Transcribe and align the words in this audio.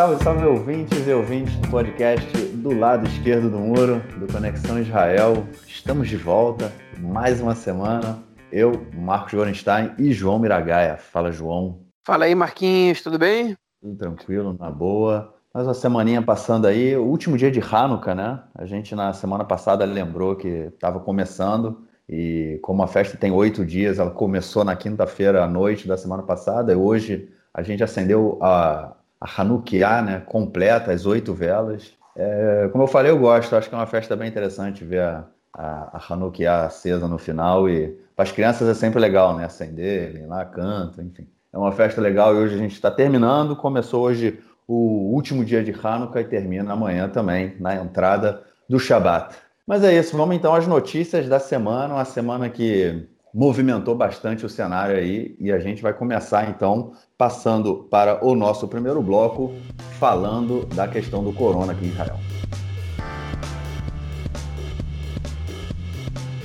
Salve, 0.00 0.24
salve 0.24 0.46
ouvintes 0.46 1.06
e 1.06 1.12
ouvintes 1.12 1.54
do 1.56 1.68
podcast 1.68 2.32
do 2.54 2.72
lado 2.72 3.06
esquerdo 3.06 3.50
do 3.50 3.58
muro, 3.58 4.02
do 4.18 4.32
Conexão 4.32 4.80
Israel. 4.80 5.46
Estamos 5.66 6.08
de 6.08 6.16
volta, 6.16 6.72
mais 6.98 7.38
uma 7.42 7.54
semana. 7.54 8.18
Eu, 8.50 8.86
Marcos 8.94 9.34
Gorenstein 9.34 9.92
e 9.98 10.10
João 10.10 10.38
Miragaia. 10.38 10.96
Fala, 10.96 11.30
João. 11.30 11.80
Fala 12.02 12.24
aí, 12.24 12.34
Marquinhos, 12.34 13.02
tudo 13.02 13.18
bem? 13.18 13.54
Tudo 13.82 13.94
tranquilo, 13.94 14.56
na 14.58 14.70
boa. 14.70 15.34
Mais 15.52 15.66
uma 15.66 15.74
semaninha 15.74 16.22
passando 16.22 16.66
aí, 16.66 16.96
o 16.96 17.04
último 17.04 17.36
dia 17.36 17.50
de 17.50 17.60
Hanukkah, 17.60 18.14
né? 18.14 18.42
A 18.54 18.64
gente 18.64 18.94
na 18.94 19.12
semana 19.12 19.44
passada 19.44 19.84
lembrou 19.84 20.34
que 20.34 20.48
estava 20.48 20.98
começando 20.98 21.86
e 22.08 22.58
como 22.62 22.82
a 22.82 22.86
festa 22.86 23.18
tem 23.18 23.30
oito 23.30 23.66
dias, 23.66 23.98
ela 23.98 24.10
começou 24.10 24.64
na 24.64 24.74
quinta-feira 24.74 25.44
à 25.44 25.46
noite 25.46 25.86
da 25.86 25.98
semana 25.98 26.22
passada 26.22 26.72
e 26.72 26.74
hoje 26.74 27.28
a 27.52 27.62
gente 27.62 27.84
acendeu 27.84 28.38
a, 28.40 28.96
a 29.20 29.40
Hanukkah, 29.40 30.02
né, 30.02 30.22
completa, 30.24 30.92
as 30.92 31.04
oito 31.04 31.34
velas. 31.34 31.92
É, 32.16 32.68
como 32.72 32.84
eu 32.84 32.88
falei, 32.88 33.10
eu 33.10 33.18
gosto, 33.18 33.54
acho 33.54 33.68
que 33.68 33.74
é 33.74 33.78
uma 33.78 33.86
festa 33.86 34.16
bem 34.16 34.28
interessante 34.28 34.84
ver 34.84 35.02
a, 35.02 35.24
a, 35.52 35.98
a 35.98 36.00
Hanukkah 36.08 36.66
acesa 36.66 37.06
no 37.06 37.18
final 37.18 37.68
e 37.68 37.88
para 38.16 38.24
as 38.24 38.32
crianças 38.32 38.68
é 38.68 38.74
sempre 38.74 38.98
legal, 38.98 39.36
né, 39.36 39.44
acender, 39.44 40.26
lá, 40.26 40.44
cantam, 40.44 41.04
enfim. 41.04 41.28
É 41.52 41.58
uma 41.58 41.72
festa 41.72 42.00
legal 42.00 42.34
e 42.34 42.38
hoje 42.38 42.54
a 42.54 42.58
gente 42.58 42.72
está 42.72 42.90
terminando, 42.90 43.56
começou 43.56 44.04
hoje 44.04 44.38
o 44.66 45.12
último 45.12 45.44
dia 45.44 45.62
de 45.64 45.72
Hanukkah 45.72 46.20
e 46.20 46.24
termina 46.24 46.72
amanhã 46.72 47.08
também, 47.08 47.56
na 47.58 47.74
entrada 47.74 48.42
do 48.68 48.78
Shabat. 48.78 49.34
Mas 49.66 49.84
é 49.84 49.96
isso, 49.96 50.16
vamos 50.16 50.34
então 50.36 50.54
às 50.54 50.66
notícias 50.66 51.28
da 51.28 51.38
semana, 51.38 51.94
uma 51.94 52.04
semana 52.04 52.48
que 52.48 53.08
movimentou 53.32 53.94
bastante 53.94 54.44
o 54.44 54.48
cenário 54.48 54.96
aí 54.96 55.36
e 55.38 55.52
a 55.52 55.58
gente 55.58 55.82
vai 55.82 55.92
começar 55.92 56.50
então 56.50 56.92
passando 57.16 57.84
para 57.90 58.24
o 58.24 58.34
nosso 58.34 58.66
primeiro 58.66 59.00
bloco, 59.02 59.52
falando 59.98 60.66
da 60.66 60.88
questão 60.88 61.22
do 61.22 61.32
corona 61.32 61.72
aqui 61.72 61.86
em 61.86 61.88
Israel. 61.88 62.18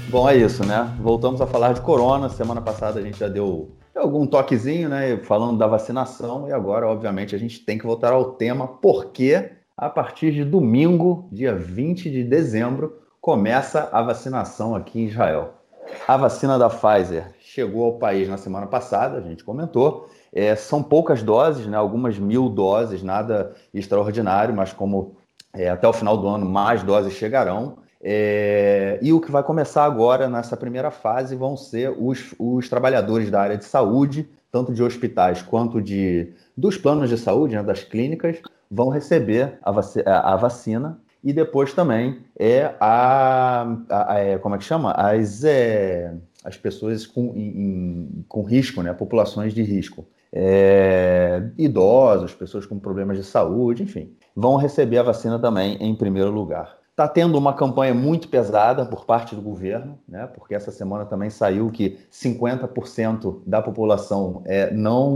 Bom, 0.09 0.30
é 0.30 0.38
isso, 0.38 0.66
né? 0.66 0.95
Voltamos 1.02 1.41
a 1.41 1.47
falar 1.47 1.73
de 1.73 1.81
corona. 1.81 2.30
Semana 2.30 2.61
passada 2.61 3.00
a 3.00 3.03
gente 3.03 3.19
já 3.19 3.28
deu 3.28 3.75
algum 3.94 4.25
toquezinho, 4.25 4.88
né? 4.88 5.17
Falando 5.17 5.58
da 5.58 5.67
vacinação, 5.67 6.47
e 6.47 6.53
agora, 6.53 6.88
obviamente, 6.88 7.36
a 7.36 7.39
gente 7.39 7.66
tem 7.66 7.78
que 7.78 7.86
voltar 7.86 8.13
ao 8.13 8.33
tema, 8.33 8.67
porque 8.67 9.52
a 9.75 9.89
partir 9.89 10.31
de 10.31 10.45
domingo, 10.45 11.28
dia 11.31 11.53
20 11.53 12.09
de 12.09 12.23
dezembro, 12.23 12.94
começa 13.19 13.89
a 13.91 14.02
vacinação 14.02 14.75
aqui 14.75 15.02
em 15.02 15.06
Israel. 15.08 15.65
A 16.08 16.17
vacina 16.17 16.58
da 16.58 16.69
Pfizer 16.69 17.33
chegou 17.39 17.86
ao 17.86 17.94
país 17.94 18.28
na 18.28 18.38
semana 18.38 18.67
passada, 18.67 19.17
a 19.17 19.22
gente 19.22 19.44
comentou. 19.44 20.09
É, 20.33 20.55
são 20.55 20.83
poucas 20.83 21.23
doses, 21.23 21.66
né? 21.67 21.78
algumas 21.78 22.19
mil 22.19 22.50
doses, 22.50 23.02
nada 23.02 23.55
extraordinário, 23.73 24.53
mas 24.53 24.73
como 24.73 25.16
é, 25.53 25.69
até 25.69 25.88
o 25.88 25.94
final 25.94 26.17
do 26.17 26.28
ano 26.28 26.45
mais 26.45 26.83
doses 26.83 27.13
chegarão. 27.13 27.78
É, 28.02 29.00
e 29.02 29.11
o 29.13 29.19
que 29.19 29.31
vai 29.31 29.41
começar 29.41 29.83
agora 29.83 30.30
nessa 30.30 30.56
primeira 30.56 30.91
fase 30.91 31.36
vão 31.36 31.58
ser 31.58 31.89
os, 31.97 32.36
os 32.38 32.69
trabalhadores 32.69 33.31
da 33.31 33.41
área 33.41 33.58
de 33.58 33.66
saúde, 33.66 34.30
tanto 34.52 34.73
de 34.73 34.83
hospitais 34.83 35.41
quanto 35.41 35.81
de, 35.81 36.33
dos 36.56 36.78
planos 36.78 37.09
de 37.09 37.17
saúde, 37.17 37.56
né, 37.56 37.63
das 37.63 37.83
clínicas, 37.83 38.41
vão 38.69 38.89
receber 38.89 39.58
a, 39.63 39.72
vac, 39.72 39.97
a, 40.06 40.33
a 40.33 40.36
vacina 40.36 41.00
e 41.26 41.34
depois 41.34 41.73
também 41.73 42.20
é 42.38 42.76
a, 42.80 43.68
a, 43.90 44.14
a 44.14 44.20
é, 44.20 44.38
como 44.38 44.54
é 44.54 44.59
que 44.59 44.64
chama? 44.64 44.92
As, 44.92 45.44
é, 45.44 46.14
as 46.44 46.56
pessoas 46.56 47.08
com, 47.08 47.34
em, 47.36 48.23
com 48.30 48.44
risco, 48.44 48.84
né? 48.84 48.94
Populações 48.94 49.52
de 49.52 49.64
risco. 49.64 50.06
É, 50.31 51.41
idosos, 51.58 52.36
pessoas 52.36 52.68
com 52.68 52.78
problemas 52.78 53.18
de 53.18 53.24
saúde, 53.24 53.84
enfim, 53.84 54.13
vão 54.36 54.56
receber 54.58 55.00
a 55.00 55.03
vacina 55.03 55.40
também 55.40 55.78
em 55.80 55.96
primeiro 55.96 56.30
lugar. 56.30 56.78
Está 56.91 57.08
tendo 57.08 57.38
uma 57.38 57.53
campanha 57.53 57.94
muito 57.94 58.28
pesada 58.28 58.86
por 58.86 59.06
parte 59.06 59.36
do 59.36 59.42
governo, 59.42 59.97
né? 60.07 60.28
porque 60.28 60.53
essa 60.53 60.72
semana 60.72 61.06
também 61.06 61.30
saiu 61.30 61.69
que 61.72 61.97
50% 62.12 63.42
da 63.46 63.62
população 63.62 64.44
é, 64.46 64.72
não, 64.72 65.16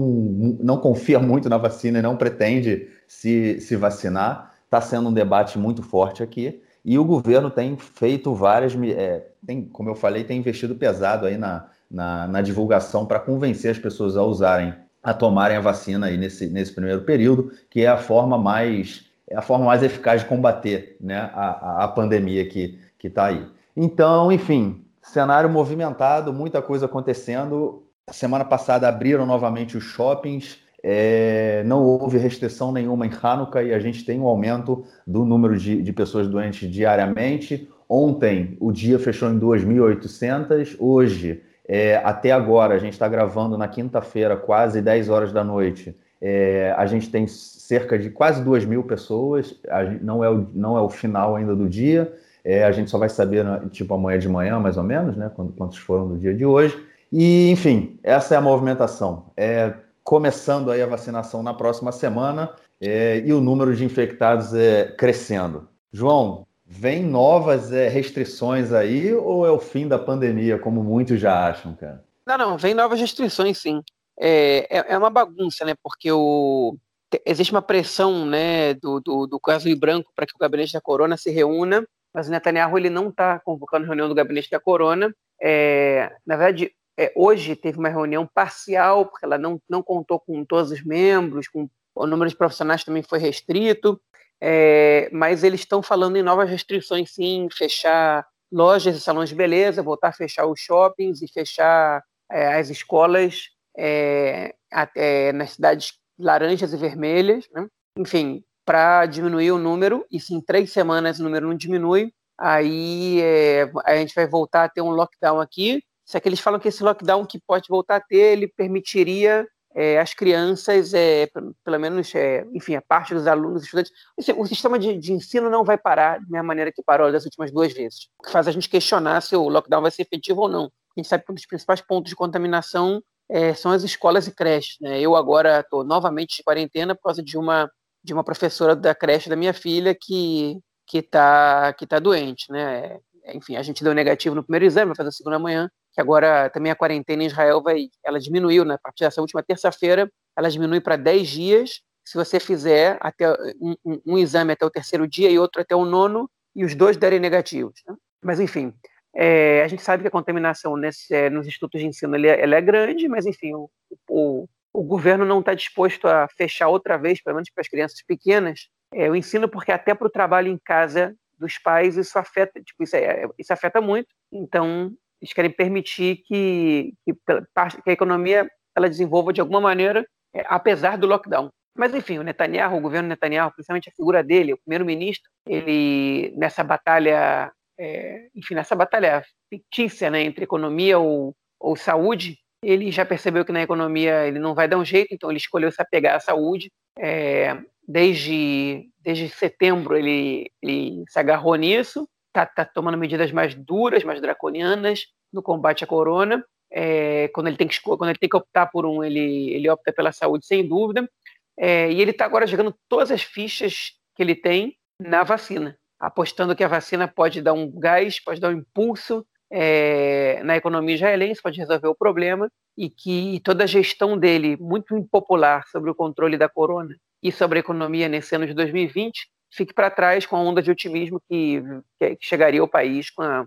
não 0.59 0.77
confia 0.77 1.19
muito 1.19 1.47
na 1.47 1.57
vacina 1.57 1.99
e 1.99 2.01
não 2.01 2.17
pretende 2.17 2.87
se, 3.07 3.61
se 3.61 3.75
vacinar 3.75 4.48
está 4.69 4.79
sendo 4.79 5.09
um 5.09 5.13
debate 5.13 5.57
muito 5.57 5.81
forte 5.81 6.21
aqui 6.21 6.61
e 6.85 6.97
o 6.97 7.03
governo 7.03 7.49
tem 7.49 7.75
feito 7.75 8.33
várias, 8.35 8.73
é, 8.75 9.27
tem, 9.45 9.65
como 9.65 9.89
eu 9.89 9.95
falei, 9.95 10.23
tem 10.23 10.37
investido 10.37 10.75
pesado 10.75 11.25
aí 11.25 11.37
na, 11.37 11.67
na, 11.89 12.27
na 12.27 12.41
divulgação 12.41 13.05
para 13.05 13.19
convencer 13.19 13.71
as 13.71 13.79
pessoas 13.79 14.15
a 14.15 14.23
usarem, 14.23 14.73
a 15.01 15.13
tomarem 15.13 15.57
a 15.57 15.61
vacina 15.61 16.07
aí 16.07 16.17
nesse, 16.17 16.47
nesse 16.47 16.71
primeiro 16.71 17.01
período, 17.01 17.51
que 17.69 17.81
é 17.81 17.87
a 17.87 17.97
forma 17.97 18.37
mais 18.37 19.07
é 19.27 19.37
a 19.37 19.41
forma 19.43 19.65
mais 19.65 19.83
eficaz 19.83 20.21
de 20.21 20.27
combater 20.27 20.97
né, 20.99 21.29
a, 21.35 21.83
a, 21.83 21.87
pandemia 21.87 22.49
que 22.49 22.79
está 23.03 23.25
aí. 23.27 23.45
Então, 23.77 24.31
enfim, 24.31 24.83
cenário 25.03 25.47
movimentado, 25.47 26.33
muita 26.33 26.63
coisa 26.63 26.87
acontecendo. 26.87 27.83
Semana 28.11 28.43
passada 28.43 28.87
abriram 28.87 29.27
novamente 29.27 29.77
os 29.77 29.83
shoppings, 29.83 30.57
é, 30.83 31.63
não 31.65 31.83
houve 31.83 32.17
restrição 32.17 32.71
nenhuma 32.71 33.05
em 33.05 33.11
Hanukkah 33.21 33.63
e 33.63 33.73
a 33.73 33.79
gente 33.79 34.05
tem 34.05 34.19
um 34.19 34.27
aumento 34.27 34.85
do 35.05 35.25
número 35.25 35.57
de, 35.57 35.81
de 35.81 35.93
pessoas 35.93 36.27
doentes 36.27 36.69
diariamente. 36.69 37.69
Ontem 37.87 38.55
o 38.59 38.71
dia 38.71 38.99
fechou 38.99 39.29
em 39.29 39.39
2.800, 39.39 40.75
hoje, 40.79 41.41
é, 41.67 41.97
até 41.97 42.31
agora, 42.31 42.75
a 42.75 42.79
gente 42.79 42.93
está 42.93 43.07
gravando 43.07 43.57
na 43.57 43.67
quinta-feira, 43.67 44.37
quase 44.37 44.81
10 44.81 45.09
horas 45.09 45.31
da 45.31 45.43
noite. 45.43 45.95
É, 46.21 46.73
a 46.77 46.85
gente 46.85 47.09
tem 47.09 47.27
cerca 47.27 47.97
de 47.97 48.09
quase 48.09 48.43
2 48.43 48.65
mil 48.65 48.83
pessoas, 48.83 49.55
não, 50.01 50.23
é 50.23 50.29
o, 50.29 50.47
não 50.53 50.77
é 50.77 50.81
o 50.81 50.89
final 50.89 51.35
ainda 51.35 51.55
do 51.55 51.69
dia, 51.69 52.11
é, 52.43 52.63
a 52.63 52.71
gente 52.71 52.89
só 52.89 52.97
vai 52.97 53.09
saber 53.09 53.45
tipo 53.69 53.93
amanhã 53.93 54.17
de 54.17 54.27
manhã, 54.27 54.59
mais 54.59 54.77
ou 54.77 54.83
menos, 54.83 55.15
né, 55.15 55.31
quantos 55.35 55.77
foram 55.77 56.07
no 56.07 56.17
dia 56.17 56.33
de 56.33 56.45
hoje. 56.45 56.77
E, 57.11 57.49
enfim, 57.51 57.99
essa 58.03 58.35
é 58.35 58.37
a 58.37 58.41
movimentação. 58.41 59.25
É, 59.35 59.73
começando 60.03 60.71
aí 60.71 60.81
a 60.81 60.87
vacinação 60.87 61.43
na 61.43 61.53
próxima 61.53 61.91
semana 61.91 62.53
é, 62.81 63.19
e 63.19 63.33
o 63.33 63.41
número 63.41 63.75
de 63.75 63.83
infectados 63.83 64.53
é, 64.53 64.85
crescendo. 64.97 65.67
João, 65.91 66.45
vem 66.65 67.03
novas 67.03 67.71
é, 67.71 67.87
restrições 67.87 68.71
aí 68.71 69.13
ou 69.13 69.45
é 69.45 69.51
o 69.51 69.59
fim 69.59 69.87
da 69.87 69.99
pandemia, 69.99 70.59
como 70.59 70.83
muitos 70.83 71.19
já 71.19 71.47
acham, 71.47 71.75
cara? 71.75 72.03
Não, 72.25 72.37
não, 72.37 72.57
vem 72.57 72.73
novas 72.73 72.99
restrições, 72.99 73.57
sim. 73.57 73.81
É, 74.19 74.67
é, 74.69 74.93
é 74.93 74.97
uma 74.97 75.09
bagunça, 75.09 75.65
né? 75.65 75.73
Porque 75.81 76.11
o, 76.11 76.77
existe 77.25 77.51
uma 77.51 77.61
pressão 77.61 78.25
né, 78.25 78.73
do, 78.75 78.99
do, 78.99 79.27
do 79.27 79.39
caso 79.39 79.73
branco 79.77 80.11
para 80.15 80.25
que 80.25 80.35
o 80.35 80.39
gabinete 80.39 80.73
da 80.73 80.81
corona 80.81 81.17
se 81.17 81.31
reúna, 81.31 81.85
mas 82.13 82.27
o 82.27 82.31
Netanyahu 82.31 82.77
ele 82.77 82.89
não 82.89 83.09
está 83.09 83.39
convocando 83.39 83.85
reunião 83.85 84.07
do 84.07 84.15
gabinete 84.15 84.49
da 84.49 84.59
corona. 84.59 85.13
É, 85.41 86.11
na 86.25 86.35
verdade, 86.35 86.71
é, 86.99 87.13
hoje 87.15 87.55
teve 87.55 87.79
uma 87.79 87.87
reunião 87.87 88.27
parcial, 88.27 89.05
porque 89.05 89.25
ela 89.25 89.37
não, 89.37 89.61
não 89.69 89.81
contou 89.81 90.19
com 90.19 90.43
todos 90.43 90.69
os 90.69 90.83
membros, 90.83 91.47
com 91.47 91.69
o 91.95 92.05
número 92.05 92.29
de 92.29 92.35
profissionais 92.35 92.83
também 92.83 93.01
foi 93.01 93.19
restrito, 93.19 93.99
é, 94.41 95.09
mas 95.13 95.41
eles 95.41 95.61
estão 95.61 95.81
falando 95.81 96.17
em 96.17 96.21
novas 96.21 96.49
restrições, 96.49 97.13
sim, 97.13 97.47
fechar 97.53 98.27
lojas 98.51 98.97
e 98.97 98.99
salões 98.99 99.29
de 99.29 99.35
beleza, 99.35 99.81
voltar 99.81 100.09
a 100.09 100.13
fechar 100.13 100.45
os 100.45 100.59
shoppings 100.59 101.21
e 101.21 101.31
fechar 101.31 102.03
é, 102.29 102.55
as 102.55 102.69
escolas 102.69 103.45
é, 103.77 104.53
até 104.69 105.31
nas 105.31 105.51
cidades 105.51 105.93
laranjas 106.17 106.73
e 106.73 106.77
vermelhas, 106.77 107.47
né? 107.53 107.65
enfim, 107.97 108.43
para 108.65 109.05
diminuir 109.05 109.51
o 109.53 109.57
número, 109.57 110.05
e 110.11 110.19
se 110.19 110.33
em 110.33 110.41
três 110.41 110.73
semanas 110.73 111.17
o 111.17 111.23
número 111.23 111.47
não 111.47 111.55
diminui, 111.55 112.13
aí 112.37 113.21
é, 113.21 113.71
a 113.85 113.95
gente 113.95 114.13
vai 114.13 114.27
voltar 114.27 114.65
a 114.65 114.69
ter 114.69 114.81
um 114.81 114.89
lockdown 114.89 115.39
aqui, 115.39 115.81
só 116.09 116.19
que 116.19 116.27
eles 116.27 116.39
falam 116.39 116.59
que 116.59 116.67
esse 116.67 116.81
lockdown 116.81 117.23
que 117.23 117.39
pode 117.39 117.67
voltar 117.69 117.97
a 117.97 118.01
ter, 118.01 118.33
ele 118.33 118.47
permitiria 118.47 119.47
é, 119.75 119.99
as 119.99 120.11
crianças, 120.11 120.91
é, 120.95 121.29
pelo 121.63 121.79
menos, 121.79 122.15
é, 122.15 122.43
enfim, 122.51 122.73
a 122.73 122.81
parte 122.81 123.13
dos 123.13 123.27
alunos, 123.27 123.63
estudantes, 123.63 123.91
o 124.35 124.47
sistema 124.47 124.79
de, 124.79 124.97
de, 124.97 125.13
ensino 125.13 125.51
não 125.51 125.63
vai 125.63 125.77
parar 125.77 126.17
da 126.19 126.25
mesma 126.27 126.47
maneira 126.47 126.71
que 126.71 126.81
parou 126.81 127.11
das 127.11 127.25
últimas 127.25 127.51
duas 127.51 127.71
vezes. 127.71 128.09
O 128.17 128.23
que 128.23 128.31
faz 128.31 128.47
a 128.47 128.51
gente 128.51 128.67
questionar 128.67 129.21
se 129.21 129.35
o 129.35 129.47
lockdown 129.49 129.83
vai 129.83 129.91
ser 129.91 130.01
efetivo 130.01 130.41
ou 130.41 130.49
não. 130.49 130.63
A 130.65 130.99
gente 130.99 131.07
sabe 131.07 131.23
que 131.23 131.31
um 131.31 131.35
dos 131.35 131.45
principais 131.45 131.79
pontos 131.79 132.09
de 132.09 132.15
contaminação 132.15 133.03
é, 133.29 133.53
são 133.53 133.71
as 133.71 133.83
escolas 133.83 134.25
e 134.25 134.31
creches. 134.31 134.77
Né? 134.81 134.99
Eu 134.99 135.15
agora 135.15 135.59
estou 135.59 135.83
novamente 135.83 136.37
de 136.37 136.43
quarentena 136.43 136.95
por 136.95 137.03
causa 137.03 137.21
de 137.21 137.37
uma, 137.37 137.69
de 138.03 138.15
uma 138.15 138.23
professora 138.23 138.75
da 138.75 138.95
creche 138.95 139.29
da 139.29 139.35
minha 139.35 139.53
filha 139.53 139.93
que 139.93 140.59
que 140.89 140.97
está 140.97 141.71
que 141.73 141.85
tá 141.85 141.99
doente, 141.99 142.51
né? 142.51 142.99
Enfim, 143.25 143.55
a 143.55 143.61
gente 143.61 143.83
deu 143.83 143.93
negativo 143.93 144.35
no 144.35 144.43
primeiro 144.43 144.65
exame, 144.65 144.87
vai 144.87 144.95
fazer 144.95 145.09
a 145.09 145.11
segunda 145.11 145.39
manhã, 145.39 145.69
que 145.93 146.01
agora 146.01 146.49
também 146.49 146.71
a 146.71 146.75
quarentena 146.75 147.23
em 147.23 147.27
Israel 147.27 147.61
vai, 147.61 147.89
ela 148.03 148.19
diminuiu, 148.19 148.65
né? 148.65 148.75
A 148.75 148.79
partir 148.79 149.03
dessa 149.03 149.21
última 149.21 149.43
terça-feira, 149.43 150.11
ela 150.37 150.49
diminui 150.49 150.81
para 150.81 150.95
10 150.95 151.27
dias. 151.27 151.81
Se 152.05 152.15
você 152.15 152.39
fizer 152.39 152.97
até 152.99 153.31
um, 153.59 153.75
um, 153.85 154.01
um, 154.05 154.17
exame 154.17 154.53
até 154.53 154.65
o 154.65 154.69
terceiro 154.69 155.07
dia 155.07 155.29
e 155.29 155.37
outro 155.37 155.61
até 155.61 155.75
o 155.75 155.85
nono, 155.85 156.29
e 156.55 156.65
os 156.65 156.73
dois 156.75 156.97
derem 156.97 157.19
negativos. 157.19 157.81
Né? 157.87 157.95
Mas, 158.23 158.39
enfim, 158.39 158.73
é, 159.15 159.61
a 159.63 159.67
gente 159.67 159.81
sabe 159.81 160.03
que 160.03 160.07
a 160.07 160.11
contaminação 160.11 160.75
nesse, 160.75 161.13
é, 161.13 161.29
nos 161.29 161.47
institutos 161.47 161.79
de 161.79 161.87
ensino 161.87 162.15
ele 162.15 162.27
é, 162.27 162.41
ela 162.41 162.55
é 162.55 162.61
grande, 162.61 163.07
mas, 163.07 163.25
enfim, 163.25 163.53
o, 163.53 163.69
o, 164.09 164.47
o 164.73 164.83
governo 164.83 165.25
não 165.25 165.39
está 165.39 165.53
disposto 165.53 166.07
a 166.07 166.27
fechar 166.29 166.67
outra 166.67 166.97
vez, 166.97 167.21
pelo 167.21 167.35
menos 167.35 167.49
para 167.49 167.61
as 167.61 167.67
crianças 167.67 168.01
pequenas, 168.05 168.67
é, 168.93 169.09
o 169.09 169.15
ensino, 169.15 169.47
porque 169.47 169.71
até 169.71 169.93
para 169.93 170.07
o 170.07 170.11
trabalho 170.11 170.47
em 170.47 170.57
casa 170.57 171.15
dos 171.39 171.57
pais 171.57 171.97
isso 171.97 172.17
afeta, 172.19 172.61
tipo, 172.61 172.83
isso, 172.83 172.95
é, 172.95 173.25
isso 173.37 173.53
afeta 173.53 173.79
muito. 173.81 174.07
Então, 174.31 174.91
eles 175.21 175.33
querem 175.33 175.51
permitir 175.51 176.17
que, 176.25 176.93
que, 177.05 177.13
que 177.13 177.89
a 177.89 177.93
economia 177.93 178.49
ela 178.75 178.89
desenvolva 178.89 179.33
de 179.33 179.41
alguma 179.41 179.59
maneira, 179.59 180.05
é, 180.33 180.43
apesar 180.47 180.97
do 180.97 181.07
lockdown. 181.07 181.49
Mas, 181.77 181.93
enfim, 181.93 182.17
o 182.17 182.23
Netanyahu, 182.23 182.77
o 182.77 182.81
governo 182.81 183.09
Netanyahu, 183.09 183.51
principalmente 183.51 183.89
a 183.89 183.93
figura 183.93 184.23
dele, 184.23 184.53
o 184.53 184.57
primeiro-ministro, 184.57 185.29
ele, 185.47 186.33
nessa 186.35 186.63
batalha, 186.63 187.51
é, 187.79 188.27
enfim, 188.35 188.55
nessa 188.55 188.75
batalha 188.75 189.23
fictícia 189.49 190.09
né, 190.09 190.21
entre 190.21 190.43
economia 190.43 190.99
ou, 190.99 191.33
ou 191.59 191.75
saúde, 191.75 192.37
ele 192.61 192.91
já 192.91 193.05
percebeu 193.05 193.45
que 193.45 193.51
na 193.51 193.61
economia 193.61 194.27
ele 194.27 194.39
não 194.39 194.53
vai 194.53 194.67
dar 194.67 194.77
um 194.77 194.83
jeito, 194.83 195.13
então 195.13 195.29
ele 195.29 195.37
escolheu 195.37 195.71
se 195.71 195.81
apegar 195.81 196.15
à 196.15 196.19
saúde. 196.19 196.69
É, 196.97 197.57
desde, 197.89 198.87
desde 199.01 199.27
setembro 199.29 199.97
ele, 199.97 200.51
ele 200.61 201.03
se 201.09 201.17
agarrou 201.17 201.55
nisso, 201.55 202.07
está 202.27 202.45
tá 202.45 202.63
tomando 202.63 202.99
medidas 202.99 203.31
mais 203.31 203.55
duras, 203.55 204.03
mais 204.03 204.21
draconianas 204.21 205.07
no 205.33 205.41
combate 205.41 205.83
à 205.83 205.87
corona. 205.87 206.45
É, 206.71 207.29
quando, 207.29 207.47
ele 207.47 207.57
tem 207.57 207.67
que, 207.67 207.81
quando 207.81 208.09
ele 208.09 208.19
tem 208.19 208.29
que 208.29 208.37
optar 208.37 208.67
por 208.67 208.85
um, 208.85 209.03
ele, 209.03 209.49
ele 209.55 209.67
opta 209.67 209.91
pela 209.91 210.11
saúde, 210.11 210.45
sem 210.45 210.67
dúvida. 210.67 211.09
É, 211.57 211.91
e 211.91 211.99
ele 211.99 212.11
está 212.11 212.25
agora 212.25 212.45
jogando 212.45 212.75
todas 212.87 213.09
as 213.09 213.23
fichas 213.23 213.93
que 214.15 214.21
ele 214.21 214.35
tem 214.35 214.77
na 214.99 215.23
vacina, 215.23 215.75
apostando 215.99 216.55
que 216.55 216.63
a 216.63 216.67
vacina 216.67 217.07
pode 217.07 217.41
dar 217.41 217.53
um 217.53 217.71
gás, 217.71 218.19
pode 218.23 218.39
dar 218.39 218.49
um 218.49 218.59
impulso 218.59 219.25
é, 219.51 220.43
na 220.43 220.55
economia 220.55 220.93
israelense, 220.93 221.41
pode 221.41 221.57
resolver 221.57 221.87
o 221.87 221.95
problema, 221.95 222.51
e 222.77 222.87
que 222.87 223.41
toda 223.43 223.63
a 223.63 223.67
gestão 223.67 224.15
dele, 224.15 224.55
muito 224.57 224.95
impopular 224.95 225.67
sobre 225.69 225.89
o 225.89 225.95
controle 225.95 226.37
da 226.37 226.47
corona 226.47 226.95
e 227.21 227.31
sobre 227.31 227.59
a 227.59 227.61
economia 227.61 228.07
nesse 228.07 228.35
ano 228.35 228.47
de 228.47 228.53
2020, 228.53 229.27
fique 229.51 229.73
para 229.73 229.89
trás 229.89 230.25
com 230.25 230.35
a 230.35 230.39
onda 230.39 230.61
de 230.61 230.71
otimismo 230.71 231.21
que, 231.27 231.61
que 231.99 232.17
chegaria 232.21 232.61
ao 232.61 232.67
país 232.67 233.09
com, 233.09 233.21
a, 233.21 233.45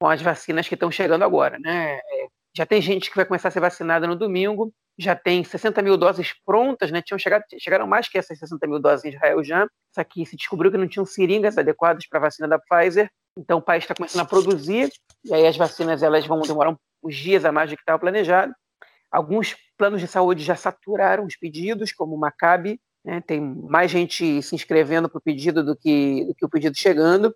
com, 0.00 0.08
as 0.08 0.22
vacinas 0.22 0.68
que 0.68 0.74
estão 0.74 0.90
chegando 0.90 1.24
agora. 1.24 1.58
Né? 1.58 1.96
É, 1.96 2.26
já 2.56 2.66
tem 2.66 2.80
gente 2.80 3.10
que 3.10 3.16
vai 3.16 3.24
começar 3.24 3.48
a 3.48 3.50
ser 3.50 3.60
vacinada 3.60 4.06
no 4.06 4.16
domingo, 4.16 4.72
já 4.98 5.14
tem 5.14 5.44
60 5.44 5.80
mil 5.80 5.96
doses 5.96 6.34
prontas, 6.44 6.90
né? 6.90 7.00
Tinham 7.00 7.18
chegado, 7.18 7.44
chegaram 7.60 7.86
mais 7.86 8.08
que 8.08 8.18
essas 8.18 8.36
60 8.36 8.66
mil 8.66 8.80
doses 8.80 9.04
em 9.04 9.10
Israel 9.10 9.44
já. 9.44 9.64
Isso 9.64 10.00
aqui 10.00 10.26
se 10.26 10.34
descobriu 10.34 10.72
que 10.72 10.76
não 10.76 10.88
tinham 10.88 11.06
seringas 11.06 11.56
adequadas 11.56 12.04
para 12.08 12.18
a 12.18 12.22
vacina 12.22 12.48
da 12.48 12.58
Pfizer. 12.58 13.08
Então 13.38 13.58
o 13.58 13.62
país 13.62 13.84
está 13.84 13.94
começando 13.94 14.22
a 14.22 14.24
produzir 14.24 14.90
e 15.24 15.32
aí 15.32 15.46
as 15.46 15.56
vacinas 15.56 16.02
elas 16.02 16.26
vão 16.26 16.40
demorar 16.40 16.76
uns 17.04 17.16
dias 17.16 17.44
a 17.44 17.52
mais 17.52 17.70
do 17.70 17.76
que 17.76 17.82
estava 17.82 17.98
planejado. 17.98 18.52
Alguns 19.08 19.56
planos 19.76 20.00
de 20.00 20.08
saúde 20.08 20.42
já 20.42 20.56
saturaram 20.56 21.24
os 21.24 21.36
pedidos, 21.36 21.92
como 21.92 22.16
o 22.16 22.18
Maccabi, 22.18 22.80
né? 23.04 23.22
tem 23.26 23.40
mais 23.40 23.90
gente 23.90 24.42
se 24.42 24.54
inscrevendo 24.54 25.08
para 25.08 25.18
o 25.18 25.22
pedido 25.22 25.64
do 25.64 25.76
que, 25.76 26.24
do 26.26 26.34
que 26.34 26.44
o 26.44 26.48
pedido 26.48 26.76
chegando. 26.76 27.34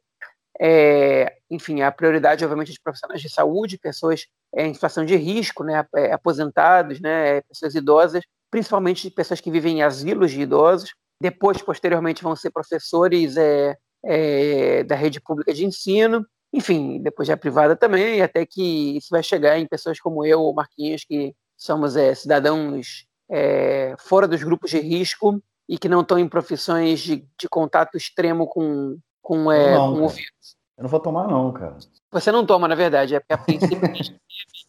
É, 0.60 1.38
enfim, 1.50 1.80
a 1.82 1.90
prioridade, 1.90 2.44
obviamente, 2.44 2.70
é 2.70 2.72
de 2.72 2.80
profissionais 2.80 3.20
de 3.20 3.30
saúde, 3.30 3.78
pessoas 3.78 4.26
é, 4.54 4.66
em 4.66 4.74
situação 4.74 5.04
de 5.04 5.16
risco, 5.16 5.64
né, 5.64 5.84
é, 5.96 6.12
aposentados, 6.12 7.00
né, 7.00 7.40
pessoas 7.42 7.74
idosas, 7.74 8.22
principalmente 8.50 9.10
pessoas 9.10 9.40
que 9.40 9.50
vivem 9.50 9.78
em 9.78 9.82
asilos 9.82 10.30
de 10.30 10.42
idosos. 10.42 10.94
Depois, 11.20 11.60
posteriormente, 11.62 12.22
vão 12.22 12.36
ser 12.36 12.50
professores 12.50 13.36
é, 13.36 14.84
da 14.84 14.94
rede 14.94 15.20
pública 15.20 15.54
de 15.54 15.64
ensino, 15.64 16.26
enfim, 16.52 17.00
depois 17.00 17.26
já 17.26 17.36
privada 17.36 17.74
também, 17.74 18.20
até 18.20 18.44
que 18.44 18.96
isso 18.96 19.08
vai 19.10 19.22
chegar 19.22 19.58
em 19.58 19.66
pessoas 19.66 19.98
como 20.00 20.26
eu 20.26 20.40
ou 20.40 20.52
Marquinhos, 20.52 21.04
que 21.04 21.34
somos 21.56 21.94
cidadãos 22.16 23.06
fora 23.98 24.28
dos 24.28 24.42
grupos 24.42 24.70
de 24.70 24.78
risco 24.80 25.42
e 25.72 25.78
que 25.78 25.88
não 25.88 26.02
estão 26.02 26.18
em 26.18 26.28
profissões 26.28 27.00
de, 27.00 27.26
de 27.40 27.48
contato 27.48 27.96
extremo 27.96 28.46
com, 28.46 28.98
com, 29.22 29.50
é, 29.50 29.74
não, 29.74 29.94
com 29.94 30.02
o 30.02 30.08
vírus. 30.10 30.56
Eu 30.76 30.82
não 30.82 30.90
vou 30.90 31.00
tomar, 31.00 31.26
não, 31.26 31.50
cara. 31.50 31.78
Você 32.10 32.30
não 32.30 32.44
toma, 32.44 32.68
na 32.68 32.74
verdade, 32.74 33.14
é 33.14 33.20
porque 33.20 33.32
a 33.32 33.38
princípio 33.38 33.80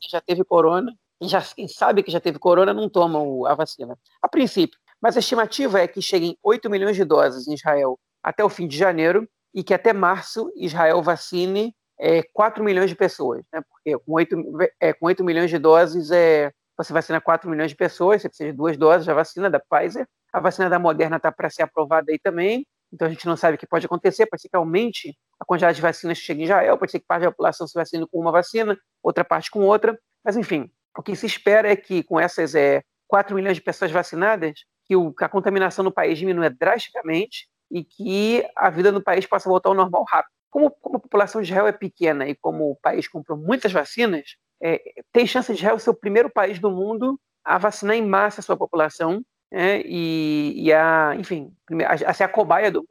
já 0.10 0.22
teve 0.22 0.46
corona, 0.46 0.96
e 1.20 1.28
já, 1.28 1.42
quem 1.42 1.68
sabe 1.68 2.04
que 2.04 2.10
já 2.12 2.22
teve 2.22 2.40
corona 2.40 2.74
não 2.74 2.88
toma 2.88 3.20
a 3.52 3.54
vacina. 3.54 4.00
A 4.22 4.30
princípio. 4.30 4.80
Mas 5.02 5.18
a 5.18 5.20
estimativa 5.20 5.82
é 5.82 5.90
que 5.90 6.02
cheguem 6.02 6.38
8 6.42 6.70
milhões 6.70 6.96
de 6.96 7.04
doses 7.04 7.50
em 7.50 7.54
Israel 7.54 8.00
até 8.24 8.42
o 8.42 8.48
fim 8.48 8.66
de 8.66 8.78
janeiro 8.78 9.28
e 9.54 9.62
que 9.62 9.74
até 9.74 9.92
março 9.92 10.50
Israel 10.56 11.04
vacine 11.04 11.76
é, 12.00 12.24
4 12.32 12.64
milhões 12.64 12.90
de 12.90 12.96
pessoas. 12.96 13.44
Né? 13.52 13.62
Porque 13.70 14.00
com 14.06 14.14
8, 14.14 14.36
é, 14.80 14.94
com 14.94 15.08
8 15.08 15.22
milhões 15.22 15.50
de 15.50 15.60
doses, 15.60 16.12
é, 16.12 16.50
você 16.78 16.94
vacina 16.94 17.20
4 17.20 17.50
milhões 17.50 17.72
de 17.72 17.76
pessoas, 17.76 18.22
você 18.22 18.30
precisa 18.30 18.52
de 18.52 18.58
duas 18.58 18.78
doses 18.78 19.06
da 19.06 19.14
vacina 19.14 19.50
da 19.50 19.60
Pfizer. 19.60 20.08
A 20.34 20.40
vacina 20.40 20.70
da 20.70 20.80
Moderna 20.80 21.18
está 21.18 21.32
para 21.32 21.50
ser 21.50 21.62
aprovada 21.62 22.12
aí 22.12 22.20
também. 22.20 22.66
Então 22.92 23.08
a 23.08 23.12
gente 23.12 23.26
não 23.26 23.38
sabe 23.38 23.56
o 23.56 23.58
que 23.58 23.68
pode 23.68 23.86
acontecer, 23.86 24.26
pode 24.26 24.42
ser 24.42 24.50
que 24.50 24.56
aumente 24.56 25.16
a 25.40 25.46
quantidade 25.46 25.76
de 25.76 25.82
vacinas 25.82 26.20
que 26.20 26.26
chega 26.26 26.42
em 26.42 26.44
Israel, 26.44 26.78
pode 26.78 26.92
ser 26.92 27.00
que 27.00 27.06
parte 27.06 27.24
da 27.24 27.32
população 27.32 27.68
se 27.68 27.74
vacine 27.74 28.08
com 28.08 28.20
uma 28.20 28.32
vacina, 28.32 28.78
outra 29.02 29.24
parte 29.24 29.50
com 29.50 29.62
outra, 29.62 29.98
mas 30.24 30.38
enfim, 30.38 30.72
o 30.98 31.02
que 31.02 31.16
se 31.16 31.26
espera 31.26 31.72
é 31.72 31.76
que 31.76 32.04
com 32.04 32.20
essas 32.20 32.54
é, 32.54 32.84
4 33.08 33.36
milhões 33.36 33.56
de 33.56 33.62
pessoas 33.62 33.92
vacinadas, 33.92 34.54
que, 34.86 34.94
a 35.22 35.30
contaminação 35.30 35.84
no 35.84 35.92
país 35.92 36.18
diminua 36.18 36.50
drasticamente 36.50 37.48
e 37.72 37.84
que 37.84 38.46
a 38.56 38.70
vida 38.70 38.92
no 38.92 39.02
país 39.02 39.26
possa 39.26 39.50
voltar 39.50 39.70
ao 39.70 39.76
normal 39.76 40.04
rápido. 40.08 40.32
Como, 40.50 40.70
como 40.70 40.98
a 40.98 41.00
população 41.00 41.42
de 41.42 41.48
Israel 41.48 41.68
é 41.68 41.72
pequena 41.72 42.28
e 42.28 42.36
como 42.36 42.72
o 42.72 42.76
país 42.76 43.08
comprou 43.08 43.38
muitas 43.38 43.72
vacinas, 43.72 44.36
é, 44.62 44.80
tem 45.12 45.26
chance 45.26 45.52
de 45.52 45.60
Israel 45.60 45.80
ser 45.80 45.90
o 45.90 45.96
primeiro 45.96 46.30
país 46.30 46.60
do 46.60 46.70
mundo 46.70 47.20
a 47.44 47.58
vacinar 47.58 47.96
em 47.96 48.06
massa 48.06 48.40
a 48.40 48.44
sua 48.44 48.56
população 48.56 49.24
né, 49.54 49.84
e, 49.86 50.66
e, 50.66 50.74
a, 50.74 51.16
enfim, 51.16 51.54
a, 51.86 52.10
a 52.10 52.14
ser 52.14 52.24
a 52.24 52.28
cobaia 52.28 52.72
do 52.72 52.84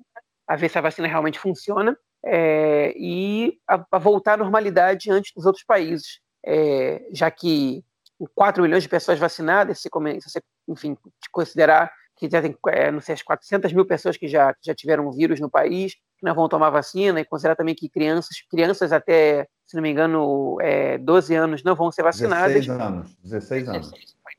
a 0.46 0.54
ver 0.54 0.68
se 0.68 0.78
a 0.78 0.80
vacina 0.80 1.08
realmente 1.08 1.38
funciona 1.38 1.98
é, 2.24 2.94
e 2.96 3.58
a, 3.66 3.84
a, 3.90 3.98
voltar 3.98 4.34
à 4.34 4.36
normalidade 4.36 5.10
antes 5.10 5.32
dos 5.34 5.44
outros 5.44 5.64
países, 5.64 6.20
é, 6.46 7.04
já 7.12 7.28
que 7.30 7.84
4 8.34 8.62
milhões 8.62 8.84
de 8.84 8.88
pessoas 8.88 9.18
vacinadas, 9.18 9.80
se, 9.80 9.88
se 9.88 10.30
você, 10.30 10.40
enfim, 10.68 10.96
considerar 11.32 11.90
que 12.16 12.30
já 12.30 12.40
tem, 12.40 12.56
é, 12.68 12.90
não 12.92 13.00
sei, 13.00 13.14
as 13.14 13.22
400 13.22 13.72
mil 13.72 13.84
pessoas 13.84 14.16
que 14.16 14.28
já, 14.28 14.54
que 14.54 14.60
já 14.64 14.74
tiveram 14.74 15.08
o 15.08 15.12
vírus 15.12 15.40
no 15.40 15.50
país, 15.50 15.94
que 15.94 16.24
não 16.24 16.34
vão 16.34 16.48
tomar 16.48 16.70
vacina, 16.70 17.20
e 17.20 17.24
considerar 17.24 17.56
também 17.56 17.74
que 17.74 17.88
crianças, 17.88 18.36
crianças 18.48 18.92
até, 18.92 19.48
se 19.66 19.74
não 19.74 19.82
me 19.82 19.90
engano, 19.90 20.56
é, 20.60 20.98
12 20.98 21.34
anos 21.34 21.64
não 21.64 21.74
vão 21.74 21.90
ser 21.90 22.04
vacinadas. 22.04 22.52
16 22.52 22.80
anos, 22.80 23.16
16 23.24 23.68
anos. 23.68 23.92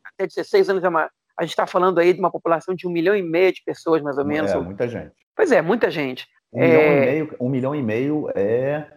Até 0.05 0.27
16 0.27 0.69
anos 0.69 0.83
é 0.83 0.87
uma, 0.87 1.09
a 1.39 1.43
gente 1.43 1.51
está 1.51 1.65
falando 1.65 1.99
aí 1.99 2.13
de 2.13 2.19
uma 2.19 2.31
população 2.31 2.75
de 2.75 2.87
um 2.87 2.91
milhão 2.91 3.15
e 3.15 3.21
meio 3.21 3.53
de 3.53 3.63
pessoas, 3.65 4.01
mais 4.01 4.17
ou 4.17 4.25
menos. 4.25 4.51
É, 4.51 4.57
muita 4.57 4.87
gente. 4.87 5.13
Pois 5.35 5.51
é, 5.51 5.61
muita 5.61 5.89
gente. 5.89 6.27
Um, 6.51 6.61
é... 6.61 6.67
milhão, 6.67 6.83
e 6.83 7.05
meio, 7.05 7.35
um 7.39 7.49
milhão 7.49 7.75
e 7.75 7.83
meio 7.83 8.29
é. 8.35 8.87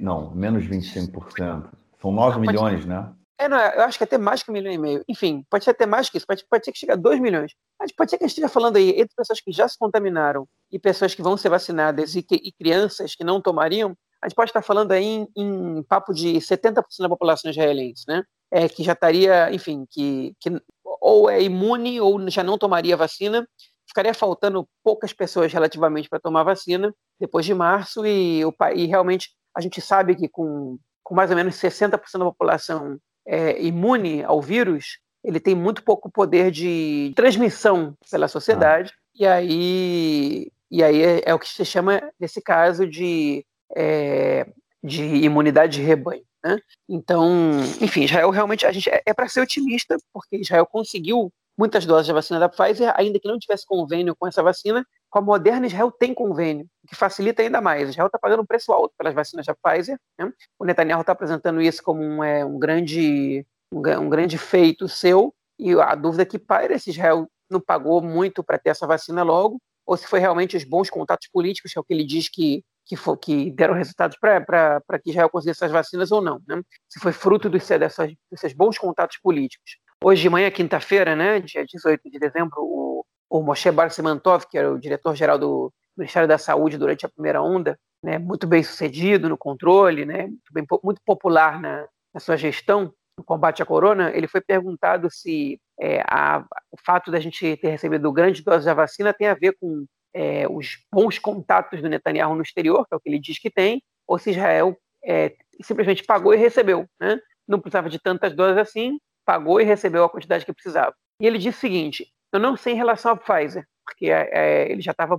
Não, 0.00 0.34
menos 0.34 0.64
25%. 0.64 1.68
São 2.00 2.12
9 2.12 2.36
ah, 2.36 2.38
milhões, 2.40 2.86
né? 2.86 3.12
É, 3.40 3.48
não, 3.48 3.56
eu 3.56 3.82
acho 3.82 3.96
que 3.96 4.04
é 4.04 4.06
até 4.06 4.18
mais 4.18 4.42
que 4.42 4.50
um 4.50 4.54
milhão 4.54 4.72
e 4.72 4.78
meio. 4.78 5.04
Enfim, 5.08 5.44
pode 5.48 5.64
ser 5.64 5.70
até 5.70 5.86
mais 5.86 6.10
que 6.10 6.16
isso, 6.16 6.26
pode, 6.26 6.44
pode 6.50 6.64
ser 6.64 6.72
que 6.72 6.78
chegue 6.78 6.92
a 6.92 6.96
2 6.96 7.20
milhões. 7.20 7.54
Mas 7.78 7.92
pode 7.92 8.10
ser 8.10 8.18
que 8.18 8.24
a 8.24 8.26
gente 8.26 8.32
esteja 8.32 8.48
falando 8.48 8.76
aí 8.76 8.90
entre 8.90 9.14
pessoas 9.16 9.40
que 9.40 9.52
já 9.52 9.68
se 9.68 9.78
contaminaram 9.78 10.46
e 10.72 10.78
pessoas 10.78 11.14
que 11.14 11.22
vão 11.22 11.36
ser 11.36 11.48
vacinadas 11.48 12.16
e, 12.16 12.22
que, 12.22 12.34
e 12.34 12.50
crianças 12.52 13.14
que 13.14 13.22
não 13.22 13.40
tomariam. 13.40 13.96
A 14.20 14.28
gente 14.28 14.34
pode 14.34 14.50
estar 14.50 14.62
falando 14.62 14.90
aí 14.90 15.04
em, 15.04 15.28
em 15.36 15.82
papo 15.84 16.12
de 16.12 16.34
70% 16.38 16.82
da 16.98 17.08
população 17.08 17.50
israelense, 17.50 18.04
né? 18.08 18.24
É, 18.50 18.68
que 18.68 18.82
já 18.82 18.94
estaria, 18.94 19.52
enfim, 19.52 19.86
que, 19.88 20.34
que 20.40 20.60
ou 21.08 21.30
é 21.30 21.42
imune 21.42 22.00
ou 22.00 22.28
já 22.28 22.42
não 22.42 22.58
tomaria 22.58 22.96
vacina. 22.96 23.48
Ficaria 23.86 24.12
faltando 24.12 24.68
poucas 24.84 25.12
pessoas 25.12 25.52
relativamente 25.52 26.08
para 26.08 26.20
tomar 26.20 26.42
vacina 26.42 26.94
depois 27.18 27.46
de 27.46 27.54
março 27.54 28.06
e, 28.06 28.44
o, 28.44 28.54
e 28.74 28.86
realmente 28.86 29.30
a 29.56 29.60
gente 29.60 29.80
sabe 29.80 30.14
que 30.14 30.28
com, 30.28 30.78
com 31.02 31.14
mais 31.14 31.30
ou 31.30 31.36
menos 31.36 31.54
60% 31.54 32.18
da 32.18 32.24
população 32.26 32.98
é, 33.26 33.60
imune 33.62 34.22
ao 34.22 34.42
vírus, 34.42 34.98
ele 35.24 35.40
tem 35.40 35.54
muito 35.54 35.82
pouco 35.82 36.10
poder 36.10 36.50
de 36.50 37.12
transmissão 37.16 37.94
pela 38.10 38.28
sociedade. 38.28 38.92
Ah. 38.94 38.98
E 39.14 39.26
aí, 39.26 40.52
e 40.70 40.82
aí 40.82 41.02
é, 41.02 41.22
é, 41.26 41.34
o 41.34 41.38
que 41.38 41.48
se 41.48 41.64
chama, 41.64 42.00
nesse 42.20 42.40
caso, 42.42 42.86
de, 42.86 43.44
é, 43.74 44.46
de 44.84 45.02
imunidade 45.02 45.78
de 45.78 45.82
rebanho. 45.82 46.22
Né? 46.44 46.58
Então, 46.88 47.50
enfim, 47.80 48.04
Israel 48.04 48.30
realmente 48.30 48.64
a 48.66 48.72
gente 48.72 48.88
é, 48.88 49.02
é 49.04 49.14
para 49.14 49.28
ser 49.28 49.40
otimista, 49.40 49.96
porque 50.12 50.36
Israel 50.36 50.66
conseguiu 50.66 51.32
muitas 51.58 51.84
doses 51.84 52.06
da 52.06 52.14
vacina 52.14 52.38
da 52.38 52.48
Pfizer, 52.48 52.92
ainda 52.96 53.18
que 53.18 53.26
não 53.26 53.38
tivesse 53.38 53.66
convênio 53.66 54.14
com 54.14 54.28
essa 54.28 54.42
vacina, 54.42 54.86
com 55.10 55.18
a 55.18 55.22
Moderna 55.22 55.66
Israel 55.66 55.90
tem 55.90 56.14
convênio, 56.14 56.66
o 56.84 56.86
que 56.86 56.94
facilita 56.94 57.42
ainda 57.42 57.60
mais. 57.60 57.88
Israel 57.88 58.06
está 58.06 58.18
pagando 58.18 58.42
um 58.42 58.46
preço 58.46 58.72
alto 58.72 58.94
pelas 58.96 59.12
vacinas 59.12 59.44
da 59.44 59.54
Pfizer. 59.54 59.98
Né? 60.16 60.32
O 60.56 60.64
Netanyahu 60.64 61.00
está 61.00 61.12
apresentando 61.12 61.60
isso 61.60 61.82
como 61.82 62.00
um, 62.00 62.22
é, 62.22 62.44
um, 62.44 62.58
grande, 62.58 63.44
um, 63.72 63.78
um, 63.78 64.08
grande 64.08 64.38
feito 64.38 64.88
seu, 64.88 65.34
e 65.58 65.72
a 65.74 65.96
dúvida 65.96 66.24
que 66.24 66.38
paira 66.38 66.74
é 66.74 66.78
se 66.78 66.90
Israel 66.90 67.28
não 67.50 67.60
pagou 67.60 68.00
muito 68.00 68.44
para 68.44 68.58
ter 68.58 68.70
essa 68.70 68.86
vacina 68.86 69.24
logo, 69.24 69.60
ou 69.84 69.96
se 69.96 70.06
foi 70.06 70.20
realmente 70.20 70.56
os 70.56 70.62
bons 70.62 70.88
contatos 70.88 71.28
políticos, 71.32 71.72
que 71.72 71.78
é 71.78 71.80
o 71.80 71.84
que 71.84 71.92
ele 71.92 72.04
diz 72.04 72.28
que 72.28 72.62
que, 72.88 72.96
for, 72.96 73.16
que 73.16 73.50
deram 73.50 73.74
resultados 73.74 74.16
para 74.18 74.80
que 75.02 75.10
Israel 75.10 75.28
conseguisse 75.28 75.62
essas 75.62 75.70
vacinas 75.70 76.10
ou 76.10 76.22
não. 76.22 76.40
Né? 76.48 76.60
Se 76.88 76.98
foi 76.98 77.12
fruto 77.12 77.48
dos, 77.50 77.68
dessas, 77.68 78.12
desses 78.30 78.54
bons 78.54 78.78
contatos 78.78 79.18
políticos. 79.18 79.76
hoje 80.02 80.22
de 80.22 80.30
manhã, 80.30 80.50
quinta-feira, 80.50 81.14
né, 81.14 81.40
dia 81.40 81.64
18 81.66 82.10
de 82.10 82.18
dezembro, 82.18 82.56
o, 82.58 83.04
o 83.28 83.42
Moshe 83.42 83.70
Bar 83.70 83.90
Simantov, 83.90 84.46
que 84.50 84.56
era 84.56 84.72
o 84.72 84.78
diretor-geral 84.78 85.38
do 85.38 85.72
Ministério 85.96 86.26
da 86.26 86.38
Saúde 86.38 86.78
durante 86.78 87.04
a 87.04 87.08
primeira 87.08 87.42
onda, 87.42 87.78
né, 88.02 88.18
muito 88.18 88.46
bem 88.46 88.62
sucedido 88.62 89.28
no 89.28 89.36
controle, 89.36 90.06
né, 90.06 90.22
muito, 90.22 90.52
bem, 90.52 90.66
muito 90.82 91.02
popular 91.04 91.60
na, 91.60 91.86
na 92.14 92.20
sua 92.20 92.36
gestão 92.36 92.92
no 93.18 93.24
combate 93.24 93.60
à 93.60 93.66
corona, 93.66 94.12
ele 94.14 94.28
foi 94.28 94.40
perguntado 94.40 95.10
se 95.10 95.60
é, 95.80 96.00
a, 96.08 96.44
o 96.70 96.76
fato 96.86 97.10
da 97.10 97.18
gente 97.18 97.56
ter 97.56 97.68
recebido 97.68 98.12
grandes 98.12 98.42
doses 98.44 98.64
da 98.64 98.72
vacina 98.72 99.12
tem 99.12 99.26
a 99.26 99.34
ver 99.34 99.56
com 99.60 99.84
é, 100.18 100.48
os 100.50 100.78
bons 100.92 101.16
contatos 101.16 101.80
do 101.80 101.88
Netanyahu 101.88 102.34
no 102.34 102.42
exterior, 102.42 102.84
que 102.84 102.92
é 102.92 102.96
o 102.96 103.00
que 103.00 103.08
ele 103.08 103.20
diz 103.20 103.38
que 103.38 103.48
tem, 103.48 103.80
ou 104.04 104.18
se 104.18 104.30
Israel 104.30 104.76
é, 105.04 105.36
simplesmente 105.62 106.02
pagou 106.02 106.34
e 106.34 106.36
recebeu. 106.36 106.86
Né? 107.00 107.20
Não 107.46 107.60
precisava 107.60 107.88
de 107.88 108.00
tantas 108.00 108.34
doses 108.34 108.58
assim, 108.58 108.98
pagou 109.24 109.60
e 109.60 109.64
recebeu 109.64 110.02
a 110.02 110.10
quantidade 110.10 110.44
que 110.44 110.52
precisava. 110.52 110.92
E 111.20 111.26
ele 111.26 111.38
disse 111.38 111.58
o 111.58 111.60
seguinte: 111.60 112.12
eu 112.32 112.40
não 112.40 112.56
sei 112.56 112.72
em 112.72 112.76
relação 112.76 113.12
à 113.12 113.16
Pfizer, 113.16 113.64
porque 113.86 114.10
é, 114.10 114.28
é 114.32 114.72
ele 114.72 114.80
já 114.80 114.90
estava 114.90 115.16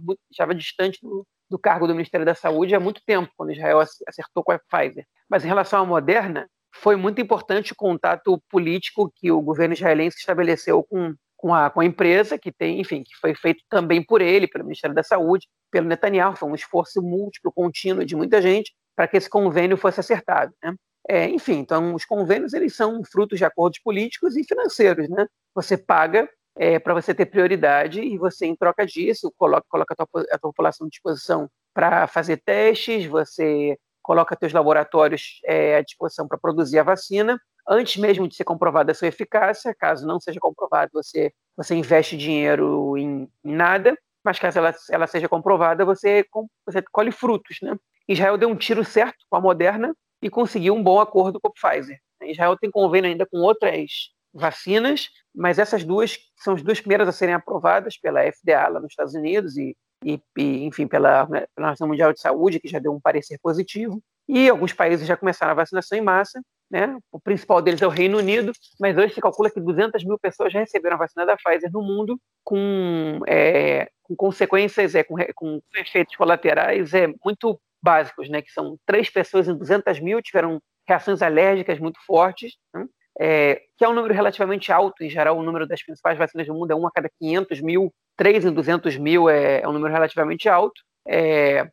distante 0.53 0.99
do, 1.01 1.25
do, 1.49 1.57
cargo 1.57 1.87
do 1.87 1.95
Ministério 1.95 2.25
da 2.25 2.35
Saúde 2.35 2.75
há 2.75 2.79
muito 2.79 3.01
tempo, 3.05 3.31
quando 3.37 3.53
Israel 3.53 3.79
acertou 3.79 4.43
com 4.43 4.51
a 4.51 4.59
Pfizer. 4.59 5.05
Mas 5.29 5.45
em 5.45 5.47
relação 5.47 5.81
à 5.81 5.85
Moderna, 5.85 6.45
foi 6.75 6.97
muito 6.97 7.21
importante 7.21 7.71
o 7.71 7.75
contato 7.75 8.37
político 8.49 9.09
que 9.15 9.31
o 9.31 9.41
governo 9.41 9.73
israelense 9.73 10.17
estabeleceu 10.17 10.83
com, 10.83 11.15
com, 11.39 11.55
a, 11.55 11.69
com 11.69 11.79
a 11.79 11.85
empresa, 11.85 12.37
que 12.37 12.51
tem, 12.51 12.81
enfim, 12.81 13.01
que 13.01 13.15
foi 13.15 13.33
feito 13.33 13.63
também 13.69 14.03
por 14.03 14.21
ele, 14.21 14.45
pelo 14.45 14.65
Ministério 14.65 14.93
da 14.93 15.03
Saúde, 15.03 15.47
pelo 15.71 15.87
Netanyahu. 15.87 16.35
Foi 16.35 16.49
um 16.49 16.55
esforço 16.55 17.01
múltiplo, 17.01 17.49
contínuo 17.49 18.03
de 18.05 18.13
muita 18.13 18.41
gente 18.41 18.73
para 18.93 19.07
que 19.07 19.15
esse 19.15 19.29
convênio 19.29 19.77
fosse 19.77 20.01
acertado. 20.01 20.53
Né? 20.61 20.75
É, 21.07 21.29
enfim, 21.29 21.59
então 21.59 21.95
os 21.95 22.03
convênios 22.03 22.53
eles 22.53 22.75
são 22.75 23.01
frutos 23.09 23.39
de 23.39 23.45
acordos 23.45 23.79
políticos 23.79 24.35
e 24.35 24.43
financeiros. 24.43 25.07
Né? 25.07 25.25
Você 25.55 25.77
paga 25.77 26.29
é, 26.57 26.77
para 26.77 26.93
você 26.93 27.15
ter 27.15 27.27
prioridade 27.27 28.01
e 28.01 28.17
você, 28.17 28.45
em 28.45 28.55
troca 28.55 28.85
disso, 28.85 29.33
coloca, 29.37 29.65
coloca 29.69 29.95
a, 29.97 30.05
tua, 30.05 30.21
a 30.23 30.37
tua 30.37 30.49
população 30.49 30.87
à 30.87 30.89
disposição 30.89 31.49
para 31.73 32.05
fazer 32.05 32.35
testes, 32.43 33.05
você 33.05 33.77
coloca 34.01 34.35
seus 34.37 34.51
laboratórios 34.51 35.39
é, 35.45 35.77
à 35.77 35.81
disposição 35.81 36.27
para 36.27 36.37
produzir 36.37 36.79
a 36.79 36.83
vacina, 36.83 37.39
antes 37.69 37.97
mesmo 37.97 38.27
de 38.27 38.35
ser 38.35 38.43
comprovada 38.43 38.91
a 38.91 38.95
sua 38.95 39.07
eficácia, 39.07 39.75
caso 39.77 40.07
não 40.07 40.19
seja 40.19 40.39
comprovado, 40.39 40.91
você, 40.93 41.31
você 41.55 41.75
investe 41.75 42.17
dinheiro 42.17 42.97
em, 42.97 43.29
em 43.43 43.53
nada, 43.53 43.97
mas 44.23 44.39
caso 44.39 44.57
ela, 44.57 44.73
ela 44.89 45.07
seja 45.07 45.29
comprovada, 45.29 45.85
você, 45.85 46.25
você 46.65 46.81
colhe 46.91 47.11
frutos. 47.11 47.57
Né? 47.61 47.75
Israel 48.07 48.37
deu 48.37 48.49
um 48.49 48.55
tiro 48.55 48.83
certo 48.83 49.17
com 49.29 49.37
a 49.37 49.41
Moderna, 49.41 49.93
e 50.21 50.29
conseguiu 50.29 50.73
um 50.75 50.83
bom 50.83 50.99
acordo 50.99 51.39
com 51.39 51.47
a 51.47 51.51
Pfizer. 51.51 51.99
Israel 52.23 52.57
tem 52.57 52.69
convênio 52.69 53.09
ainda 53.09 53.25
com 53.25 53.37
outras 53.37 54.09
vacinas, 54.33 55.09
mas 55.33 55.57
essas 55.57 55.83
duas 55.83 56.17
são 56.37 56.53
as 56.53 56.61
duas 56.61 56.79
primeiras 56.79 57.07
a 57.07 57.11
serem 57.11 57.33
aprovadas 57.33 57.97
pela 57.97 58.21
FDA 58.31 58.67
lá 58.67 58.79
nos 58.79 58.91
Estados 58.91 59.13
Unidos 59.13 59.57
e, 59.57 59.75
e, 60.03 60.21
e 60.37 60.65
enfim, 60.65 60.87
pela, 60.87 61.25
né, 61.27 61.45
pela 61.55 61.69
Nação 61.69 61.87
Mundial 61.87 62.13
de 62.13 62.19
Saúde, 62.19 62.59
que 62.59 62.67
já 62.67 62.79
deu 62.79 62.93
um 62.93 62.99
parecer 62.99 63.39
positivo. 63.41 64.01
E 64.27 64.49
alguns 64.49 64.73
países 64.73 65.07
já 65.07 65.17
começaram 65.17 65.51
a 65.51 65.55
vacinação 65.55 65.97
em 65.97 66.01
massa. 66.01 66.41
Né? 66.69 66.97
O 67.11 67.19
principal 67.19 67.61
deles 67.61 67.81
é 67.81 67.87
o 67.87 67.89
Reino 67.89 68.19
Unido, 68.19 68.51
mas 68.79 68.95
hoje 68.95 69.15
se 69.15 69.21
calcula 69.21 69.49
que 69.49 69.59
200 69.59 70.03
mil 70.03 70.19
pessoas 70.19 70.53
já 70.53 70.59
receberam 70.59 70.95
a 70.95 70.99
vacina 70.99 71.25
da 71.25 71.35
Pfizer 71.35 71.71
no 71.71 71.81
mundo, 71.81 72.19
com, 72.43 73.21
é, 73.27 73.89
com 74.03 74.15
consequências, 74.15 74.93
é, 74.93 75.03
com, 75.03 75.15
com 75.33 75.59
efeitos 75.75 76.15
colaterais 76.15 76.93
é, 76.93 77.07
muito 77.25 77.59
básicos, 77.81 78.29
né, 78.29 78.41
que 78.41 78.51
são 78.51 78.77
três 78.85 79.09
pessoas 79.09 79.47
em 79.47 79.57
200 79.57 79.99
mil 79.99 80.21
tiveram 80.21 80.61
reações 80.87 81.21
alérgicas 81.21 81.79
muito 81.79 81.99
fortes, 82.05 82.53
né, 82.73 82.85
é, 83.19 83.61
que 83.77 83.83
é 83.83 83.89
um 83.89 83.93
número 83.93 84.13
relativamente 84.13 84.71
alto, 84.71 85.03
em 85.03 85.09
geral 85.09 85.37
o 85.37 85.43
número 85.43 85.67
das 85.67 85.81
principais 85.83 86.17
vacinas 86.17 86.47
do 86.47 86.53
mundo 86.53 86.71
é 86.71 86.75
uma 86.75 86.89
a 86.89 86.91
cada 86.91 87.09
500 87.19 87.61
mil, 87.61 87.93
três 88.15 88.45
em 88.45 88.53
200 88.53 88.97
mil 88.97 89.29
é, 89.29 89.61
é 89.61 89.67
um 89.67 89.73
número 89.73 89.93
relativamente 89.93 90.47
alto, 90.47 90.81
é, 91.07 91.69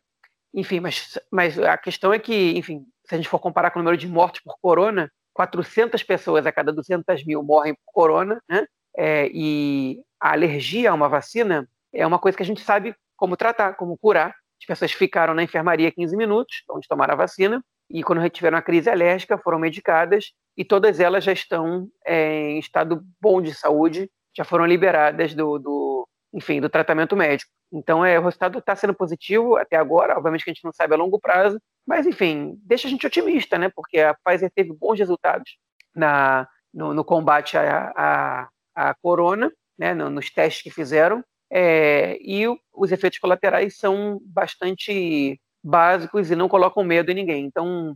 enfim, 0.53 0.79
mas, 0.79 1.19
mas 1.31 1.59
a 1.59 1.77
questão 1.77 2.13
é 2.13 2.19
que, 2.19 2.57
enfim, 2.57 2.85
se 3.07 3.15
a 3.15 3.17
gente 3.17 3.29
for 3.29 3.39
comparar 3.39 3.71
com 3.71 3.79
o 3.79 3.83
número 3.83 3.97
de 3.97 4.07
mortes 4.07 4.41
por 4.41 4.57
corona, 4.59 5.09
400 5.33 6.01
pessoas 6.03 6.45
a 6.45 6.51
cada 6.51 6.73
200 6.73 7.25
mil 7.25 7.43
morrem 7.43 7.73
por 7.73 7.93
corona, 7.93 8.41
né? 8.49 8.65
É, 8.97 9.29
e 9.31 10.01
a 10.19 10.31
alergia 10.31 10.89
a 10.89 10.93
uma 10.93 11.07
vacina 11.07 11.69
é 11.93 12.05
uma 12.05 12.17
coisa 12.17 12.35
que 12.35 12.43
a 12.43 12.45
gente 12.45 12.61
sabe 12.61 12.95
como 13.15 13.37
tratar, 13.37 13.75
como 13.75 13.97
curar, 13.97 14.35
as 14.59 14.65
pessoas 14.65 14.91
ficaram 14.91 15.33
na 15.33 15.43
enfermaria 15.43 15.91
15 15.91 16.17
minutos, 16.17 16.63
onde 16.69 16.87
tomaram 16.87 17.13
a 17.13 17.17
vacina, 17.17 17.63
e 17.89 18.03
quando 18.03 18.27
tiveram 18.29 18.57
a 18.57 18.61
crise 18.61 18.89
alérgica, 18.89 19.37
foram 19.37 19.59
medicadas, 19.59 20.31
e 20.57 20.65
todas 20.65 20.99
elas 20.99 21.23
já 21.23 21.31
estão 21.31 21.87
é, 22.05 22.51
em 22.51 22.59
estado 22.59 23.03
bom 23.21 23.41
de 23.41 23.53
saúde, 23.53 24.09
já 24.35 24.43
foram 24.43 24.65
liberadas 24.65 25.33
do, 25.33 25.57
do 25.57 25.86
enfim, 26.33 26.61
do 26.61 26.69
tratamento 26.69 27.15
médico. 27.15 27.51
Então, 27.71 28.05
é, 28.05 28.17
o 28.19 28.23
resultado 28.23 28.59
está 28.59 28.75
sendo 28.75 28.93
positivo 28.93 29.55
até 29.57 29.75
agora, 29.75 30.17
obviamente 30.17 30.43
que 30.43 30.49
a 30.49 30.53
gente 30.53 30.63
não 30.63 30.73
sabe 30.73 30.93
a 30.93 30.97
longo 30.97 31.19
prazo, 31.19 31.59
mas, 31.85 32.05
enfim, 32.05 32.57
deixa 32.63 32.87
a 32.87 32.91
gente 32.91 33.05
otimista, 33.05 33.57
né? 33.57 33.69
Porque 33.73 33.99
a 33.99 34.13
Pfizer 34.13 34.51
teve 34.53 34.73
bons 34.73 34.99
resultados 34.99 35.57
na, 35.95 36.47
no, 36.73 36.93
no 36.93 37.03
combate 37.03 37.57
à, 37.57 38.49
à 38.75 38.93
corona, 39.01 39.51
né? 39.77 39.93
nos 39.93 40.29
testes 40.29 40.63
que 40.63 40.71
fizeram, 40.71 41.23
é, 41.49 42.17
e 42.21 42.43
os 42.73 42.91
efeitos 42.91 43.19
colaterais 43.19 43.77
são 43.77 44.19
bastante 44.23 45.39
básicos 45.63 46.29
e 46.29 46.35
não 46.35 46.49
colocam 46.49 46.83
medo 46.83 47.11
em 47.11 47.15
ninguém. 47.15 47.45
Então, 47.45 47.95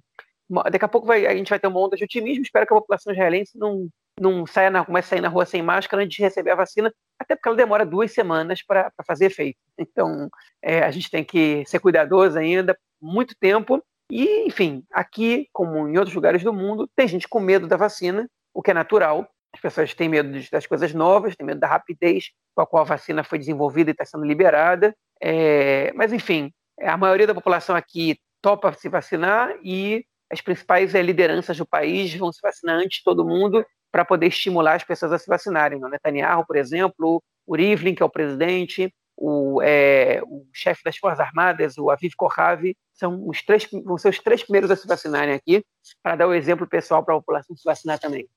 daqui 0.72 0.86
a 0.86 0.88
pouco 0.88 1.08
vai, 1.08 1.26
a 1.26 1.36
gente 1.36 1.50
vai 1.50 1.60
ter 1.60 1.68
uma 1.68 1.80
onda 1.80 1.96
de 1.96 2.04
otimismo. 2.04 2.44
Espero 2.44 2.66
que 2.66 2.74
a 2.74 2.78
população 2.78 3.14
israelense 3.14 3.58
não, 3.58 3.88
não 4.20 4.46
saia 4.46 4.70
na, 4.70 4.86
comece 4.86 5.08
a 5.08 5.10
sair 5.10 5.22
na 5.22 5.30
rua 5.30 5.46
sem 5.46 5.62
máscara 5.62 6.04
antes 6.04 6.16
de 6.16 6.22
receber 6.22 6.52
a 6.52 6.56
vacina, 6.56 6.94
até 7.20 7.36
porque 7.36 7.48
ela 7.48 7.58
demora 7.58 7.86
duas 7.86 8.12
semanas 8.12 8.64
para 8.64 8.92
fazer 9.06 9.26
efeito. 9.26 9.58
Então, 9.78 10.30
é, 10.62 10.84
a 10.84 10.92
gente 10.92 11.10
tem 11.10 11.24
que 11.24 11.64
ser 11.66 11.80
cuidadoso 11.80 12.38
ainda, 12.38 12.78
muito 13.02 13.36
tempo. 13.40 13.84
E, 14.10 14.46
enfim, 14.46 14.84
aqui, 14.92 15.48
como 15.54 15.88
em 15.88 15.98
outros 15.98 16.16
lugares 16.16 16.44
do 16.44 16.54
mundo, 16.54 16.90
tem 16.96 17.08
gente 17.08 17.28
com 17.28 17.40
medo 17.40 17.68
da 17.68 17.78
vacina, 17.78 18.30
o 18.54 18.62
que 18.62 18.72
é 18.72 18.74
natural. 18.74 19.28
As 19.54 19.60
pessoas 19.60 19.94
têm 19.94 20.10
medo 20.10 20.38
das 20.52 20.66
coisas 20.66 20.94
novas, 20.94 21.36
têm 21.36 21.46
medo 21.46 21.60
da 21.60 21.68
rapidez 21.68 22.32
com 22.54 22.62
a 22.62 22.68
qual 22.68 22.82
a 22.84 22.86
vacina 22.86 23.24
foi 23.24 23.40
desenvolvida 23.40 23.90
e 23.90 23.94
está 23.94 24.06
sendo 24.06 24.26
liberada. 24.26 24.96
É, 25.22 25.92
mas, 25.94 26.12
enfim, 26.12 26.52
a 26.80 26.98
maioria 26.98 27.28
da 27.28 27.34
população 27.34 27.76
aqui 27.76 28.18
topa 28.42 28.74
se 28.74 28.90
vacinar 28.90 29.56
e 29.64 30.04
as 30.32 30.42
principais 30.42 30.96
é, 30.96 31.02
lideranças 31.02 31.58
do 31.58 31.66
país 31.66 32.14
vão 32.16 32.32
se 32.32 32.40
vacinar 32.42 32.78
antes 32.78 33.00
de 33.00 33.04
todo 33.04 33.26
mundo 33.26 33.66
para 33.92 34.06
poder 34.06 34.28
estimular 34.28 34.76
as 34.76 34.84
pessoas 34.84 35.12
a 35.12 35.20
se 35.20 35.28
vacinarem. 35.28 35.84
O 35.84 35.90
Netanyahu, 35.90 36.46
por 36.46 36.56
exemplo, 36.56 37.22
o 37.46 37.56
Rivlin, 37.56 37.94
que 37.94 38.02
é 38.02 38.06
o 38.06 38.10
presidente, 38.10 38.94
o, 39.18 39.62
é, 39.62 40.22
o 40.24 40.48
chefe 40.54 40.84
das 40.84 40.98
Forças 40.98 41.20
Armadas, 41.20 41.78
o 41.78 41.90
Aviv 41.90 42.14
Kohavi, 42.16 42.76
são 42.94 43.28
os 43.28 43.42
três, 43.44 43.68
vão 43.84 43.98
ser 43.98 44.10
os 44.10 44.20
três 44.20 44.44
primeiros 44.44 44.72
a 44.72 44.76
se 44.76 44.88
vacinarem 44.88 45.34
aqui, 45.34 45.64
para 46.02 46.16
dar 46.16 46.28
o 46.28 46.34
exemplo 46.34 46.68
pessoal 46.68 47.04
para 47.04 47.16
a 47.16 47.20
população 47.20 47.56
se 47.56 47.64
vacinar 47.64 48.00
também. 48.00 48.28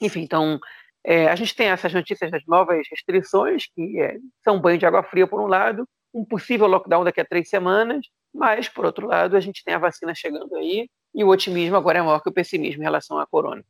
Enfim, 0.00 0.22
então, 0.22 0.58
é, 1.04 1.28
a 1.28 1.36
gente 1.36 1.54
tem 1.54 1.68
essas 1.68 1.92
notícias 1.92 2.30
das 2.30 2.44
novas 2.46 2.86
restrições, 2.90 3.66
que 3.66 4.00
é, 4.00 4.18
são 4.42 4.60
banho 4.60 4.78
de 4.78 4.86
água 4.86 5.02
fria, 5.02 5.26
por 5.26 5.40
um 5.40 5.46
lado, 5.46 5.86
um 6.12 6.24
possível 6.24 6.66
lockdown 6.66 7.04
daqui 7.04 7.20
a 7.20 7.24
três 7.24 7.48
semanas, 7.48 8.06
mas, 8.34 8.68
por 8.68 8.84
outro 8.84 9.06
lado, 9.06 9.36
a 9.36 9.40
gente 9.40 9.62
tem 9.64 9.74
a 9.74 9.78
vacina 9.78 10.14
chegando 10.14 10.54
aí, 10.56 10.88
e 11.14 11.24
o 11.24 11.28
otimismo 11.28 11.76
agora 11.76 11.98
é 11.98 12.02
maior 12.02 12.20
que 12.20 12.28
o 12.28 12.32
pessimismo 12.32 12.82
em 12.82 12.84
relação 12.84 13.18
à 13.18 13.26
corona. 13.26 13.64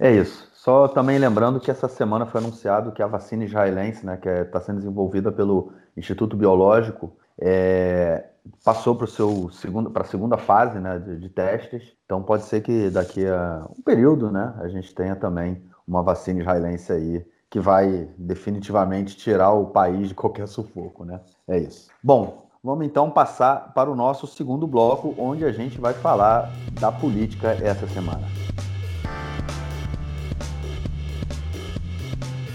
É 0.00 0.10
isso. 0.10 0.48
Só 0.54 0.88
também 0.88 1.18
lembrando 1.18 1.60
que 1.60 1.70
essa 1.70 1.86
semana 1.86 2.24
foi 2.24 2.40
anunciado 2.40 2.90
que 2.90 3.02
a 3.02 3.06
vacina 3.06 3.44
israelense, 3.44 4.04
né, 4.04 4.16
que 4.16 4.28
está 4.28 4.40
é, 4.40 4.44
tá 4.44 4.60
sendo 4.60 4.78
desenvolvida 4.78 5.30
pelo 5.30 5.72
Instituto 5.94 6.36
Biológico, 6.36 7.12
é, 7.38 8.24
passou 8.64 8.96
para 8.96 9.04
a 9.04 10.04
segunda 10.04 10.38
fase 10.38 10.78
né, 10.78 10.98
de, 10.98 11.18
de, 11.18 11.28
testes. 11.28 11.82
Então 12.06 12.22
pode 12.22 12.44
ser 12.44 12.62
que 12.62 12.88
daqui 12.88 13.26
a 13.26 13.66
um 13.78 13.82
período 13.82 14.30
né, 14.30 14.54
a 14.60 14.68
gente 14.68 14.94
tenha 14.94 15.14
também 15.14 15.62
uma 15.86 16.02
vacina 16.02 16.40
israelense 16.40 16.90
aí 16.90 17.26
que 17.50 17.60
vai 17.60 18.08
definitivamente 18.16 19.16
tirar 19.16 19.52
o 19.52 19.66
país 19.66 20.08
de 20.08 20.14
qualquer 20.14 20.48
sufoco. 20.48 21.04
Né? 21.04 21.20
É 21.46 21.58
isso. 21.58 21.90
Bom, 22.02 22.46
vamos 22.64 22.86
então 22.86 23.10
passar 23.10 23.74
para 23.74 23.90
o 23.90 23.96
nosso 23.96 24.26
segundo 24.26 24.66
bloco, 24.66 25.14
onde 25.18 25.44
a 25.44 25.52
gente 25.52 25.78
vai 25.78 25.92
falar 25.92 26.50
da 26.80 26.90
política 26.90 27.50
essa 27.62 27.86
semana. 27.88 28.26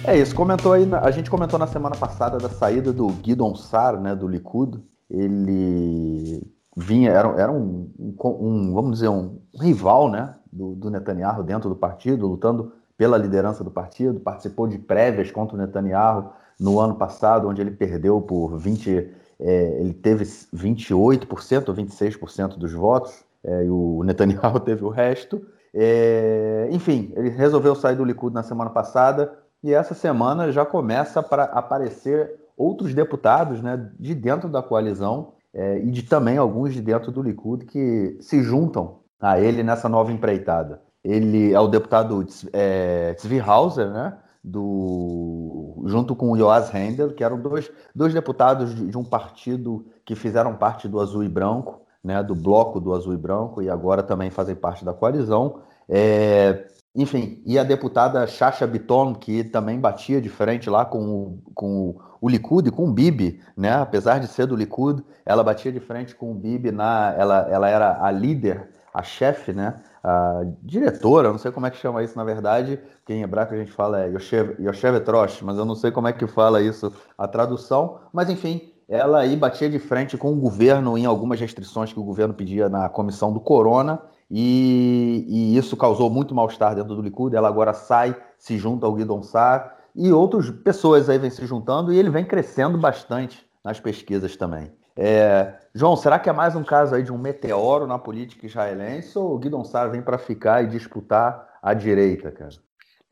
É 0.07 0.15
isso, 0.15 0.35
comentou 0.35 0.73
aí, 0.73 0.87
a 1.01 1.09
gente 1.09 1.31
comentou 1.31 1.57
na 1.57 1.65
semana 1.65 1.95
passada 1.95 2.37
da 2.37 2.47
saída 2.47 2.93
do 2.93 3.07
Guidon 3.07 3.55
Sar, 3.55 3.99
né, 3.99 4.15
do 4.15 4.27
Likud. 4.27 4.79
Ele 5.09 6.43
vinha, 6.77 7.09
era, 7.09 7.27
era 7.41 7.51
um, 7.51 7.89
um, 7.97 8.15
um 8.23 8.73
vamos 8.73 8.91
dizer, 8.93 9.09
um, 9.09 9.39
rival, 9.59 10.11
né, 10.11 10.35
do, 10.53 10.75
do, 10.75 10.91
Netanyahu 10.91 11.41
dentro 11.41 11.69
do 11.69 11.75
partido, 11.75 12.27
lutando 12.27 12.71
pela 12.95 13.17
liderança 13.17 13.63
do 13.63 13.71
partido, 13.71 14.19
participou 14.19 14.67
de 14.67 14.77
prévias 14.77 15.31
contra 15.31 15.55
o 15.55 15.59
Netanyahu 15.59 16.29
no 16.59 16.79
ano 16.79 16.93
passado, 16.95 17.47
onde 17.47 17.61
ele 17.61 17.71
perdeu 17.71 18.21
por 18.21 18.59
20, 18.59 19.09
é, 19.39 19.77
ele 19.79 19.93
teve 19.93 20.23
28% 20.23 21.69
ou 21.69 21.75
26% 21.75 22.57
dos 22.57 22.73
votos, 22.73 23.23
é, 23.43 23.65
e 23.65 23.69
o 23.71 24.03
Netanyahu 24.05 24.59
teve 24.59 24.85
o 24.85 24.89
resto. 24.89 25.43
É, 25.73 26.69
enfim, 26.71 27.11
ele 27.15 27.29
resolveu 27.29 27.73
sair 27.73 27.95
do 27.95 28.05
Likud 28.05 28.33
na 28.33 28.43
semana 28.43 28.69
passada 28.69 29.44
e 29.63 29.73
essa 29.73 29.93
semana 29.93 30.51
já 30.51 30.65
começa 30.65 31.23
para 31.23 31.45
aparecer 31.45 32.35
outros 32.57 32.93
deputados 32.93 33.61
né, 33.61 33.89
de 33.99 34.13
dentro 34.13 34.49
da 34.49 34.61
coalizão 34.61 35.33
é, 35.53 35.79
e 35.79 35.89
de 35.91 36.03
também 36.03 36.37
alguns 36.37 36.73
de 36.73 36.81
dentro 36.81 37.11
do 37.11 37.21
Likud 37.21 37.65
que 37.65 38.17
se 38.21 38.43
juntam 38.43 38.99
a 39.19 39.39
ele 39.39 39.63
nessa 39.63 39.89
nova 39.89 40.11
empreitada. 40.11 40.81
Ele 41.03 41.53
é 41.53 41.59
o 41.59 41.67
deputado 41.67 42.25
é, 42.51 43.13
Tzvi 43.13 43.39
Hauser, 43.39 43.89
né, 43.89 44.17
do, 44.43 45.83
junto 45.85 46.15
com 46.15 46.31
o 46.31 46.37
Joas 46.37 46.69
Handel, 46.69 47.13
que 47.13 47.23
eram 47.23 47.39
dois, 47.39 47.71
dois 47.93 48.13
deputados 48.13 48.75
de, 48.75 48.87
de 48.87 48.97
um 48.97 49.03
partido 49.03 49.85
que 50.03 50.15
fizeram 50.15 50.55
parte 50.55 50.87
do 50.87 50.99
Azul 50.99 51.23
e 51.23 51.29
Branco, 51.29 51.81
né, 52.03 52.21
do 52.21 52.35
bloco 52.35 52.79
do 52.79 52.93
Azul 52.93 53.13
e 53.13 53.17
Branco, 53.17 53.61
e 53.61 53.69
agora 53.69 54.03
também 54.03 54.29
fazem 54.29 54.55
parte 54.55 54.85
da 54.85 54.93
coalizão. 54.93 55.61
É, 55.89 56.67
enfim, 56.95 57.41
e 57.45 57.59
a 57.59 57.63
deputada 57.63 58.25
Chacha 58.25 58.65
Biton, 58.65 59.13
que 59.13 59.43
também 59.43 59.79
batia 59.79 60.21
de 60.21 60.29
frente 60.29 60.69
lá 60.69 60.85
com 60.85 60.99
o, 60.99 61.39
com 61.53 61.95
o 62.21 62.29
Likud 62.29 62.69
e 62.69 62.71
com 62.71 62.87
o 62.87 62.91
Bibi, 62.91 63.41
né? 63.57 63.73
Apesar 63.73 64.19
de 64.19 64.27
ser 64.27 64.45
do 64.47 64.55
Likud, 64.55 65.03
ela 65.25 65.43
batia 65.43 65.71
de 65.73 65.79
frente 65.81 66.15
com 66.15 66.31
o 66.31 66.35
Bibi 66.35 66.71
na. 66.71 67.13
Ela, 67.17 67.47
ela 67.49 67.69
era 67.69 68.01
a 68.01 68.09
líder, 68.11 68.69
a 68.93 69.03
chefe, 69.03 69.51
né? 69.51 69.81
A 70.01 70.43
diretora, 70.63 71.31
não 71.31 71.37
sei 71.37 71.51
como 71.51 71.65
é 71.65 71.71
que 71.71 71.77
chama 71.77 72.01
isso 72.01 72.15
na 72.15 72.23
verdade, 72.23 72.79
que 73.05 73.13
em 73.13 73.23
hebraico 73.23 73.53
a 73.53 73.57
gente 73.57 73.71
fala 73.71 74.01
é 74.01 74.13
Yoshevetrosh, 74.59 75.41
mas 75.41 75.57
eu 75.57 75.65
não 75.65 75.75
sei 75.75 75.91
como 75.91 76.07
é 76.07 76.13
que 76.13 76.25
fala 76.27 76.61
isso 76.61 76.93
a 77.17 77.27
tradução. 77.27 77.99
Mas 78.13 78.29
enfim, 78.29 78.71
ela 78.87 79.19
aí 79.19 79.35
batia 79.35 79.69
de 79.69 79.79
frente 79.79 80.15
com 80.17 80.31
o 80.31 80.35
governo 80.35 80.97
em 80.97 81.05
algumas 81.05 81.39
restrições 81.39 81.91
que 81.91 81.99
o 81.99 82.03
governo 82.03 82.33
pedia 82.33 82.69
na 82.69 82.87
comissão 82.87 83.33
do 83.33 83.39
Corona, 83.39 83.99
e, 84.29 85.25
e 85.27 85.57
isso 85.57 85.77
causou 85.77 86.09
muito 86.09 86.33
mal-estar 86.33 86.75
dentro 86.75 86.95
do 86.95 87.01
Likud. 87.01 87.35
Ela 87.35 87.47
agora 87.47 87.73
sai, 87.73 88.15
se 88.37 88.57
junta 88.57 88.85
ao 88.85 88.93
Guidon 88.93 89.23
Sar, 89.23 89.77
e 89.95 90.11
outras 90.11 90.49
pessoas 90.49 91.09
aí 91.09 91.17
vêm 91.17 91.29
se 91.29 91.45
juntando, 91.45 91.93
e 91.93 91.97
ele 91.97 92.09
vem 92.09 92.25
crescendo 92.25 92.77
bastante 92.77 93.45
nas 93.63 93.79
pesquisas 93.79 94.35
também. 94.35 94.71
É, 94.97 95.53
João, 95.73 95.95
será 95.95 96.17
que 96.17 96.29
é 96.29 96.33
mais 96.33 96.55
um 96.55 96.63
caso 96.63 96.95
aí 96.95 97.03
de 97.03 97.11
um 97.11 97.17
meteoro 97.17 97.85
na 97.85 97.99
política 97.99 98.45
israelense 98.45 99.17
ou 99.17 99.33
o 99.33 99.37
Guidon 99.37 99.63
Sar 99.63 99.91
vem 99.91 100.01
para 100.01 100.17
ficar 100.17 100.63
e 100.63 100.67
disputar 100.67 101.59
a 101.61 101.73
direita, 101.73 102.31
cara? 102.31 102.51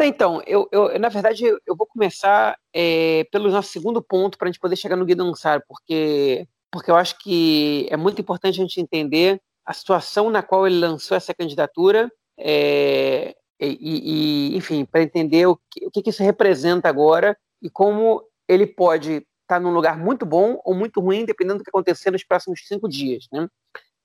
Então, 0.01 0.41
eu, 0.45 0.67
eu, 0.71 0.99
na 0.99 1.09
verdade, 1.09 1.45
eu 1.45 1.75
vou 1.75 1.87
começar 1.87 2.57
é, 2.73 3.25
pelo 3.31 3.49
nosso 3.49 3.69
segundo 3.69 4.01
ponto 4.01 4.37
para 4.37 4.47
a 4.47 4.51
gente 4.51 4.59
poder 4.59 4.75
chegar 4.75 4.95
no 4.95 5.05
Guido 5.05 5.23
Ansar, 5.23 5.63
porque, 5.67 6.47
porque 6.71 6.91
eu 6.91 6.95
acho 6.95 7.17
que 7.19 7.87
é 7.89 7.95
muito 7.95 8.19
importante 8.19 8.59
a 8.59 8.63
gente 8.63 8.81
entender 8.81 9.41
a 9.65 9.73
situação 9.73 10.29
na 10.29 10.41
qual 10.43 10.67
ele 10.67 10.79
lançou 10.79 11.15
essa 11.15 11.33
candidatura 11.33 12.11
é, 12.37 13.35
e, 13.59 14.53
e, 14.53 14.57
enfim, 14.57 14.85
para 14.85 15.03
entender 15.03 15.45
o 15.45 15.55
que, 15.69 15.85
o 15.85 15.91
que 15.91 16.09
isso 16.09 16.23
representa 16.23 16.89
agora 16.89 17.37
e 17.61 17.69
como 17.69 18.23
ele 18.47 18.67
pode 18.67 19.11
estar 19.13 19.25
tá 19.47 19.59
num 19.59 19.73
lugar 19.73 19.97
muito 19.97 20.25
bom 20.25 20.59
ou 20.65 20.73
muito 20.73 20.99
ruim, 20.99 21.25
dependendo 21.25 21.59
do 21.59 21.63
que 21.63 21.69
acontecer 21.69 22.11
nos 22.11 22.23
próximos 22.23 22.61
cinco 22.67 22.89
dias. 22.89 23.25
Né? 23.31 23.47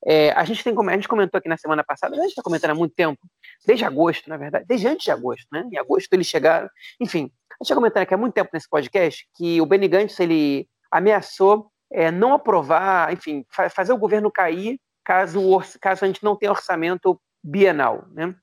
É, 0.04 0.30
a 0.32 0.44
gente 0.44 0.62
tem 0.62 0.74
a 0.76 0.92
gente 0.92 1.08
comentou 1.08 1.38
aqui 1.38 1.48
na 1.48 1.56
semana 1.56 1.82
passada, 1.82 2.14
a 2.14 2.20
gente 2.20 2.30
está 2.30 2.42
comentando 2.42 2.70
há 2.70 2.74
muito 2.74 2.94
tempo, 2.94 3.18
desde 3.66 3.84
agosto, 3.84 4.28
na 4.28 4.36
verdade, 4.36 4.64
desde 4.68 4.86
antes 4.86 5.04
de 5.04 5.10
agosto, 5.10 5.46
né? 5.50 5.68
Em 5.72 5.76
agosto 5.76 6.12
eles 6.12 6.26
chegaram, 6.26 6.68
enfim, 7.00 7.32
a 7.50 7.54
gente 7.54 7.62
está 7.62 7.74
comentando 7.74 8.02
aqui 8.04 8.14
há 8.14 8.16
muito 8.16 8.34
tempo 8.34 8.50
nesse 8.52 8.68
podcast 8.68 9.28
que 9.34 9.60
o 9.60 9.66
Benny 9.66 9.88
Gantz 9.88 10.20
ele 10.20 10.68
ameaçou 10.90 11.68
é, 11.90 12.10
não 12.12 12.32
aprovar, 12.32 13.12
enfim, 13.12 13.44
fa 13.50 13.68
fazer 13.68 13.92
o 13.92 13.98
governo 13.98 14.30
cair 14.30 14.78
caso, 15.08 15.40
caso 15.80 16.04
a 16.04 16.06
gente 16.06 16.22
não 16.22 16.36
tenha 16.36 16.52
orçamento 16.52 17.18
bienal, 17.42 18.06
né? 18.10 18.34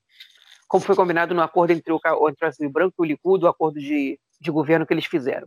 Como 0.66 0.82
foi 0.82 0.96
combinado 0.96 1.32
no 1.32 1.40
acordo 1.40 1.70
entre 1.70 1.92
o, 1.92 2.00
entre 2.28 2.66
o 2.66 2.70
Branco 2.70 2.94
e 2.98 3.02
o 3.02 3.04
Likud, 3.04 3.44
o 3.44 3.48
acordo 3.48 3.78
de, 3.78 4.18
de 4.40 4.50
governo 4.50 4.84
que 4.84 4.92
eles 4.92 5.06
fizeram. 5.06 5.46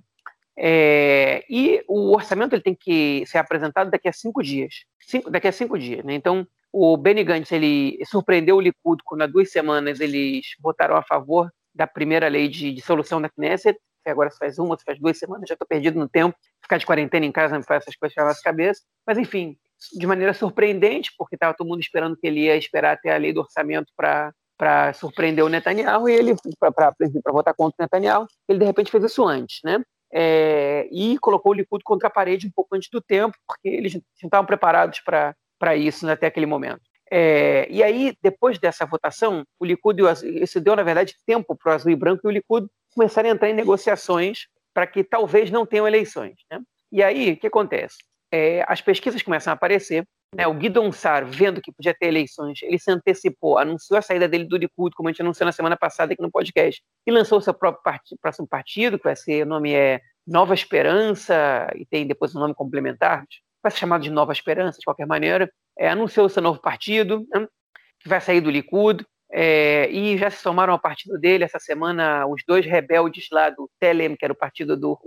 É, 0.57 1.43
e 1.49 1.83
o 1.89 2.15
orçamento 2.15 2.53
ele 2.53 2.61
tem 2.61 2.73
que 2.73 3.25
ser 3.25 3.37
apresentado 3.37 3.91
daqui 3.91 4.07
a 4.07 4.13
cinco 4.13 4.41
dias. 4.41 4.85
Cinco, 5.01 5.29
daqui 5.29 5.49
a 5.49 5.51
cinco 5.51 5.77
dias. 5.77 6.05
Né? 6.05 6.13
Então, 6.13 6.47
o 6.71 6.95
Benny 6.95 7.25
Gantz 7.25 7.51
ele 7.51 7.99
surpreendeu 8.05 8.55
o 8.55 8.61
Likud 8.61 9.03
quando 9.03 9.23
há 9.23 9.27
duas 9.27 9.51
semanas 9.51 9.99
eles 9.99 10.45
votaram 10.61 10.95
a 10.95 11.03
favor 11.03 11.51
da 11.75 11.85
primeira 11.85 12.29
lei 12.29 12.47
de 12.47 12.71
dissolução 12.71 13.21
da 13.21 13.27
Knesset. 13.27 13.77
Agora 14.05 14.31
faz 14.31 14.57
uma, 14.57 14.77
faz 14.77 14.97
duas 14.97 15.19
semanas, 15.19 15.49
já 15.49 15.53
estou 15.53 15.67
perdido 15.67 15.99
no 15.99 16.07
tempo. 16.07 16.35
Ficar 16.61 16.77
de 16.77 16.85
quarentena 16.85 17.25
em 17.25 17.31
casa 17.31 17.55
não 17.55 17.63
faz 17.63 17.83
essas 17.83 17.97
coisas 17.97 18.15
na 18.15 18.33
cabeça. 18.41 18.81
Mas, 19.05 19.17
enfim, 19.17 19.57
de 19.93 20.07
maneira 20.07 20.33
surpreendente, 20.33 21.11
porque 21.17 21.35
estava 21.35 21.53
todo 21.53 21.67
mundo 21.67 21.79
esperando 21.79 22.17
que 22.17 22.27
ele 22.27 22.41
ia 22.41 22.55
esperar 22.55 22.93
até 22.93 23.13
a 23.13 23.17
lei 23.17 23.33
do 23.33 23.41
orçamento 23.41 23.91
para 23.95 24.33
para 24.57 24.91
surpreender 24.91 25.41
o 25.41 25.47
Netanyahu 25.47 26.09
e 26.09 26.13
ele 26.13 26.35
para 26.59 27.31
votar 27.31 27.53
contra 27.53 27.75
o 27.79 27.83
Netanyahu, 27.83 28.27
ele 28.45 28.59
de 28.59 28.65
repente 28.65 28.91
fez 28.91 29.01
isso 29.05 29.25
antes, 29.25 29.61
né? 29.63 29.81
é, 30.11 30.87
e 30.91 31.17
colocou 31.19 31.51
o 31.51 31.55
Likud 31.55 31.83
contra 31.83 32.07
a 32.07 32.11
parede 32.11 32.47
um 32.47 32.51
pouco 32.51 32.75
antes 32.75 32.89
do 32.89 33.01
tempo, 33.01 33.37
porque 33.47 33.67
eles 33.67 33.93
não 33.93 34.01
estavam 34.23 34.45
preparados 34.45 34.99
para 35.01 35.75
isso 35.75 36.05
né, 36.05 36.13
até 36.13 36.27
aquele 36.27 36.45
momento. 36.45 36.81
É, 37.11 37.67
e 37.69 37.81
aí, 37.81 38.15
depois 38.21 38.59
dessa 38.59 38.85
votação, 38.85 39.43
o 39.59 39.65
Likud, 39.65 40.01
isso 40.41 40.59
deu, 40.59 40.75
na 40.75 40.83
verdade, 40.83 41.15
tempo 41.25 41.55
para 41.55 41.71
o 41.71 41.75
Azul 41.75 41.91
e 41.91 41.95
Branco 41.95 42.21
e 42.23 42.27
o 42.27 42.31
Likud 42.31 42.67
começarem 42.93 43.31
a 43.31 43.33
entrar 43.33 43.49
em 43.49 43.53
negociações 43.53 44.47
para 44.73 44.85
que 44.85 45.03
talvez 45.03 45.49
não 45.49 45.65
tenham 45.65 45.87
eleições. 45.87 46.35
Né? 46.51 46.59
E 46.91 47.01
aí, 47.01 47.31
o 47.31 47.37
que 47.37 47.47
acontece? 47.47 47.97
É, 48.31 48.63
as 48.67 48.81
pesquisas 48.81 49.21
começam 49.21 49.51
a 49.51 49.55
aparecer, 49.55 50.05
né, 50.35 50.45
o 50.45 50.53
Guidon 50.53 50.91
Sar, 50.91 51.25
vendo 51.25 51.61
que 51.61 51.71
podia 51.71 51.93
ter 51.93 52.07
eleições, 52.07 52.59
ele 52.61 52.77
se 52.77 52.91
antecipou, 52.91 53.57
anunciou 53.57 53.97
a 53.97 54.01
saída 54.01 54.27
dele 54.27 54.45
do 54.45 54.57
Likud, 54.57 54.95
como 54.95 55.09
a 55.09 55.11
gente 55.11 55.21
anunciou 55.21 55.45
na 55.45 55.51
semana 55.51 55.75
passada 55.75 56.13
aqui 56.13 56.21
no 56.21 56.31
podcast, 56.31 56.81
e 57.07 57.11
lançou 57.11 57.39
o 57.39 57.41
seu 57.41 57.53
próprio 57.53 57.81
próximo 58.21 58.47
partido, 58.47 58.97
que 58.97 59.05
vai 59.05 59.15
ser, 59.15 59.43
o 59.43 59.49
nome 59.49 59.73
é 59.73 59.99
Nova 60.27 60.53
Esperança, 60.53 61.67
e 61.75 61.85
tem 61.85 62.05
depois 62.05 62.35
um 62.35 62.39
nome 62.39 62.53
complementar, 62.53 63.25
vai 63.63 63.71
ser 63.71 63.79
chamado 63.79 64.03
de 64.03 64.11
Nova 64.11 64.31
Esperança, 64.31 64.77
de 64.77 64.85
qualquer 64.85 65.07
maneira, 65.07 65.51
é, 65.77 65.89
anunciou 65.89 66.27
o 66.27 66.29
seu 66.29 66.43
novo 66.43 66.61
partido, 66.61 67.25
né, 67.33 67.47
que 67.99 68.07
vai 68.07 68.21
sair 68.21 68.41
do 68.41 68.51
Likud, 68.51 69.03
é, 69.31 69.89
e 69.91 70.17
já 70.17 70.29
se 70.29 70.41
somaram 70.41 70.73
ao 70.73 70.79
partido 70.79 71.17
dele 71.19 71.43
essa 71.43 71.59
semana 71.59 72.25
os 72.25 72.41
dois 72.47 72.65
rebeldes 72.65 73.27
lá 73.31 73.49
do 73.49 73.69
Telem, 73.79 74.15
que 74.15 74.25
era 74.25 74.33
o 74.33 74.37
partido 74.37 74.75
do, 74.75 74.97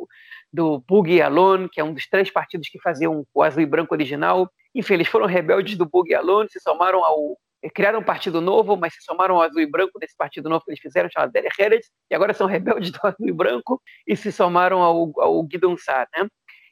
do 0.52 0.80
Bug 0.86 1.20
Alon, 1.20 1.68
que 1.68 1.80
é 1.80 1.84
um 1.84 1.94
dos 1.94 2.06
três 2.06 2.30
partidos 2.30 2.68
que 2.68 2.80
faziam 2.80 3.26
o 3.32 3.42
azul 3.42 3.62
e 3.62 3.66
branco 3.66 3.94
original, 3.94 4.50
enfim, 4.74 4.94
eles 4.94 5.08
foram 5.08 5.26
rebeldes 5.26 5.76
do 5.76 5.86
Bug 5.86 6.14
Alone, 6.14 6.48
se 6.50 6.60
somaram 6.60 7.04
ao. 7.04 7.38
Eh, 7.62 7.70
criaram 7.70 8.00
um 8.00 8.04
partido 8.04 8.40
novo, 8.40 8.76
mas 8.76 8.94
se 8.94 9.02
somaram 9.02 9.36
ao 9.36 9.42
azul 9.42 9.60
e 9.60 9.66
branco 9.66 9.98
desse 9.98 10.16
partido 10.16 10.48
novo 10.48 10.64
que 10.64 10.70
eles 10.70 10.80
fizeram, 10.80 11.08
chamado 11.10 11.32
Derek 11.32 11.60
Heret, 11.60 11.86
e 12.10 12.14
agora 12.14 12.34
são 12.34 12.46
rebeldes 12.48 12.90
do 12.90 12.98
azul 13.02 13.28
e 13.28 13.32
branco 13.32 13.80
e 14.06 14.16
se 14.16 14.32
somaram 14.32 14.80
ao, 14.82 15.12
ao 15.20 15.42
Guidon 15.42 15.76
Sar, 15.76 16.08
né? 16.16 16.26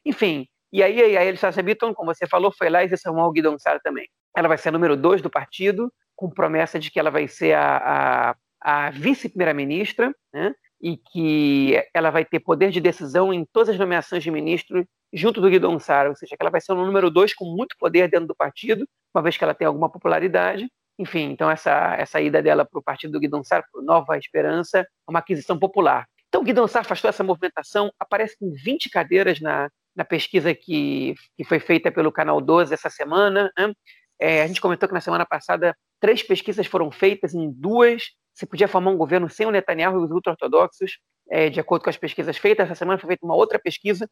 Enfim, 0.05 0.47
e 0.73 0.81
aí 0.81 1.17
a 1.17 1.23
Elisa 1.23 1.51
Bitton, 1.61 1.93
como 1.93 2.13
você 2.13 2.27
falou, 2.27 2.51
foi 2.51 2.69
lá 2.69 2.83
e 2.83 2.89
se 2.89 2.97
somou 2.97 3.23
ao 3.23 3.31
Guidon 3.31 3.57
Sar 3.59 3.79
também. 3.81 4.07
Ela 4.35 4.47
vai 4.47 4.57
ser 4.57 4.69
a 4.69 4.71
número 4.71 4.95
dois 4.95 5.21
do 5.21 5.29
partido, 5.29 5.91
com 6.15 6.29
promessa 6.29 6.79
de 6.79 6.89
que 6.89 6.99
ela 6.99 7.11
vai 7.11 7.27
ser 7.27 7.53
a, 7.53 8.35
a, 8.61 8.85
a 8.87 8.89
vice-primeira-ministra, 8.91 10.13
né? 10.33 10.53
E 10.81 10.97
que 10.97 11.81
ela 11.93 12.09
vai 12.09 12.25
ter 12.25 12.39
poder 12.39 12.71
de 12.71 12.81
decisão 12.81 13.33
em 13.33 13.45
todas 13.45 13.69
as 13.69 13.77
nomeações 13.77 14.23
de 14.23 14.31
ministro 14.31 14.85
junto 15.13 15.39
do 15.39 15.49
Guidon 15.49 15.79
Sara, 15.79 16.09
ou 16.09 16.15
seja, 16.15 16.35
que 16.35 16.41
ela 16.41 16.49
vai 16.49 16.61
ser 16.61 16.71
o 16.71 16.85
número 16.85 17.09
dois 17.11 17.33
com 17.33 17.45
muito 17.45 17.75
poder 17.77 18.09
dentro 18.09 18.27
do 18.27 18.35
partido, 18.35 18.87
uma 19.13 19.21
vez 19.21 19.37
que 19.37 19.43
ela 19.43 19.53
tem 19.53 19.67
alguma 19.67 19.89
popularidade. 19.89 20.67
Enfim, 20.97 21.31
então 21.31 21.49
essa, 21.49 21.95
essa 21.95 22.21
ida 22.21 22.41
dela 22.41 22.65
para 22.65 22.79
o 22.79 22.83
partido 22.83 23.11
do 23.11 23.19
Guidon 23.19 23.43
Sara, 23.43 23.63
para 23.71 23.81
Nova 23.81 24.17
Esperança, 24.17 24.79
é 24.79 24.85
uma 25.07 25.19
aquisição 25.19 25.57
popular. 25.57 26.05
Então, 26.27 26.41
o 26.41 26.43
Guidon 26.45 26.67
Sara 26.67 26.85
faz 26.85 27.01
toda 27.01 27.09
essa 27.09 27.23
movimentação, 27.23 27.91
aparece 27.99 28.37
com 28.39 28.51
20 28.53 28.89
cadeiras 28.89 29.41
na, 29.41 29.69
na 29.93 30.05
pesquisa 30.05 30.55
que, 30.55 31.13
que 31.35 31.43
foi 31.43 31.59
feita 31.59 31.91
pelo 31.91 32.11
Canal 32.11 32.39
12 32.39 32.73
essa 32.73 32.89
semana. 32.89 33.51
Né? 33.57 33.73
É, 34.17 34.43
a 34.43 34.47
gente 34.47 34.61
comentou 34.61 34.87
que 34.87 34.93
na 34.93 35.01
semana 35.01 35.25
passada 35.25 35.75
três 35.99 36.23
pesquisas 36.23 36.65
foram 36.67 36.89
feitas, 36.89 37.33
em 37.33 37.51
duas 37.51 38.03
se 38.33 38.45
podia 38.45 38.67
formar 38.67 38.91
um 38.91 38.97
governo 38.97 39.29
sem 39.29 39.45
o 39.45 39.51
Netanyahu 39.51 40.01
e 40.01 40.05
os 40.05 40.11
ultra-ortodoxos, 40.11 40.99
é, 41.29 41.49
de 41.49 41.59
acordo 41.59 41.83
com 41.83 41.89
as 41.89 41.97
pesquisas 41.97 42.37
feitas. 42.37 42.65
Essa 42.65 42.75
semana 42.75 42.97
foi 42.97 43.07
feita 43.07 43.25
uma 43.25 43.35
outra 43.35 43.59
pesquisa. 43.59 44.09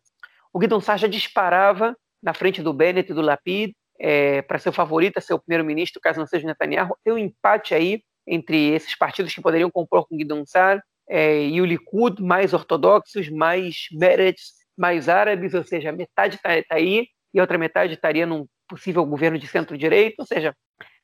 O 0.53 0.59
Guidon 0.59 0.81
Sar 0.81 0.97
já 0.97 1.07
disparava 1.07 1.95
na 2.21 2.33
frente 2.33 2.61
do 2.61 2.73
Bennett 2.73 3.11
e 3.11 3.15
do 3.15 3.21
Lapid 3.21 3.73
é, 3.99 4.41
para 4.41 4.57
ser 4.57 4.69
o 4.69 4.73
favorito 4.73 5.19
ser 5.21 5.33
o 5.33 5.39
primeiro-ministro, 5.39 6.01
caso 6.01 6.19
não 6.19 6.27
seja 6.27 6.45
o 6.45 6.47
Netanyahu. 6.47 6.95
Tem 7.03 7.13
um 7.13 7.17
empate 7.17 7.73
aí 7.73 8.01
entre 8.25 8.69
esses 8.73 8.95
partidos 8.95 9.33
que 9.33 9.41
poderiam 9.41 9.69
compor 9.69 10.07
com 10.07 10.15
Guidon 10.15 10.45
Sar 10.45 10.81
é, 11.07 11.43
e 11.43 11.61
o 11.61 11.65
Likud, 11.65 12.21
mais 12.21 12.53
ortodoxos, 12.53 13.29
mais 13.29 13.87
Meretz, 13.91 14.53
mais 14.77 15.09
árabes, 15.09 15.53
ou 15.53 15.63
seja, 15.63 15.91
metade 15.91 16.35
está 16.35 16.49
tá 16.63 16.75
aí 16.75 17.07
e 17.33 17.39
a 17.39 17.43
outra 17.43 17.57
metade 17.57 17.93
estaria 17.93 18.25
num 18.25 18.47
possível 18.67 19.05
governo 19.05 19.37
de 19.37 19.47
centro-direita, 19.47 20.15
ou 20.19 20.25
seja, 20.25 20.55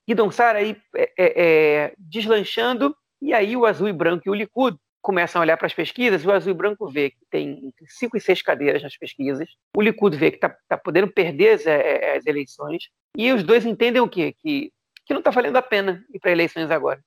Guidon 0.08 0.32
Sar 0.32 0.56
aí 0.56 0.78
é, 0.95 1.12
é, 1.17 1.43
é 1.88 1.93
deslanchando 1.97 2.95
e 3.26 3.34
aí 3.34 3.58
o 3.58 3.66
azul 3.66 3.88
e 3.88 3.94
branco 3.94 4.22
e 4.28 4.30
o 4.30 4.36
Likud 4.36 4.78
começam 5.02 5.42
a 5.42 5.44
olhar 5.44 5.58
para 5.58 5.66
as 5.66 5.74
pesquisas, 5.74 6.24
e 6.24 6.28
o 6.28 6.32
azul 6.32 6.52
e 6.52 6.56
branco 6.56 6.88
vê 6.88 7.10
que 7.10 7.26
tem 7.32 7.74
cinco 7.88 8.16
e 8.18 8.22
seis 8.22 8.44
cadeiras 8.44 8.84
nas 8.84 8.96
pesquisas, 8.96 9.50
o 9.76 9.82
Likud 9.82 10.16
vê 10.16 10.30
que 10.30 10.38
está 10.38 10.56
tá 10.68 10.78
podendo 10.78 11.12
perder 11.12 11.56
as, 11.56 11.66
eh, 11.66 12.18
as, 12.18 12.26
eleições, 12.28 12.84
e 13.18 13.32
os 13.34 13.42
dois 13.42 13.66
entendem 13.66 14.00
o 14.00 14.08
quê? 14.08 14.36
Que, 14.38 14.72
que 15.06 15.14
não 15.14 15.22
está 15.22 15.32
valendo 15.32 15.58
a 15.58 15.62
pena 15.64 16.06
ir 16.14 16.20
para 16.20 16.32
eleições 16.32 16.70
agora. 16.70 17.02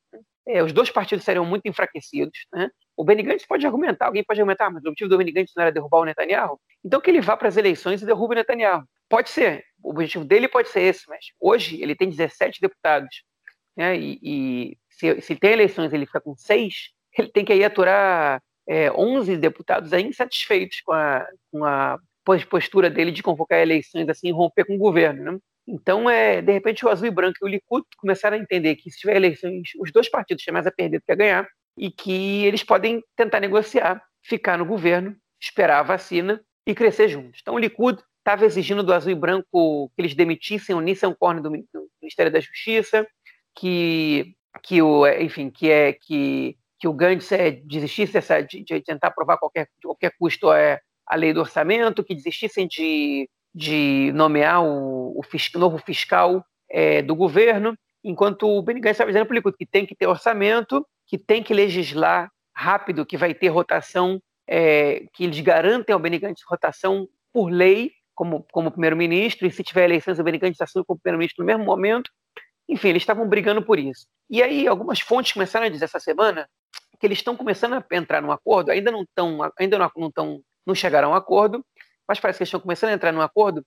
é, 0.49 0.61
os 0.61 0.73
dois 0.73 0.91
partidos 0.91 1.25
seriam 1.25 1.45
muito 1.45 1.69
enfraquecidos. 1.69 2.47
Né? 2.53 2.69
O 2.97 3.05
Benny 3.05 3.23
Gantz 3.23 3.47
pode 3.47 3.65
argumentar, 3.65 4.07
alguém 4.07 4.25
pode 4.25 4.41
argumentar, 4.41 4.67
ah, 4.67 4.71
mas 4.71 4.85
o 4.85 4.89
objetivo 4.89 5.11
do 5.11 5.19
Benny 5.19 5.31
Gantz 5.31 5.53
não 5.55 5.63
era 5.63 5.73
derrubar 5.73 5.99
o 5.99 6.05
Netanyahu? 6.05 6.59
Então 6.85 7.01
que 7.01 7.11
ele 7.11 7.21
vá 7.21 7.37
para 7.37 7.47
as 7.47 7.57
eleições 7.57 8.03
e 8.03 8.07
derrube 8.07 8.35
o 8.35 8.37
Netanyahu. 8.37 8.83
Pode 9.09 9.31
ser, 9.31 9.65
o 9.85 9.91
objetivo 9.91 10.25
dele 10.25 10.49
pode 10.49 10.69
ser 10.69 10.81
esse, 10.81 11.09
mas 11.09 11.27
hoje 11.41 11.81
ele 11.81 11.95
tem 11.95 12.09
17 12.09 12.61
deputados. 12.61 13.23
Né? 13.77 13.97
E, 13.97 14.19
e 14.23 14.78
se, 14.99 15.21
se 15.21 15.37
tem 15.37 15.53
eleições 15.53 15.93
ele 15.93 16.07
fica 16.07 16.21
com 16.21 16.37
seis, 16.37 16.91
ele 17.17 17.29
tem 17.29 17.45
que 17.45 17.53
aí 17.53 17.65
aturar 17.65 18.43
é, 18.67 18.91
11 18.93 19.37
deputados 19.37 19.93
aí 19.93 20.05
insatisfeitos 20.05 20.81
com 20.83 20.93
a, 20.93 21.27
com 21.51 21.65
a 21.65 21.99
postura 22.51 22.91
dele 22.91 23.11
de 23.11 23.23
convocar 23.23 23.59
eleições 23.59 24.09
assim 24.09 24.31
romper 24.31 24.67
com 24.67 24.75
o 24.75 24.79
governo. 24.79 25.33
Né? 25.33 25.39
Então, 25.67 26.09
é, 26.09 26.43
de 26.43 26.53
repente, 26.53 26.85
o 26.85 26.89
Azul 26.89 27.09
e 27.09 27.11
Branco 27.11 27.39
e 27.41 27.45
o 27.45 27.49
Likud 27.49 27.85
começaram 27.97 28.37
a 28.37 28.41
entender 28.41 28.77
que 28.77 28.91
se 28.91 28.99
tiver 28.99 29.17
eleições, 29.17 29.71
os 29.81 29.93
dois 29.93 30.09
partidos 30.09 30.45
têm 30.45 30.53
mais 30.53 30.67
a 30.67 30.71
perder 30.71 30.99
do 30.99 31.05
que 31.05 31.13
a 31.13 31.17
ganhar, 31.17 31.49
e 31.79 31.91
que 31.91 32.45
eles 32.45 32.65
podem 32.65 33.03
tentar 33.17 33.41
negociar, 33.41 34.03
ficar 34.23 34.59
no 34.59 34.67
governo, 34.67 35.17
esperar 35.41 35.81
a 35.81 35.83
vacina 35.83 36.43
e 36.67 36.75
crescer 36.75 37.09
juntos. 37.09 37.41
Então, 37.41 37.55
o 37.55 37.59
Likud 37.59 38.03
estava 38.19 38.45
exigindo 38.45 38.83
do 38.83 38.93
Azul 38.93 39.13
e 39.13 39.15
Branco 39.15 39.91
que 39.95 40.03
eles 40.03 40.15
demitissem 40.15 40.75
o 40.75 40.81
Nissan 40.81 41.15
Korn 41.15 41.41
do, 41.41 41.51
do 41.51 41.89
Ministério 42.03 42.33
da 42.33 42.41
Justiça, 42.41 43.07
que, 43.57 44.35
que 44.63 44.83
o, 44.83 45.07
enfim, 45.07 45.51
que 45.51 45.71
é 45.71 45.93
que, 45.93 46.57
que 46.79 46.89
o 46.89 46.93
Gantz 46.93 47.31
é, 47.33 47.51
desistisse 47.51 48.13
dessa, 48.13 48.41
de, 48.41 48.63
de, 48.63 48.81
tentar 48.81 49.09
aprovar 49.09 49.39
qualquer, 49.39 49.69
de 49.81 49.87
qualquer 49.87 50.13
custo 50.19 50.53
é, 50.53 50.81
a 51.07 51.17
lei 51.17 51.33
do 51.33 51.41
orçamento, 51.41 52.05
que 52.05 52.15
desistissem 52.15 52.67
de, 52.67 53.29
de 53.55 54.13
nomear 54.15 54.63
o, 54.63 55.19
o 55.19 55.59
novo 55.59 55.79
fiscal 55.79 56.45
é, 56.71 57.03
do 57.03 57.15
governo, 57.15 57.77
enquanto 58.05 58.47
o 58.47 58.63
Benny 58.63 58.81
Gantz 58.81 58.95
estava 58.95 59.11
dizendo 59.11 59.27
para 59.27 59.35
o 59.35 59.37
Likud 59.37 59.57
que 59.57 59.67
tem 59.67 59.87
que 59.87 59.95
ter 59.95 60.07
orçamento, 60.07 60.87
que 61.07 61.19
tem 61.19 61.43
que 61.43 61.55
legislar 61.55 62.31
rápido, 62.55 63.07
que 63.07 63.17
vai 63.17 63.35
ter 63.35 63.49
rotação, 63.49 64.21
é, 64.47 65.05
que 65.13 65.25
eles 65.25 65.41
garantem 65.41 65.93
ao 65.93 65.99
Benny 65.99 66.19
Gantz 66.19 66.43
rotação 66.47 67.09
por 67.33 67.51
lei, 67.51 67.93
como, 68.15 68.45
como 68.53 68.71
primeiro-ministro, 68.71 69.47
e 69.47 69.51
se 69.51 69.63
tiver 69.63 69.85
eleições, 69.85 70.19
o 70.19 70.25
Benny 70.25 70.39
Gantz 70.39 70.61
assume 70.61 70.85
como 70.85 70.99
primeiro-ministro 70.99 71.45
no 71.45 71.47
mesmo 71.47 71.65
momento. 71.65 72.11
Enfim, 72.69 72.89
eles 72.89 73.03
estavam 73.03 73.27
brigando 73.27 73.63
por 73.63 73.79
isso. 73.79 74.07
E 74.29 74.43
aí, 74.43 74.67
algumas 74.67 75.01
fontes 75.01 75.33
começaram 75.33 75.67
a 75.67 75.69
dizer 75.69 75.87
essa 75.87 75.99
semana 75.99 76.49
que 77.01 77.07
eles 77.07 77.19
estão 77.19 77.37
começando 77.37 77.75
a 77.75 77.97
entrar 77.97 78.21
num 78.21 78.33
acordo, 78.33 78.71
ainda 78.71 78.91
não 78.91 79.03
estão, 79.03 79.39
ainda 79.59 79.79
não, 79.79 79.91
não, 79.97 80.11
tão, 80.11 80.41
não 80.67 80.75
chegaram 80.75 81.09
a 81.09 81.13
um 81.13 81.15
acordo, 81.15 81.65
mas 82.07 82.19
parece 82.19 82.39
que 82.39 82.43
eles 82.43 82.49
estão 82.49 82.61
começando 82.61 82.91
a 82.91 82.95
entrar 82.95 83.13
num 83.13 83.21
acordo 83.21 83.65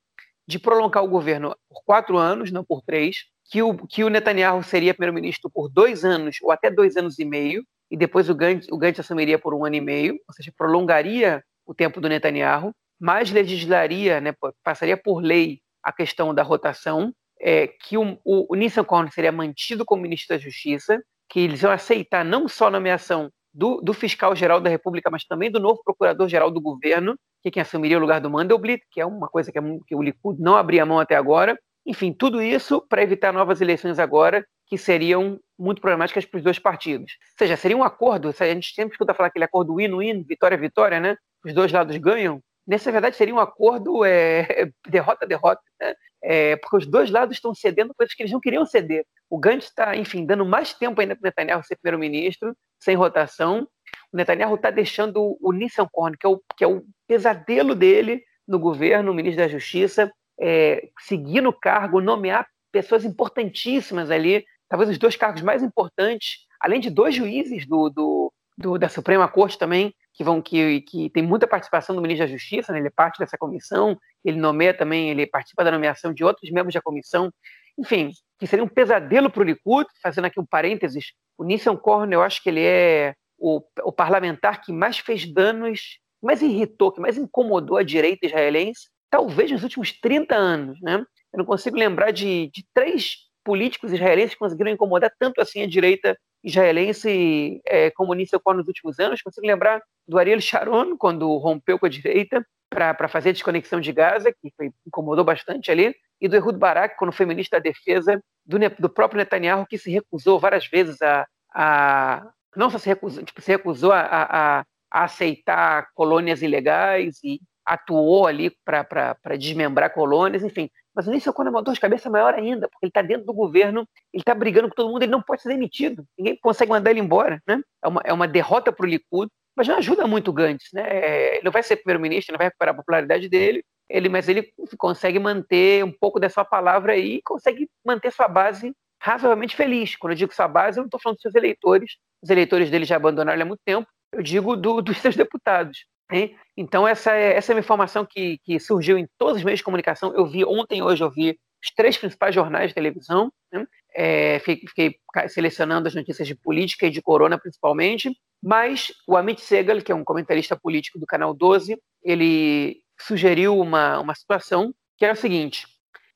de 0.48 0.60
prolongar 0.60 1.04
o 1.04 1.08
governo 1.08 1.56
por 1.70 1.84
quatro 1.86 2.18
anos, 2.18 2.52
não 2.52 2.64
por 2.64 2.82
três, 2.82 3.26
que 3.50 3.62
o, 3.62 3.76
que 3.88 4.04
o 4.04 4.10
Netanyahu 4.10 4.64
seria 4.64 4.94
primeiro-ministro 4.94 5.50
por 5.50 5.70
dois 5.70 6.04
anos 6.04 6.38
ou 6.42 6.52
até 6.52 6.70
dois 6.70 6.98
anos 6.98 7.20
e 7.20 7.26
meio, 7.26 7.64
e 7.90 7.98
depois 7.98 8.30
o 8.30 8.36
Gantz, 8.36 8.68
o 8.72 8.78
Gantz 8.78 9.00
assumiria 9.00 9.38
por 9.38 9.54
um 9.54 9.66
ano 9.66 9.76
e 9.76 9.82
meio, 9.82 10.14
ou 10.28 10.34
seja, 10.34 10.54
prolongaria 10.58 11.44
o 11.66 11.74
tempo 11.74 12.00
do 12.00 12.10
Netanyahu, 12.10 12.74
mas 13.00 13.32
legislaria, 13.32 14.22
né, 14.22 14.34
passaria 14.64 14.96
por 14.96 15.22
lei 15.22 15.60
a 15.84 15.92
questão 15.92 16.34
da 16.34 16.44
rotação, 16.44 17.14
é, 17.42 17.68
que 17.68 17.98
o, 17.98 18.18
o, 18.24 18.54
o 18.54 18.56
Nissan 18.56 18.84
Korn 18.84 19.12
seria 19.12 19.32
mantido 19.32 19.84
como 19.84 20.02
ministro 20.02 20.36
da 20.36 20.42
Justiça, 20.42 21.02
que 21.30 21.40
eles 21.40 21.64
iam 21.64 21.72
aceitar 21.72 22.24
não 22.24 22.48
só 22.48 22.68
a 22.68 22.72
nomeação 22.72 23.30
do, 23.54 23.82
do 23.82 23.94
fiscal-geral 23.94 24.62
da 24.62 24.70
República, 24.70 25.10
mas 25.10 25.26
também 25.26 25.52
do 25.52 25.60
novo 25.60 25.82
procurador-geral 25.84 26.52
do 26.52 26.62
governo, 26.62 27.16
que 27.42 27.50
é 27.50 27.52
quem 27.52 27.62
assumiria 27.62 27.98
o 27.98 28.02
lugar 28.02 28.22
do 28.22 28.30
Mandelblit, 28.30 28.84
que 28.92 29.02
é 29.02 29.06
uma 29.06 29.28
coisa 29.28 29.52
que, 29.52 29.58
é, 29.58 29.62
que 29.88 29.96
o 29.96 30.02
Likud 30.02 30.40
não 30.40 30.56
abria 30.56 30.86
mão 30.86 31.00
até 31.00 31.16
agora, 31.16 31.58
enfim, 31.86 32.14
tudo 32.14 32.42
isso 32.42 32.82
para 32.88 33.02
evitar 33.02 33.34
novas 33.34 33.60
eleições 33.60 33.98
agora, 33.98 34.46
que 34.68 34.78
seriam 34.78 35.40
muito 35.60 35.82
problemáticas 35.82 36.26
para 36.26 36.38
os 36.38 36.44
dois 36.44 36.60
partidos. 36.60 37.14
Ou 37.34 37.38
seja, 37.40 37.58
seria 37.58 37.76
um 37.76 37.84
acordo, 37.84 38.30
a 38.30 38.46
gente 38.46 38.74
sempre 38.74 38.94
escuta 38.94 39.14
falar 39.14 39.28
aquele 39.28 39.46
acordo 39.46 39.76
win-win, 39.76 40.24
vitória-vitória, 40.24 41.00
né? 41.00 41.18
Os 41.44 41.54
dois 41.54 41.72
lados 41.72 41.98
ganham. 41.98 42.40
Nessa 42.68 42.92
verdade, 42.92 43.16
seria 43.16 43.34
um 43.34 43.40
acordo 43.40 44.02
derrota-derrota, 44.88 45.62
é, 45.80 45.88
né? 45.88 45.96
é, 46.24 46.56
porque 46.58 46.78
os 46.78 46.86
dois 46.86 47.10
lados 47.10 47.38
estão 47.38 47.54
cedendo 47.54 47.94
coisas 47.94 48.14
que 48.14 48.22
eles 48.24 48.32
não 48.32 48.40
queriam 48.40 48.66
ceder. 48.66 49.06
O 49.30 49.38
Gantz 49.38 49.66
está, 49.66 49.96
enfim, 49.96 50.26
dando 50.26 50.46
mais 50.46 50.74
tempo 50.74 51.00
ainda 51.02 51.16
para 51.16 51.22
o 51.22 51.28
Netanyahu 51.28 51.64
ser 51.64 51.78
primeiro-ministro, 51.78 52.56
sem 52.80 52.96
rotação. 52.96 53.68
O 54.12 54.18
Netanyahu 54.18 54.56
está 54.56 54.70
deixando 54.70 55.38
o 55.42 55.52
Nissan 55.52 55.88
Korn, 55.92 56.16
que 56.18 56.26
é 56.26 56.30
o, 56.30 56.42
que 56.58 56.64
é 56.64 56.68
o 56.68 56.84
pesadelo 57.08 57.74
dele 57.74 58.24
no 58.48 58.60
governo, 58.60 59.12
o 59.12 59.16
ministro 59.16 59.44
da 59.44 59.48
Justiça, 59.48 60.12
é, 60.40 60.90
seguir 61.00 61.42
no 61.42 61.54
cargo, 61.54 62.02
nomear 62.02 62.48
pessoas 62.72 63.06
importantíssimas 63.06 64.10
ali, 64.10 64.46
talvez 64.68 64.90
os 64.90 64.98
dois 64.98 65.16
cargos 65.16 65.42
mais 65.42 65.62
importantes, 65.64 66.46
além 66.60 66.80
de 66.80 66.90
dois 66.90 67.16
juízes 67.16 67.66
do, 67.66 67.90
do, 67.90 68.34
do 68.58 68.78
da 68.78 68.90
Suprema 68.90 69.28
Corte 69.28 69.58
também, 69.58 69.94
que 70.14 70.24
vão 70.24 70.42
que, 70.42 70.82
que 70.82 71.10
tem 71.10 71.24
muita 71.24 71.48
participação 71.48 71.96
do 71.96 72.02
ministro 72.02 72.28
da 72.28 72.32
Justiça, 72.32 72.72
né, 72.72 72.80
ele 72.80 72.88
é 72.88 72.92
parte 72.92 73.20
dessa 73.20 73.38
comissão, 73.38 73.98
ele 74.24 74.38
nomeia 74.38 74.74
também, 74.74 75.10
ele 75.10 75.26
participa 75.26 75.64
da 75.64 75.72
nomeação 75.72 76.14
de 76.14 76.24
outros 76.24 76.52
membros 76.52 76.74
da 76.74 76.82
comissão, 76.82 77.32
enfim, 77.78 78.12
que 78.40 78.46
seria 78.48 78.64
um 78.64 78.68
pesadelo 78.68 79.30
para 79.30 79.42
o 79.42 79.46
Likud, 79.46 79.88
fazendo 80.02 80.26
aqui 80.26 80.40
um 80.40 80.46
parênteses, 80.46 81.14
o 81.38 81.44
Nissan 81.44 81.76
Korn, 81.76 82.14
eu 82.14 82.22
acho 82.22 82.42
que 82.44 82.50
ele 82.50 82.64
é 82.64 83.14
o, 83.38 83.62
o 83.84 83.92
parlamentar 83.92 84.62
que 84.62 84.72
mais 84.72 85.00
fez 85.00 85.26
danos, 85.32 86.00
mais 86.22 86.42
irritou, 86.42 86.92
que 86.92 87.02
mais 87.02 87.18
incomodou 87.18 87.78
a 87.78 87.84
direita 87.84 88.26
israelense, 88.26 88.90
talvez 89.10 89.52
nos 89.52 89.64
últimos 89.64 89.92
30 90.00 90.36
anos. 90.36 90.80
Né? 90.82 91.04
Eu 91.34 91.40
não 91.40 91.46
consigo 91.46 91.76
lembrar 91.76 92.12
de, 92.12 92.52
de 92.54 92.66
três 92.74 93.16
políticos 93.44 93.92
israelenses 93.92 94.34
que 94.34 94.40
conseguiram 94.40 94.72
incomodar 94.72 95.12
tanto 95.18 95.42
assim 95.42 95.64
a 95.64 95.68
direita 95.68 96.16
israelense 96.44 97.62
é, 97.66 97.92
comunista 97.92 98.40
nos 98.46 98.68
últimos 98.68 99.00
anos. 99.00 99.22
Consigo 99.22 99.46
lembrar 99.46 99.82
do 100.08 100.18
Ariel 100.18 100.42
Sharon, 100.42 100.98
quando 100.98 101.38
rompeu 101.38 101.78
com 101.78 101.86
a 101.86 101.90
direita 101.90 102.46
para 102.70 103.08
fazer 103.08 103.30
a 103.30 103.34
desconexão 103.34 103.82
de 103.82 103.92
Gaza, 103.92 104.32
que 104.32 104.52
foi, 104.56 104.72
incomodou 104.88 105.26
bastante 105.26 105.70
ali, 105.70 105.94
e 106.22 106.28
do 106.28 106.36
Ehud 106.36 106.58
Barak, 106.58 106.96
quando 106.98 107.12
foi 107.12 107.26
ministro 107.26 107.60
da 107.60 107.64
Defesa 107.64 108.22
do, 108.46 108.58
do 108.80 108.90
próprio 108.90 109.18
Netanyahu, 109.18 109.66
que 109.66 109.78
se 109.78 109.92
recusou 109.92 110.40
várias 110.40 110.68
vezes 110.68 111.02
a. 111.02 111.28
a 111.54 112.32
não 112.56 112.70
só 112.70 112.78
se 112.78 112.88
recusou, 112.88 113.24
tipo, 113.24 113.42
se 113.42 113.52
recusou 113.52 113.92
a, 113.92 114.02
a, 114.02 114.60
a 114.92 115.04
aceitar 115.04 115.88
colônias 115.94 116.42
ilegais 116.42 117.18
e 117.24 117.40
atuou 117.66 118.28
ali 118.28 118.52
para 118.66 119.38
desmembrar 119.38 119.94
colônias, 119.94 120.44
enfim. 120.44 120.70
Mas 120.96 121.08
o 121.08 121.12
Nissan 121.12 121.32
Kona 121.32 121.50
é 121.50 121.52
uma 121.52 121.62
dor 121.62 121.74
de 121.74 121.80
cabeça 121.80 122.10
maior 122.10 122.34
ainda, 122.34 122.68
porque 122.68 122.86
ele 122.86 122.90
está 122.90 123.02
dentro 123.02 123.26
do 123.26 123.34
governo, 123.34 123.88
ele 124.14 124.22
está 124.22 124.36
brigando 124.36 124.70
com 124.70 124.76
todo 124.76 124.90
mundo, 124.90 125.04
ele 125.04 125.12
não 125.12 125.22
pode 125.22 125.42
ser 125.42 125.50
demitido, 125.50 126.06
ninguém 126.18 126.38
consegue 126.42 126.72
mandar 126.72 126.92
ele 126.92 127.00
embora. 127.00 127.42
Né? 127.48 127.62
É, 127.84 127.88
uma, 127.88 128.02
é 128.06 128.14
uma 128.14 128.28
derrota 128.28 128.72
para 128.72 128.86
o 128.86 128.90
Likud, 128.90 129.30
mas 129.56 129.68
não 129.68 129.78
ajuda 129.78 130.06
muito 130.08 130.30
o 130.30 130.34
Gantz. 130.34 130.70
Né? 130.74 130.84
É, 130.88 131.36
ele 131.36 131.46
não 131.46 131.52
vai 131.52 131.64
ser 131.64 131.78
primeiro-ministro, 131.78 132.34
não 132.34 132.38
vai 132.38 132.48
recuperar 132.48 132.74
a 132.74 132.78
popularidade 132.78 133.30
dele, 133.30 133.64
ele, 133.90 134.10
mas 134.10 134.30
ele 134.30 134.52
consegue 134.78 135.20
manter 135.20 135.84
um 135.84 135.92
pouco 135.92 136.20
dessa 136.20 136.46
palavra 136.46 136.94
aí 136.94 137.22
consegue 137.24 137.70
manter 137.86 138.12
sua 138.12 138.28
base 138.28 138.74
razoavelmente 139.02 139.56
feliz. 139.56 139.96
Quando 139.96 140.14
eu 140.14 140.18
digo 140.18 140.34
sua 140.34 140.48
base, 140.48 140.78
eu 140.78 140.84
não 140.84 140.88
estou 140.88 141.00
falando 141.00 141.16
dos 141.16 141.24
seus 141.24 141.36
eleitores, 141.36 141.98
os 142.22 142.30
eleitores 142.30 142.70
dele 142.70 142.86
já 142.86 142.96
abandonaram 142.96 143.36
ele 143.36 143.44
há 143.44 143.46
muito 143.46 143.62
tempo, 143.66 143.88
eu 144.14 144.22
digo 144.22 144.56
do, 144.56 144.82
dos 144.82 144.98
seus 145.00 145.16
deputados. 145.16 145.86
Hein? 146.12 146.36
Então, 146.58 146.88
essa 146.88 147.16
é, 147.16 147.36
essa 147.36 147.52
é 147.52 147.56
uma 147.56 147.62
informação 147.62 148.06
que, 148.06 148.38
que 148.40 148.60
surgiu 148.60 148.98
em 148.98 149.08
todos 149.18 149.38
os 149.38 149.44
meios 149.44 149.60
de 149.60 149.64
comunicação. 149.64 150.14
Eu 150.14 150.28
vi 150.28 150.44
ontem, 150.44 150.82
hoje, 150.82 151.04
eu 151.04 151.10
vi 151.10 151.40
os 151.64 151.72
três 151.76 151.98
principais 151.98 152.36
jornais 152.36 152.70
de 152.70 152.76
televisão. 152.76 153.32
Né? 153.52 153.66
É, 153.96 154.40
fiquei, 154.40 154.68
fiquei, 154.68 154.96
selecionando 155.30 155.88
as 155.88 155.96
notícias 155.96 156.28
de 156.28 156.36
política 156.36 156.88
e 156.88 156.92
de 156.92 157.02
corona, 157.02 157.40
principalmente. 157.40 158.12
Mas 158.44 158.92
o 159.08 159.16
Amit 159.16 159.42
Segal, 159.42 159.82
que 159.82 159.92
é 159.92 159.96
um 159.96 160.04
comentarista 160.04 160.56
político 160.56 161.00
do 161.00 161.06
Canal 161.06 161.34
12, 161.34 161.80
ele 162.04 162.82
sugeriu 163.00 163.58
uma, 163.58 164.00
uma 164.00 164.16
situação 164.16 164.74
que 164.98 165.06
era 165.06 165.14
o 165.14 165.18
seguinte: 165.18 165.68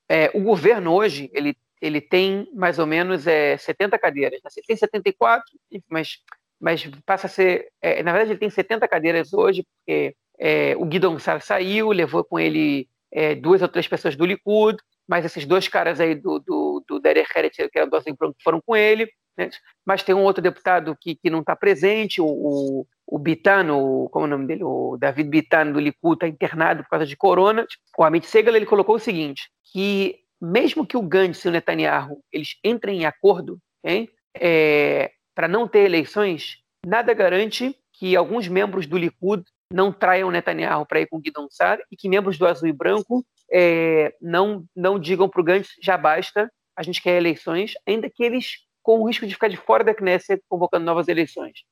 é, 0.10 0.31
o 0.34 0.41
governo 0.41 0.91
hoje 0.91 1.29
ele, 1.34 1.55
ele 1.81 2.01
tem 2.01 2.47
mais 2.53 2.79
ou 2.79 2.88
menos 2.88 3.27
é, 3.27 3.58
70 3.58 3.97
cadeiras. 3.99 4.41
Né? 4.43 4.49
Tem 4.67 4.75
74, 4.75 5.45
mas 5.89 6.17
mas 6.65 6.84
passa 7.06 7.28
a 7.28 7.30
ser. 7.30 7.67
É, 7.80 8.01
na 8.01 8.12
verdade, 8.12 8.32
ele 8.32 8.39
tem 8.39 8.49
70 8.49 8.88
cadeiras 8.88 9.32
hoje, 9.34 9.63
porque 9.63 10.15
é, 10.39 10.75
o 10.75 10.84
Guidon 10.84 11.19
Sar 11.19 11.39
saiu, 11.39 11.91
levou 11.91 12.23
com 12.23 12.39
ele 12.39 12.89
é, 13.13 13.36
duas 13.36 13.62
ou 13.62 13.67
três 13.67 13.88
pessoas 13.88 14.15
do 14.15 14.25
Likud, 14.25 14.75
mas 15.08 15.23
esses 15.23 15.45
dois 15.45 15.67
caras 15.67 15.99
aí 15.99 16.15
do, 16.15 16.39
do, 16.39 16.84
do 16.88 16.99
Derek 16.99 17.30
Heret, 17.38 17.69
que 17.69 17.78
eram 17.78 17.88
do 17.88 18.01
foram 18.43 18.60
com 18.65 18.75
ele. 18.75 19.08
Né? 19.38 19.51
Mas 19.86 20.01
tem 20.01 20.15
um 20.15 20.23
outro 20.23 20.41
deputado 20.41 20.97
que, 20.99 21.13
que 21.13 21.30
não 21.30 21.41
está 21.41 21.56
presente, 21.56 22.19
o, 22.19 22.25
o, 22.25 22.88
o 23.06 23.19
Bitano, 23.19 24.10
como 24.10 24.25
é 24.25 24.28
o 24.28 24.32
nome 24.32 24.47
dele? 24.47 24.63
O 24.63 24.97
David 24.97 25.30
Bitano 25.30 25.73
do 25.73 25.80
Likud 25.80 26.15
está 26.15 26.28
internado 26.28 26.82
por 26.82 26.89
causa 26.89 27.06
de 27.06 27.15
corona. 27.15 27.63
O 27.95 28.04
Amit 28.04 28.25
Segal 28.25 28.56
ele 28.56 28.65
colocou 28.65 28.95
o 28.95 28.99
seguinte, 28.99 29.51
que 29.71 30.15
mesmo 30.41 30.84
que 30.84 30.97
o 30.97 31.04
Gantz 31.04 31.45
e 31.45 31.47
o 31.47 31.51
Netanyahu 31.51 32.23
eles 32.34 32.58
entrem 32.63 33.01
em 33.01 33.06
acordo, 33.06 33.60
hein, 33.84 34.10
é, 34.34 35.12
para 35.36 35.48
não 35.48 35.67
ter 35.67 35.80
eleições, 35.80 36.60
nada 36.86 37.13
garante 37.13 37.76
que 37.93 38.15
alguns 38.15 38.48
membros 38.48 38.88
do 38.88 38.98
Likud 38.98 39.43
não 39.71 39.91
traiam 39.91 40.32
Netanyahu 40.32 40.86
para 40.86 41.02
ir 41.02 41.08
com 41.08 41.19
Guidon 41.19 41.48
Sar 41.50 41.80
e 41.91 41.98
que 41.98 42.10
membros 42.10 42.38
do 42.38 42.48
Azul 42.48 42.69
e 42.69 42.74
Branco 42.74 43.26
é, 43.52 44.15
não, 44.21 44.65
não 44.76 44.98
digam 44.98 45.30
para 45.30 45.41
o 45.41 45.43
Gantz 45.43 45.69
já 45.82 45.98
basta, 45.98 46.52
a 46.76 46.84
gente 46.84 47.02
quer 47.02 47.17
eleições, 47.17 47.74
ainda 47.88 48.10
que 48.10 48.24
eles 48.24 48.65
com 48.82 49.00
o 49.00 49.08
risco 49.08 49.26
de 49.26 49.34
ficar 49.34 49.48
de 49.48 49.58
fora 49.58 49.84
da 49.84 49.95
Knesset 49.95 50.43
convocando 50.48 50.86
novas 50.86 51.08
eleições. 51.08 51.63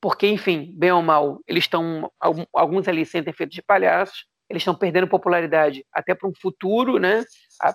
Porque, 0.00 0.26
enfim, 0.26 0.72
bem 0.76 0.92
ou 0.92 1.02
mal, 1.02 1.40
eles 1.46 1.64
estão, 1.64 2.10
alguns 2.52 2.88
ali 2.88 3.04
sentem 3.04 3.32
feitos 3.32 3.54
de 3.54 3.62
palhaços, 3.62 4.24
eles 4.48 4.62
estão 4.62 4.74
perdendo 4.74 5.06
popularidade 5.06 5.84
até 5.92 6.14
para 6.14 6.28
um 6.28 6.34
futuro, 6.34 6.98
né, 6.98 7.24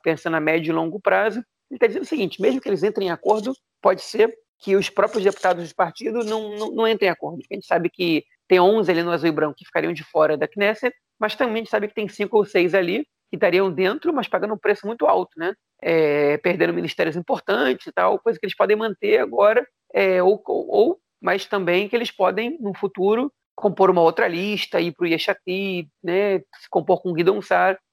pensando 0.03 0.35
a 0.35 0.39
médio 0.39 0.71
e 0.71 0.75
longo 0.75 0.99
prazo. 0.99 1.39
Ele 1.69 1.77
está 1.77 1.87
dizendo 1.87 2.03
o 2.03 2.07
seguinte: 2.07 2.41
mesmo 2.41 2.59
que 2.59 2.67
eles 2.67 2.83
entrem 2.83 3.07
em 3.07 3.11
acordo, 3.11 3.53
pode 3.81 4.01
ser 4.01 4.35
que 4.59 4.75
os 4.75 4.89
próprios 4.89 5.23
deputados 5.23 5.69
do 5.69 5.75
partido 5.75 6.23
não, 6.23 6.57
não, 6.57 6.71
não 6.71 6.87
entrem 6.87 7.09
em 7.09 7.11
acordo. 7.11 7.41
A 7.49 7.53
gente 7.53 7.65
sabe 7.65 7.89
que 7.89 8.23
tem 8.47 8.59
11 8.59 8.89
ali 8.91 9.03
no 9.03 9.11
azul 9.11 9.29
e 9.29 9.31
branco 9.31 9.55
que 9.57 9.65
ficariam 9.65 9.93
de 9.93 10.03
fora 10.03 10.37
da 10.37 10.47
Knesset, 10.47 10.95
mas 11.19 11.35
também 11.35 11.55
a 11.55 11.57
gente 11.57 11.69
sabe 11.69 11.87
que 11.87 11.95
tem 11.95 12.07
cinco 12.07 12.37
ou 12.37 12.45
seis 12.45 12.73
ali 12.73 13.05
que 13.29 13.35
estariam 13.35 13.71
dentro, 13.71 14.13
mas 14.13 14.27
pagando 14.27 14.53
um 14.53 14.57
preço 14.57 14.85
muito 14.85 15.05
alto, 15.05 15.31
né? 15.37 15.53
É, 15.81 16.37
perdendo 16.37 16.73
ministérios 16.73 17.15
importantes 17.15 17.87
e 17.87 17.91
tal, 17.91 18.19
coisa 18.19 18.39
que 18.39 18.45
eles 18.45 18.55
podem 18.55 18.75
manter 18.75 19.19
agora, 19.19 19.67
é, 19.93 20.21
ou, 20.21 20.41
ou, 20.45 20.99
mas 21.21 21.45
também 21.45 21.89
que 21.89 21.95
eles 21.95 22.11
podem, 22.11 22.57
no 22.59 22.73
futuro, 22.73 23.31
compor 23.55 23.89
uma 23.89 24.01
outra 24.01 24.27
lista, 24.27 24.79
ir 24.79 24.93
para 24.93 25.05
o 25.05 25.07
Yeshati, 25.07 25.89
né, 26.03 26.39
se 26.39 26.69
compor 26.69 27.01
com 27.01 27.09
o 27.09 27.13
Guidon. 27.13 27.39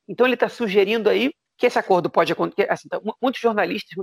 Então 0.09 0.27
ele 0.27 0.35
está 0.35 0.49
sugerindo 0.49 1.09
aí 1.09 1.33
que 1.63 1.67
esse 1.67 1.79
acordo 1.79 2.11
pode 2.11 2.33
acontecer. 2.33 2.69
Assim, 2.69 2.89
então, 2.89 3.01
muitos 3.23 3.41
jornalistas 3.41 3.97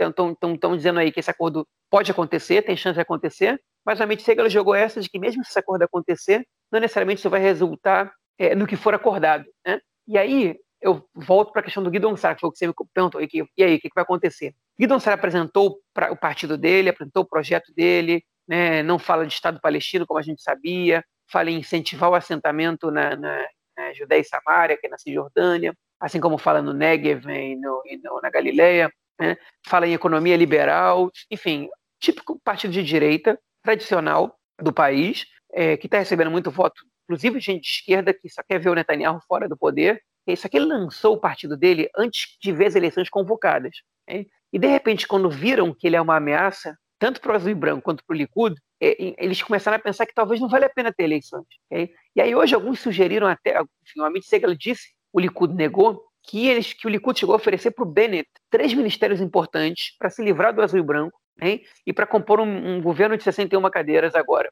estão 0.00 0.76
dizendo 0.76 0.98
aí 0.98 1.12
que 1.12 1.20
esse 1.20 1.30
acordo 1.30 1.64
pode 1.88 2.10
acontecer, 2.10 2.62
tem 2.62 2.76
chance 2.76 2.96
de 2.96 3.00
acontecer, 3.00 3.56
mas 3.86 4.00
a 4.00 4.06
Mitzegala 4.06 4.50
jogou 4.50 4.74
essa 4.74 5.00
de 5.00 5.08
que 5.08 5.16
mesmo 5.16 5.44
se 5.44 5.50
esse 5.50 5.58
acordo 5.60 5.84
acontecer, 5.84 6.44
não 6.72 6.80
necessariamente 6.80 7.20
isso 7.20 7.30
vai 7.30 7.38
resultar 7.38 8.12
é, 8.36 8.56
no 8.56 8.66
que 8.66 8.74
for 8.74 8.94
acordado. 8.94 9.44
Né? 9.64 9.78
E 10.08 10.18
aí 10.18 10.56
eu 10.82 11.08
volto 11.14 11.52
para 11.52 11.60
a 11.60 11.64
questão 11.64 11.84
do 11.84 11.90
Guidon 11.90 12.16
Sar, 12.16 12.34
que 12.34 12.40
foi 12.40 12.48
o 12.48 12.52
que 12.52 12.58
você 12.58 12.66
me 12.66 12.74
perguntou, 12.92 13.22
e, 13.22 13.28
que, 13.28 13.44
e 13.56 13.62
aí, 13.62 13.76
o 13.76 13.80
que, 13.80 13.88
que 13.88 13.94
vai 13.94 14.02
acontecer? 14.02 14.52
Guidon 14.76 14.98
Sar 14.98 15.14
apresentou 15.14 15.78
pra, 15.94 16.10
o 16.10 16.16
partido 16.16 16.58
dele, 16.58 16.88
apresentou 16.88 17.22
o 17.22 17.28
projeto 17.28 17.72
dele, 17.72 18.24
né, 18.48 18.82
não 18.82 18.98
fala 18.98 19.24
de 19.24 19.32
Estado 19.32 19.60
palestino, 19.60 20.04
como 20.04 20.18
a 20.18 20.22
gente 20.22 20.42
sabia, 20.42 21.04
fala 21.30 21.48
em 21.48 21.60
incentivar 21.60 22.10
o 22.10 22.14
assentamento 22.16 22.90
na, 22.90 23.14
na, 23.14 23.46
na 23.76 23.92
Judéia 23.92 24.20
e 24.20 24.24
Samária, 24.24 24.76
que 24.76 24.88
é 24.88 24.90
na 24.90 24.98
Cisjordânia, 24.98 25.72
assim 26.04 26.20
como 26.20 26.36
fala 26.36 26.60
no 26.60 26.74
Negev 26.74 27.26
e, 27.30 27.56
no, 27.56 27.82
e 27.86 27.96
no, 27.96 28.20
na 28.20 28.28
Galileia, 28.28 28.92
né, 29.18 29.38
fala 29.66 29.86
em 29.86 29.94
economia 29.94 30.36
liberal, 30.36 31.10
enfim, 31.30 31.66
típico 31.98 32.38
partido 32.44 32.72
de 32.72 32.82
direita 32.82 33.40
tradicional 33.62 34.38
do 34.60 34.70
país, 34.70 35.24
é, 35.50 35.78
que 35.78 35.86
está 35.86 35.98
recebendo 35.98 36.30
muito 36.30 36.50
voto, 36.50 36.82
inclusive 37.04 37.40
gente 37.40 37.62
de 37.62 37.68
esquerda 37.68 38.12
que 38.12 38.28
só 38.28 38.42
quer 38.46 38.58
ver 38.58 38.68
o 38.68 38.74
Netanyahu 38.74 39.18
fora 39.26 39.48
do 39.48 39.56
poder. 39.56 40.02
Isso 40.26 40.46
aqui 40.46 40.58
lançou 40.58 41.14
o 41.14 41.20
partido 41.20 41.56
dele 41.56 41.88
antes 41.96 42.36
de 42.38 42.52
ver 42.52 42.66
as 42.66 42.74
eleições 42.74 43.08
convocadas. 43.08 43.76
Né? 44.06 44.26
E 44.52 44.58
de 44.58 44.66
repente, 44.66 45.08
quando 45.08 45.30
viram 45.30 45.72
que 45.72 45.86
ele 45.86 45.96
é 45.96 46.00
uma 46.00 46.16
ameaça, 46.16 46.76
tanto 46.98 47.18
para 47.18 47.32
o 47.32 47.34
azul 47.34 47.50
e 47.50 47.54
branco 47.54 47.82
quanto 47.82 48.04
para 48.04 48.14
o 48.14 48.16
Likud, 48.16 48.56
é, 48.78 48.94
eles 49.18 49.42
começaram 49.42 49.76
a 49.78 49.80
pensar 49.80 50.04
que 50.04 50.14
talvez 50.14 50.38
não 50.38 50.50
vale 50.50 50.66
a 50.66 50.70
pena 50.70 50.92
ter 50.92 51.04
eleições. 51.04 51.46
Okay? 51.70 51.94
E 52.14 52.20
aí 52.20 52.34
hoje 52.34 52.54
alguns 52.54 52.80
sugeriram 52.80 53.26
até, 53.26 53.58
enfim, 53.82 54.00
o 54.00 54.04
Amit 54.04 54.26
Segal 54.26 54.54
disse, 54.54 54.92
o 55.14 55.20
Likud 55.20 55.54
negou, 55.54 56.02
que, 56.24 56.48
eles, 56.48 56.72
que 56.72 56.88
o 56.88 56.90
Likud 56.90 57.18
chegou 57.18 57.34
a 57.34 57.36
oferecer 57.36 57.70
para 57.70 57.84
o 57.84 57.86
Bennett 57.86 58.28
três 58.50 58.74
ministérios 58.74 59.20
importantes 59.20 59.96
para 59.96 60.10
se 60.10 60.22
livrar 60.22 60.52
do 60.52 60.60
azul 60.60 60.80
e 60.80 60.82
branco 60.82 61.16
hein? 61.40 61.62
e 61.86 61.92
para 61.92 62.04
compor 62.04 62.40
um, 62.40 62.76
um, 62.76 62.82
governo 62.82 63.16
de 63.16 63.22
61 63.22 63.70
cadeiras 63.70 64.16
agora. 64.16 64.50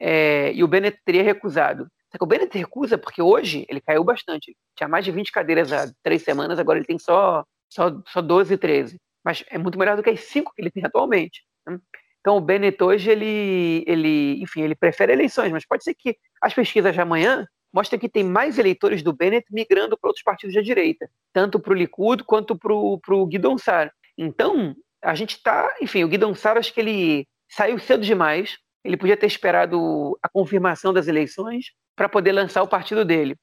É, 0.00 0.50
e 0.54 0.64
o 0.64 0.68
Bennett 0.68 0.98
teria 1.04 1.22
recusado. 1.22 1.86
Só 2.10 2.16
que 2.16 2.24
o 2.24 2.26
Bennett 2.26 2.56
recusa 2.56 2.96
porque 2.96 3.20
hoje 3.20 3.66
ele 3.68 3.82
caiu 3.82 4.02
bastante. 4.02 4.56
Tinha 4.74 4.88
mais 4.88 5.04
de 5.04 5.12
20 5.12 5.30
cadeiras 5.30 5.70
há 5.72 5.92
três 6.02 6.22
semanas, 6.22 6.58
agora 6.58 6.78
ele 6.78 6.86
tem 6.86 6.98
só, 6.98 7.44
só, 7.68 7.90
só 8.08 8.22
12, 8.22 8.56
13. 8.56 8.98
Mas 9.22 9.44
é 9.50 9.58
muito 9.58 9.78
melhor 9.78 9.96
do 9.96 10.02
que 10.02 10.10
as 10.10 10.20
cinco 10.20 10.52
que 10.54 10.62
ele 10.62 10.70
tem 10.70 10.84
atualmente. 10.84 11.42
Né? 11.66 11.78
Então 12.20 12.38
o 12.38 12.40
Bennett 12.40 12.82
hoje, 12.82 13.10
ele, 13.10 13.84
ele, 13.86 14.42
enfim, 14.42 14.62
ele 14.62 14.74
prefere 14.74 15.12
eleições, 15.12 15.52
mas 15.52 15.66
pode 15.66 15.84
ser 15.84 15.94
que 15.94 16.16
as 16.40 16.54
pesquisas 16.54 16.94
de 16.94 17.00
amanhã 17.00 17.46
mostrem 17.72 17.98
que 17.98 18.08
tem 18.08 18.22
mais 18.22 18.58
eleitores 18.58 19.02
do 19.02 19.12
Bennett 19.12 19.46
migrando 19.50 19.96
para 19.96 20.08
outros 20.08 20.22
partidos 20.22 20.54
da 20.54 20.60
direita, 20.60 21.08
tanto 21.32 21.58
para 21.58 21.72
o 21.72 21.76
Likud 21.76 22.24
quanto 22.24 22.56
para 22.56 22.72
o 22.74 23.26
Guidon 23.26 23.56
Sar. 23.58 23.92
Então, 24.16 24.74
a 25.02 25.14
gente 25.14 25.36
está, 25.36 25.74
enfim, 25.80 26.04
o 26.04 26.08
Guidon 26.08 26.34
Sar, 26.34 26.56
acho 26.56 26.72
que 26.72 26.80
ele 26.80 27.26
saiu 27.48 27.78
cedo 27.78 28.04
demais, 28.04 28.58
ele 28.84 28.96
podia 28.96 29.16
ter 29.16 29.26
esperado 29.26 30.18
a 30.22 30.28
confirmação 30.28 30.92
das 30.92 31.08
eleições 31.08 31.66
para 31.96 32.08
poder 32.08 32.32
lançar 32.32 32.62
o 32.62 32.68
partido 32.68 33.04
dele. 33.04 33.36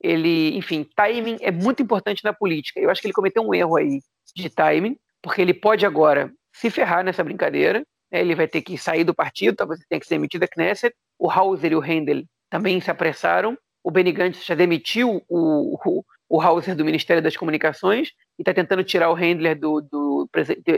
Ele, 0.00 0.56
enfim, 0.56 0.86
timing 0.96 1.38
é 1.40 1.50
muito 1.50 1.82
importante 1.82 2.24
na 2.24 2.32
política. 2.32 2.80
Eu 2.80 2.90
acho 2.90 3.00
que 3.00 3.06
ele 3.06 3.14
cometeu 3.14 3.42
um 3.42 3.54
erro 3.54 3.76
aí 3.76 4.00
de 4.34 4.50
timing, 4.50 4.98
porque 5.22 5.40
ele 5.40 5.54
pode 5.54 5.86
agora 5.86 6.32
se 6.52 6.70
ferrar 6.70 7.04
nessa 7.04 7.22
brincadeira. 7.22 7.84
Né? 8.10 8.20
Ele 8.20 8.34
vai 8.34 8.48
ter 8.48 8.62
que 8.62 8.76
sair 8.76 9.04
do 9.04 9.14
partido, 9.14 9.56
talvez 9.56 9.80
tenha 9.88 10.00
que 10.00 10.06
ser 10.06 10.16
demitido 10.16 10.40
da 10.40 10.48
Knesset. 10.48 10.94
O 11.18 11.30
Hauser 11.30 11.72
e 11.72 11.76
o 11.76 11.80
Handel 11.80 12.24
também 12.50 12.80
se 12.80 12.90
apressaram. 12.90 13.56
O 13.84 13.90
Benny 13.90 14.12
Gantz 14.12 14.44
já 14.44 14.54
demitiu 14.54 15.22
o, 15.28 15.78
o, 15.84 16.04
o 16.28 16.40
Hauser 16.40 16.74
do 16.74 16.84
Ministério 16.84 17.22
das 17.22 17.36
Comunicações 17.36 18.08
e 18.38 18.42
está 18.42 18.54
tentando 18.54 18.84
tirar 18.84 19.10
o 19.10 19.14
Handler 19.14 19.58
do, 19.58 19.80
do, 19.80 20.30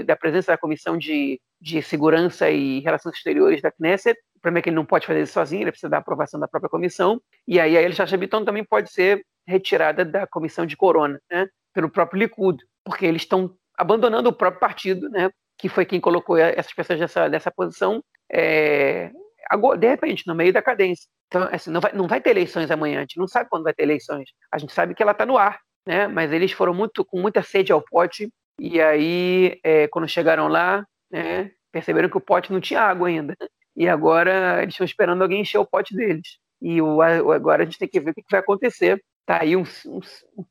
da 0.05 0.17
presença 0.17 0.53
da 0.53 0.59
Comissão 0.59 0.97
de, 0.97 1.41
de 1.61 1.83
Segurança 1.83 2.51
e 2.51 2.81
Relações 2.81 3.17
Exteriores 3.17 3.63
da 3.63 3.71
Knesset. 3.71 4.19
O 4.37 4.41
problema 4.41 4.59
é 4.59 4.63
que 4.63 4.69
ele 4.71 4.77
não 4.77 4.85
pode 4.85 5.07
fazer 5.07 5.23
isso 5.23 5.33
sozinho, 5.33 5.63
ele 5.63 5.71
precisa 5.71 5.89
da 5.89 5.99
aprovação 5.99 6.41
da 6.41 6.49
própria 6.49 6.71
comissão. 6.71 7.21
E 7.47 7.61
aí 7.61 7.77
a 7.77 7.83
Elisha 7.83 8.17
Bitton 8.17 8.45
também 8.45 8.65
pode 8.65 8.91
ser 8.91 9.25
retirada 9.47 10.05
da 10.05 10.27
comissão 10.27 10.67
de 10.67 10.77
Corona, 10.77 11.21
né, 11.31 11.47
pelo 11.73 11.91
próprio 11.91 12.19
Likud, 12.19 12.65
porque 12.85 13.07
eles 13.07 13.23
estão 13.23 13.55
abandonando 13.77 14.29
o 14.29 14.33
próprio 14.33 14.61
partido, 14.61 15.09
né, 15.11 15.31
que 15.59 15.69
foi 15.69 15.85
quem 15.85 16.01
colocou 16.01 16.37
essas 16.37 16.73
pessoas 16.73 16.99
nessa 17.31 17.51
posição, 17.51 18.03
é, 18.31 19.11
agora, 19.51 19.79
de 19.79 19.89
repente, 19.89 20.27
no 20.27 20.35
meio 20.35 20.53
da 20.53 20.63
cadência. 20.63 21.07
Então, 21.29 21.49
assim, 21.51 21.71
não, 21.71 21.81
vai, 21.81 21.93
não 21.93 22.07
vai 22.07 22.21
ter 22.21 22.31
eleições 22.31 22.71
amanhã, 22.71 22.99
a 22.99 23.01
gente 23.03 23.19
não 23.19 23.27
sabe 23.27 23.49
quando 23.51 23.65
vai 23.65 23.75
ter 23.75 23.83
eleições. 23.83 24.31
A 24.53 24.59
gente 24.59 24.73
sabe 24.73 24.95
que 24.95 25.03
ela 25.03 25.13
está 25.13 25.27
no 25.27 25.37
ar, 25.37 25.59
né? 25.87 26.07
Mas 26.07 26.33
eles 26.33 26.53
foram 26.53 26.75
muito 26.75 27.05
com 27.05 27.21
muita 27.21 27.43
sede 27.43 27.73
ao 27.73 27.83
pote 27.83 28.29
e 28.59 28.81
aí, 28.81 29.59
é, 29.65 29.89
quando 29.89 30.09
chegaram 30.09 30.49
lá, 30.49 30.87
né, 31.11 31.51
perceberam 31.73 32.09
que 32.09 32.17
o 32.17 32.21
pote 32.21 32.53
não 32.53 32.61
tinha 32.61 32.81
água 32.81 33.09
ainda. 33.09 33.37
E 33.77 33.89
agora 33.89 34.63
eles 34.63 34.75
estão 34.75 34.85
esperando 34.85 35.23
alguém 35.23 35.41
encher 35.41 35.59
o 35.59 35.67
pote 35.67 35.95
deles. 35.95 36.39
E 36.63 36.81
o, 36.81 37.03
agora 37.03 37.63
a 37.63 37.65
gente 37.65 37.79
tem 37.79 37.89
que 37.89 38.01
ver 38.01 38.11
o 38.11 38.15
que 38.15 38.23
vai 38.31 38.41
acontecer. 38.41 39.03
Tá 39.27 39.43
aí 39.43 39.57
um, 39.57 39.65
um, 39.87 40.01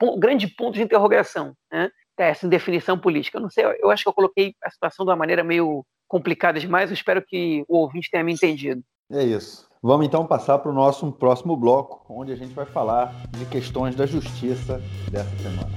um 0.01 0.19
grande 0.19 0.47
ponto 0.47 0.75
de 0.75 0.82
interrogação, 0.82 1.56
né? 1.71 1.89
Tá 2.15 2.25
essa 2.25 2.45
indefinição 2.45 2.99
política. 2.99 3.38
Eu 3.38 3.41
não 3.41 3.49
sei, 3.49 3.65
eu 3.79 3.89
acho 3.89 4.03
que 4.03 4.10
eu 4.10 4.13
coloquei 4.13 4.53
a 4.63 4.69
situação 4.69 5.06
de 5.06 5.12
uma 5.12 5.15
maneira 5.15 5.43
meio 5.43 5.86
complicada 6.13 6.60
demais. 6.60 6.91
Eu 6.91 6.93
espero 6.93 7.23
que 7.23 7.65
o 7.67 7.76
ouvinte 7.78 8.12
tenha 8.12 8.23
me 8.23 8.32
entendido. 8.32 8.84
É 9.12 9.23
isso. 9.23 9.67
Vamos 9.82 10.06
então 10.06 10.28
passar 10.28 10.60
para 10.60 10.69
o 10.69 10.73
nosso 10.73 11.12
próximo 11.12 11.58
bloco, 11.58 12.06
onde 12.08 12.32
a 12.32 12.36
gente 12.36 12.54
vai 12.54 12.67
falar 12.67 13.12
de 13.32 13.45
questões 13.47 13.95
da 13.95 14.06
justiça 14.06 14.80
dessa 15.10 15.36
semana. 15.38 15.71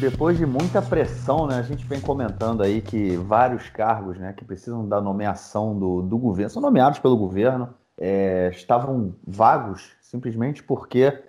Depois 0.00 0.36
de 0.36 0.44
muita 0.44 0.82
pressão, 0.82 1.46
né, 1.46 1.58
a 1.58 1.62
gente 1.62 1.86
vem 1.86 2.00
comentando 2.00 2.62
aí 2.64 2.82
que 2.82 3.16
vários 3.16 3.68
cargos 3.68 4.18
né, 4.18 4.32
que 4.32 4.44
precisam 4.44 4.88
da 4.88 5.00
nomeação 5.00 5.78
do, 5.78 6.02
do 6.02 6.18
governo, 6.18 6.50
são 6.50 6.60
nomeados 6.60 6.98
pelo 6.98 7.16
governo, 7.16 7.72
é, 7.96 8.50
estavam 8.52 9.14
vagos 9.24 9.92
simplesmente 10.00 10.62
porque, 10.62 11.22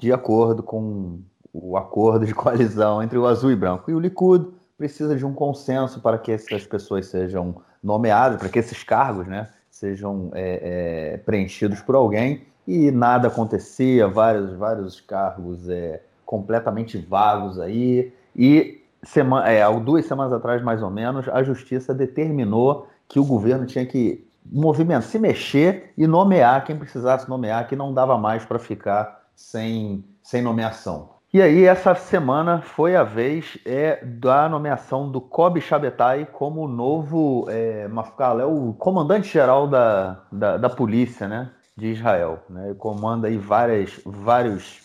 de 0.00 0.12
acordo 0.12 0.62
com 0.64 1.20
o 1.62 1.76
acordo 1.76 2.26
de 2.26 2.34
coalizão 2.34 3.02
entre 3.02 3.18
o 3.18 3.26
azul 3.26 3.50
e 3.50 3.56
branco. 3.56 3.90
E 3.90 3.94
o 3.94 4.00
Likud, 4.00 4.48
precisa 4.76 5.16
de 5.16 5.24
um 5.24 5.32
consenso 5.32 6.00
para 6.00 6.18
que 6.18 6.30
essas 6.30 6.66
pessoas 6.66 7.06
sejam 7.06 7.56
nomeados, 7.82 8.38
para 8.38 8.48
que 8.48 8.58
esses 8.58 8.82
cargos 8.82 9.26
né, 9.26 9.48
sejam 9.70 10.30
é, 10.34 11.14
é, 11.14 11.16
preenchidos 11.18 11.80
por 11.80 11.94
alguém, 11.94 12.42
e 12.66 12.90
nada 12.90 13.28
acontecia, 13.28 14.08
vários, 14.08 14.52
vários 14.52 15.00
cargos 15.00 15.68
é, 15.68 16.02
completamente 16.24 16.98
vagos 16.98 17.58
aí, 17.58 18.12
e 18.34 18.82
semana, 19.02 19.48
é, 19.48 19.80
duas 19.80 20.04
semanas 20.04 20.32
atrás, 20.32 20.62
mais 20.62 20.82
ou 20.82 20.90
menos, 20.90 21.28
a 21.28 21.42
justiça 21.42 21.94
determinou 21.94 22.88
que 23.08 23.20
o 23.20 23.24
governo 23.24 23.66
tinha 23.66 23.86
que 23.86 24.26
movimento, 24.44 25.04
se 25.04 25.18
mexer 25.18 25.92
e 25.96 26.06
nomear 26.06 26.64
quem 26.64 26.76
precisasse 26.76 27.28
nomear, 27.28 27.66
que 27.66 27.74
não 27.74 27.94
dava 27.94 28.18
mais 28.18 28.44
para 28.44 28.58
ficar 28.58 29.26
sem, 29.34 30.04
sem 30.22 30.42
nomeação. 30.42 31.15
E 31.36 31.42
aí, 31.42 31.64
essa 31.66 31.94
semana 31.94 32.62
foi 32.62 32.96
a 32.96 33.02
vez 33.02 33.58
é, 33.66 34.02
da 34.02 34.48
nomeação 34.48 35.12
do 35.12 35.20
Kobe 35.20 35.60
Shabetai 35.60 36.26
como 36.32 36.66
novo 36.66 37.44
é, 37.50 37.86
Mafkal, 37.88 38.40
é 38.40 38.46
o 38.46 38.72
comandante-geral 38.72 39.68
da, 39.68 40.22
da, 40.32 40.56
da, 40.56 40.70
polícia 40.70 41.28
né, 41.28 41.50
de 41.76 41.88
Israel. 41.88 42.42
Né? 42.48 42.68
Ele 42.68 42.74
comanda 42.76 43.28
aí 43.28 43.36
várias, 43.36 44.00
vários, 44.06 44.80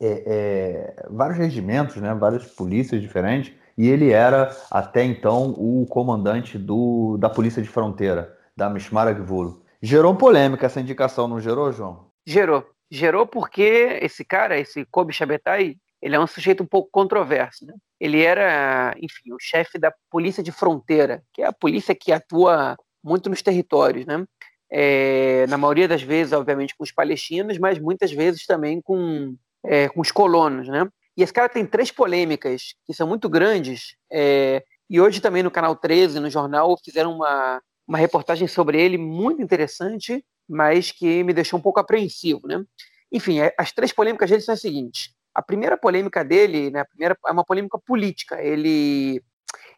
é, 0.00 0.22
é, 0.26 1.06
vários 1.10 1.38
regimentos, 1.38 1.96
né, 1.96 2.14
várias 2.14 2.46
polícias 2.46 3.02
diferentes, 3.02 3.52
e 3.76 3.88
ele 3.88 4.12
era, 4.12 4.48
até 4.70 5.02
então, 5.02 5.56
o 5.58 5.84
comandante 5.90 6.56
do, 6.56 7.16
da 7.18 7.28
Polícia 7.28 7.60
de 7.60 7.68
Fronteira, 7.68 8.32
da 8.56 8.70
Mishmar 8.70 9.08
Agvul. 9.08 9.60
Gerou 9.82 10.14
polêmica 10.14 10.66
essa 10.66 10.80
indicação, 10.80 11.26
não 11.26 11.40
gerou, 11.40 11.72
João? 11.72 12.10
Gerou 12.26 12.66
gerou 12.90 13.26
porque 13.26 13.98
esse 14.02 14.24
cara, 14.24 14.58
esse 14.58 14.84
Kobe 14.86 15.12
Shabetai, 15.12 15.76
ele 16.02 16.16
é 16.16 16.20
um 16.20 16.26
sujeito 16.26 16.62
um 16.62 16.66
pouco 16.66 16.90
controverso. 16.90 17.64
Né? 17.64 17.74
Ele 18.00 18.22
era, 18.22 18.94
enfim, 18.98 19.32
o 19.32 19.38
chefe 19.38 19.78
da 19.78 19.92
polícia 20.10 20.42
de 20.42 20.50
fronteira, 20.50 21.22
que 21.32 21.42
é 21.42 21.46
a 21.46 21.52
polícia 21.52 21.94
que 21.94 22.10
atua 22.10 22.76
muito 23.02 23.30
nos 23.30 23.42
territórios, 23.42 24.04
né? 24.04 24.24
É, 24.72 25.46
na 25.48 25.58
maioria 25.58 25.88
das 25.88 26.02
vezes, 26.02 26.32
obviamente, 26.32 26.76
com 26.76 26.84
os 26.84 26.92
palestinos, 26.92 27.58
mas 27.58 27.78
muitas 27.78 28.12
vezes 28.12 28.46
também 28.46 28.80
com, 28.80 29.34
é, 29.64 29.88
com 29.88 30.00
os 30.00 30.12
colonos, 30.12 30.68
né? 30.68 30.86
E 31.16 31.22
esse 31.22 31.32
cara 31.32 31.48
tem 31.48 31.66
três 31.66 31.90
polêmicas 31.90 32.74
que 32.86 32.94
são 32.94 33.06
muito 33.08 33.28
grandes, 33.28 33.96
é, 34.12 34.62
e 34.88 35.00
hoje 35.00 35.20
também 35.20 35.42
no 35.42 35.50
Canal 35.50 35.74
13, 35.74 36.20
no 36.20 36.30
jornal, 36.30 36.76
fizeram 36.84 37.16
uma, 37.16 37.60
uma 37.90 37.98
reportagem 37.98 38.46
sobre 38.46 38.80
ele 38.80 38.96
muito 38.96 39.42
interessante, 39.42 40.24
mas 40.48 40.92
que 40.92 41.24
me 41.24 41.32
deixou 41.32 41.58
um 41.58 41.62
pouco 41.62 41.80
apreensivo, 41.80 42.46
né? 42.46 42.64
Enfim, 43.10 43.40
é, 43.40 43.52
as 43.58 43.72
três 43.72 43.92
polêmicas 43.92 44.30
dele 44.30 44.42
são 44.42 44.54
as 44.54 44.60
seguintes. 44.60 45.12
A 45.34 45.42
primeira 45.42 45.76
polêmica 45.76 46.24
dele, 46.24 46.70
né, 46.70 46.80
a 46.80 46.84
primeira 46.84 47.18
é 47.26 47.32
uma 47.32 47.44
polêmica 47.44 47.76
política. 47.78 48.40
Ele 48.40 49.20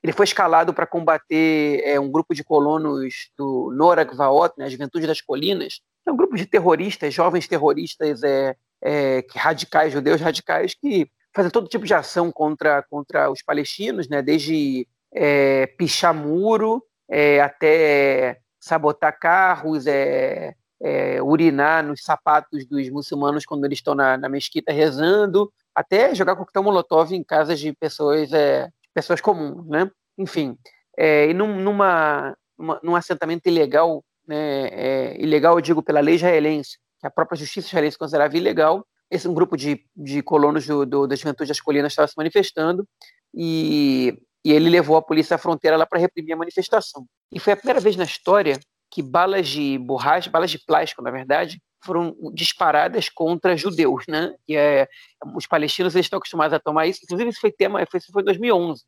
ele 0.03 0.13
foi 0.13 0.25
escalado 0.25 0.75
para 0.75 0.87
combater 0.87 1.81
é, 1.85 1.99
um 1.99 2.11
grupo 2.11 2.35
de 2.35 2.45
colonos 2.45 3.31
do 3.39 3.73
Norag 3.75 4.15
Vaot, 4.15 4.53
né, 4.59 4.67
a 4.67 4.69
Juventude 4.69 5.07
das 5.07 5.21
Colinas, 5.21 5.81
é 6.05 6.11
um 6.11 6.17
grupo 6.17 6.37
de 6.37 6.45
terroristas, 6.45 7.15
jovens 7.15 7.47
terroristas 7.47 8.23
é, 8.25 8.57
é, 8.85 9.25
radicais, 9.35 9.93
judeus 9.93 10.21
radicais, 10.21 10.75
que 10.75 11.09
fazem 11.33 11.51
todo 11.53 11.69
tipo 11.69 11.87
de 11.87 11.95
ação 11.95 12.33
contra, 12.33 12.83
contra 12.83 13.31
os 13.31 13.43
palestinos, 13.43 14.09
né, 14.09 14.21
desde 14.21 14.87
é, 15.15 15.67
pichar 15.67 16.13
muro 16.13 16.83
é, 17.13 17.43
até 17.43 18.39
sabotar 18.59 19.19
carros, 19.19 19.87
é, 19.87 20.55
é, 20.81 21.23
urinar 21.23 21.85
nos 21.85 22.03
sapatos 22.03 22.67
dos 22.67 22.89
muçulmanos 22.89 23.45
quando 23.45 23.67
eles 23.67 23.79
estão 23.79 23.95
na, 23.95 24.17
na 24.17 24.31
mesquita 24.31 24.73
rezando, 24.73 25.53
até 25.75 26.15
jogar 26.15 26.37
coquetel 26.37 26.63
molotov 26.63 27.15
em 27.15 27.23
casas 27.23 27.61
de 27.61 27.75
pessoas 27.75 28.33
é, 28.33 28.71
pessoas 28.95 29.21
comuns, 29.21 29.67
né? 29.69 29.91
Enfim, 30.17 30.57
é, 30.97 31.29
e 31.29 31.35
num, 31.35 31.61
numa, 31.61 32.35
num 32.83 32.97
assentamento 32.97 33.47
ilegal, 33.47 34.03
né, 34.27 34.69
é, 34.69 35.21
ilegal 35.21 35.57
eu 35.57 35.61
digo 35.61 35.83
pela 35.83 36.01
lei 36.01 36.15
israelense, 36.15 36.79
que 36.99 37.07
a 37.07 37.11
própria 37.11 37.37
justiça 37.37 37.69
israelense 37.69 37.99
considerava 37.99 38.37
ilegal, 38.37 38.87
esse 39.11 39.29
um 39.29 39.35
grupo 39.35 39.57
de, 39.57 39.85
de 39.95 40.23
colonos 40.23 40.67
do, 40.67 40.87
do, 40.87 41.07
da 41.07 41.15
Juventude 41.15 41.49
das 41.49 41.61
Colinas 41.61 41.93
estava 41.93 42.09
se 42.09 42.15
manifestando 42.17 42.87
e, 43.35 44.19
e 44.45 44.53
ele 44.53 44.69
levou 44.69 44.97
a 44.97 45.03
polícia 45.03 45.37
à 45.37 45.39
fronteira 45.39 45.77
lá 45.77 45.87
para 45.87 45.99
reprimir 45.99 46.35
a 46.35 46.37
manifestação. 46.37 47.07
E 47.31 47.39
foi 47.39 47.53
a 47.53 47.57
primeira 47.57 47.81
vez 47.81 47.97
na 47.97 48.05
história 48.05 48.59
que 48.91 49.03
balas 49.03 49.49
de 49.49 49.79
borracha, 49.79 50.31
balas 50.31 50.51
de 50.51 50.59
plástico, 50.59 51.03
na 51.03 51.11
verdade, 51.11 51.61
foram 51.85 52.15
disparadas 52.33 53.09
contra 53.09 53.57
judeus, 53.57 54.05
né? 54.07 54.35
E 54.47 54.57
é, 54.57 54.87
os 55.35 55.47
palestinos 55.47 55.95
eles 55.95 56.07
estão 56.07 56.19
acostumados 56.19 56.55
a 56.55 56.61
tomar 56.61 56.87
isso. 56.87 57.01
Inclusive 57.03 57.31
isso 57.31 57.41
foi 57.41 57.51
tema, 57.51 57.85
foi, 57.91 57.99
isso 57.99 58.13
foi 58.13 58.23
2011. 58.23 58.83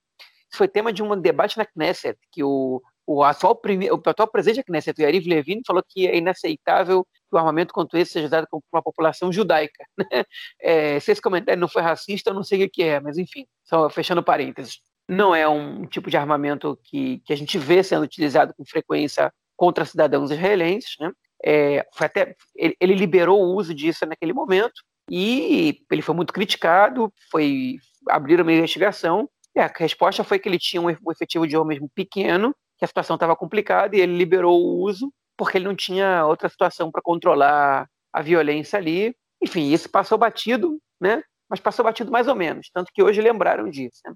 Isso 0.51 0.59
foi 0.59 0.69
tema 0.69 0.93
de 0.93 1.03
um 1.03 1.19
debate 1.21 1.57
na 1.57 1.64
Knesset 1.64 2.19
que 2.31 2.45
o, 2.45 2.83
o 3.07 3.25
atual 3.25 3.57
prime, 3.57 3.90
o 3.90 4.01
atual 4.05 4.31
presidente 4.31 4.59
da 4.59 4.64
Knesset, 4.64 5.01
Yariv 5.01 5.27
Levin, 5.27 5.62
falou 5.67 5.83
que 5.88 6.07
é 6.07 6.17
inaceitável 6.17 7.05
que 7.05 7.35
o 7.35 7.38
armamento 7.38 7.73
contra 7.73 7.99
esse 7.99 8.12
seja 8.12 8.29
dado 8.29 8.47
por 8.51 8.62
uma 8.73 8.83
população 8.83 9.33
judaica. 9.33 9.85
Né? 9.99 10.25
É, 10.61 11.01
se 11.01 11.12
esse 11.12 11.23
comentário 11.23 11.61
não 11.61 11.69
foi 11.69 11.83
racista, 11.83 12.31
eu 12.31 12.35
não 12.35 12.43
sei 12.43 12.64
o 12.64 12.71
que 12.71 12.83
é, 12.83 13.01
mas 13.01 13.19
enfim, 13.19 13.47
só 13.64 13.88
fechando 13.88 14.23
parênteses. 14.23 14.81
Não 15.09 15.35
é 15.35 15.47
um 15.47 15.87
tipo 15.87 16.11
de 16.11 16.17
armamento 16.17 16.79
que, 16.83 17.21
que 17.25 17.33
a 17.33 17.37
gente 17.37 17.59
vê 17.59 17.83
sendo 17.83 18.05
utilizado 18.05 18.55
com 18.57 18.64
frequência 18.64 19.33
contra 19.57 19.85
cidadãos 19.85 20.31
israelenses, 20.31 20.95
né? 20.99 21.12
É, 21.47 21.87
até, 22.01 22.35
ele, 22.57 22.75
ele, 22.81 22.95
liberou 22.95 23.38
o 23.43 23.55
uso 23.55 23.75
disso 23.75 24.07
naquele 24.07 24.33
momento 24.33 24.83
e 25.11 25.79
ele 25.90 26.01
foi 26.01 26.14
muito 26.14 26.33
criticado, 26.33 27.12
foi 27.31 27.77
abrir 28.09 28.40
uma 28.40 28.53
investigação 28.53 29.29
e 29.55 29.61
a 29.61 29.71
resposta 29.77 30.25
foi 30.25 30.38
que 30.38 30.49
ele 30.49 30.59
tinha 30.59 30.81
um 30.81 31.11
efetivo 31.11 31.47
de 31.47 31.55
homens 31.55 31.81
pequeno, 31.95 32.55
que 32.79 32.85
a 32.85 32.88
situação 32.88 33.14
estava 33.14 33.37
complicada 33.37 33.95
e 33.95 34.01
ele 34.01 34.17
liberou 34.17 34.59
o 34.59 34.81
uso 34.83 35.12
porque 35.37 35.59
ele 35.59 35.67
não 35.67 35.77
tinha 35.77 36.25
outra 36.27 36.49
situação 36.49 36.90
para 36.90 37.03
controlar 37.03 37.88
a 38.12 38.23
violência 38.23 38.79
ali. 38.79 39.14
Enfim, 39.43 39.73
isso 39.73 39.90
passou 39.90 40.17
batido, 40.17 40.79
né? 41.01 41.23
Mas 41.49 41.61
passou 41.61 41.85
batido 41.85 42.11
mais 42.11 42.27
ou 42.27 42.35
menos, 42.35 42.71
tanto 42.73 42.90
que 42.93 43.03
hoje 43.03 43.21
lembraram 43.21 43.69
disso. 43.69 44.01
Né? 44.07 44.14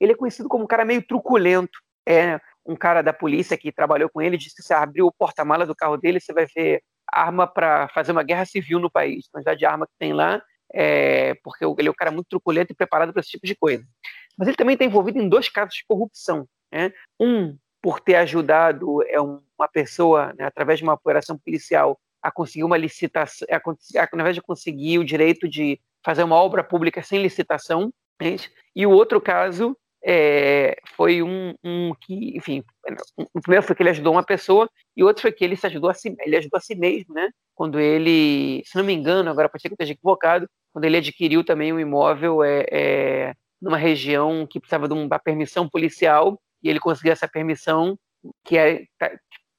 Ele 0.00 0.12
é 0.12 0.16
conhecido 0.16 0.48
como 0.48 0.64
um 0.64 0.66
cara 0.66 0.84
meio 0.84 1.06
truculento. 1.06 1.78
É, 2.08 2.40
um 2.66 2.74
cara 2.76 3.02
da 3.02 3.12
polícia 3.12 3.56
que 3.56 3.72
trabalhou 3.72 4.08
com 4.08 4.20
ele 4.22 4.36
disse 4.36 4.56
que 4.56 4.62
se 4.62 4.72
abrir 4.72 5.02
o 5.02 5.12
porta-mala 5.12 5.66
do 5.66 5.74
carro 5.74 5.96
dele, 5.96 6.20
você 6.20 6.32
vai 6.32 6.46
ver 6.46 6.82
arma 7.12 7.46
para 7.46 7.88
fazer 7.88 8.12
uma 8.12 8.22
guerra 8.22 8.44
civil 8.44 8.78
no 8.78 8.90
país. 8.90 9.26
A 9.26 9.32
quantidade 9.32 9.58
de 9.58 9.66
arma 9.66 9.86
que 9.86 9.92
tem 9.98 10.12
lá, 10.12 10.40
é, 10.72 11.34
porque 11.42 11.64
ele 11.64 11.88
é 11.88 11.90
um 11.90 11.94
cara 11.94 12.10
muito 12.10 12.28
truculento 12.28 12.72
e 12.72 12.76
preparado 12.76 13.12
para 13.12 13.20
esse 13.20 13.30
tipo 13.30 13.46
de 13.46 13.56
coisa. 13.56 13.84
Mas 14.38 14.48
ele 14.48 14.56
também 14.56 14.74
está 14.74 14.84
envolvido 14.84 15.18
em 15.18 15.28
dois 15.28 15.48
casos 15.48 15.74
de 15.74 15.84
corrupção. 15.86 16.46
Né? 16.72 16.92
Um, 17.18 17.56
por 17.82 18.00
ter 18.00 18.14
ajudado 18.16 19.02
é 19.08 19.20
uma 19.20 19.68
pessoa, 19.72 20.32
né, 20.38 20.44
através 20.44 20.78
de 20.78 20.84
uma 20.84 20.94
operação 20.94 21.38
policial, 21.38 21.98
a 22.22 22.30
conseguir 22.30 22.64
uma 22.64 22.76
licitação, 22.76 23.46
a, 23.50 24.22
a, 24.26 24.32
de 24.32 24.42
conseguir 24.42 24.98
o 24.98 25.04
direito 25.04 25.48
de 25.48 25.80
fazer 26.04 26.22
uma 26.22 26.36
obra 26.36 26.62
pública 26.62 27.02
sem 27.02 27.20
licitação. 27.20 27.92
Né? 28.20 28.36
E 28.76 28.86
o 28.86 28.90
outro 28.90 29.20
caso 29.20 29.76
é, 30.04 30.76
foi 30.96 31.22
um, 31.22 31.54
um, 31.62 31.92
que, 32.00 32.36
enfim, 32.36 32.64
o 33.16 33.40
primeiro 33.40 33.64
foi 33.64 33.76
que 33.76 33.82
ele 33.82 33.90
ajudou 33.90 34.12
uma 34.12 34.24
pessoa 34.24 34.68
e 34.96 35.04
outro 35.04 35.22
foi 35.22 35.32
que 35.32 35.44
ele 35.44 35.56
se 35.56 35.66
ajudou 35.66 35.90
a 35.90 35.94
si, 35.94 36.14
ele 36.20 36.36
ajudou 36.36 36.56
a 36.56 36.60
si 36.60 36.74
mesmo, 36.74 37.14
né? 37.14 37.30
Quando 37.54 37.78
ele, 37.78 38.62
se 38.64 38.76
não 38.76 38.84
me 38.84 38.94
engano, 38.94 39.30
agora 39.30 39.48
pode 39.48 39.60
ser 39.60 39.68
que 39.68 39.74
eu 39.74 39.76
esteja 39.76 39.92
equivocado, 39.92 40.48
quando 40.72 40.84
ele 40.86 40.96
adquiriu 40.96 41.44
também 41.44 41.72
um 41.72 41.80
imóvel 41.80 42.42
é, 42.42 42.64
é, 42.70 43.34
numa 43.60 43.76
região 43.76 44.46
que 44.46 44.58
precisava 44.58 44.88
de 44.88 44.94
uma 44.94 45.18
permissão 45.18 45.68
policial 45.68 46.40
e 46.62 46.70
ele 46.70 46.80
conseguiu 46.80 47.12
essa 47.12 47.28
permissão 47.28 47.98
que 48.44 48.56
é 48.56 48.84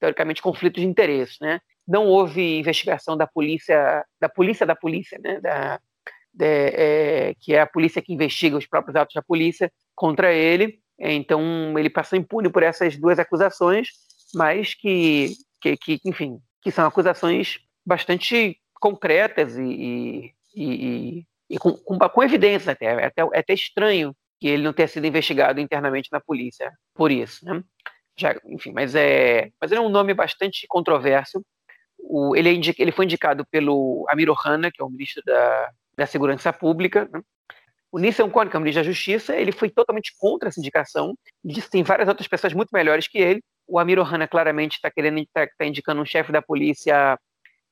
teoricamente 0.00 0.42
conflito 0.42 0.80
de 0.80 0.86
interesses, 0.86 1.36
né? 1.40 1.60
Não 1.86 2.06
houve 2.06 2.58
investigação 2.58 3.16
da 3.16 3.26
polícia, 3.26 4.04
da 4.20 4.28
polícia 4.28 4.66
da 4.66 4.74
polícia, 4.74 5.18
né? 5.22 5.40
Da, 5.40 5.80
de, 6.32 6.44
é, 6.44 7.34
que 7.38 7.54
é 7.54 7.60
a 7.60 7.66
polícia 7.66 8.02
que 8.02 8.12
investiga 8.12 8.56
os 8.56 8.66
próprios 8.66 8.96
atos 8.96 9.14
da 9.14 9.22
polícia, 9.22 9.70
contra 9.94 10.32
ele. 10.32 10.80
Então, 10.98 11.76
ele 11.78 11.90
passou 11.90 12.18
impune 12.18 12.48
por 12.48 12.62
essas 12.62 12.96
duas 12.96 13.18
acusações, 13.18 13.88
mas 14.34 14.74
que, 14.74 15.32
que, 15.60 15.76
que 15.76 16.00
enfim, 16.04 16.38
que 16.62 16.70
são 16.70 16.86
acusações 16.86 17.58
bastante 17.84 18.56
concretas 18.74 19.56
e, 19.56 19.62
e, 19.62 20.34
e, 20.54 21.26
e 21.50 21.58
com, 21.58 21.72
com, 21.72 21.98
com, 21.98 22.22
evidência 22.22 22.72
até. 22.72 22.86
É 22.86 23.06
até. 23.06 23.22
É 23.22 23.38
até 23.38 23.54
estranho 23.54 24.14
que 24.40 24.48
ele 24.48 24.62
não 24.62 24.72
tenha 24.72 24.88
sido 24.88 25.06
investigado 25.06 25.60
internamente 25.60 26.08
na 26.10 26.20
polícia 26.20 26.72
por 26.94 27.10
isso, 27.10 27.44
né? 27.44 27.62
Já, 28.16 28.34
enfim, 28.44 28.72
mas 28.72 28.94
é, 28.94 29.50
mas 29.60 29.70
ele 29.70 29.80
é 29.80 29.82
um 29.82 29.88
nome 29.88 30.12
bastante 30.12 30.66
controverso. 30.68 31.44
O, 31.98 32.36
ele, 32.36 32.48
é 32.48 32.52
indica, 32.52 32.82
ele 32.82 32.92
foi 32.92 33.04
indicado 33.04 33.46
pelo 33.46 34.04
Amir 34.08 34.28
Ohana, 34.28 34.70
que 34.70 34.82
é 34.82 34.84
o 34.84 34.90
ministro 34.90 35.22
da, 35.24 35.70
da 35.96 36.06
Segurança 36.06 36.52
Pública, 36.52 37.08
né? 37.12 37.22
O 37.92 37.98
Nissan 37.98 38.30
Cohen, 38.30 38.48
que 38.48 38.56
é 38.56 38.58
o 38.58 38.62
ministro 38.62 38.82
da 38.82 38.90
Justiça, 38.90 39.36
ele 39.36 39.52
foi 39.52 39.68
totalmente 39.68 40.14
contra 40.18 40.48
essa 40.48 40.58
indicação. 40.58 41.14
Disse 41.44 41.66
que 41.66 41.72
tem 41.72 41.82
várias 41.82 42.08
outras 42.08 42.26
pessoas 42.26 42.54
muito 42.54 42.70
melhores 42.72 43.06
que 43.06 43.18
ele. 43.18 43.42
O 43.68 43.78
Amir 43.78 43.98
Ohana 43.98 44.26
claramente 44.26 44.76
está 44.76 44.90
querendo 44.90 45.22
tá, 45.30 45.46
tá 45.46 45.66
indicando 45.66 46.00
um 46.00 46.06
chefe 46.06 46.32
da 46.32 46.40
polícia 46.40 47.18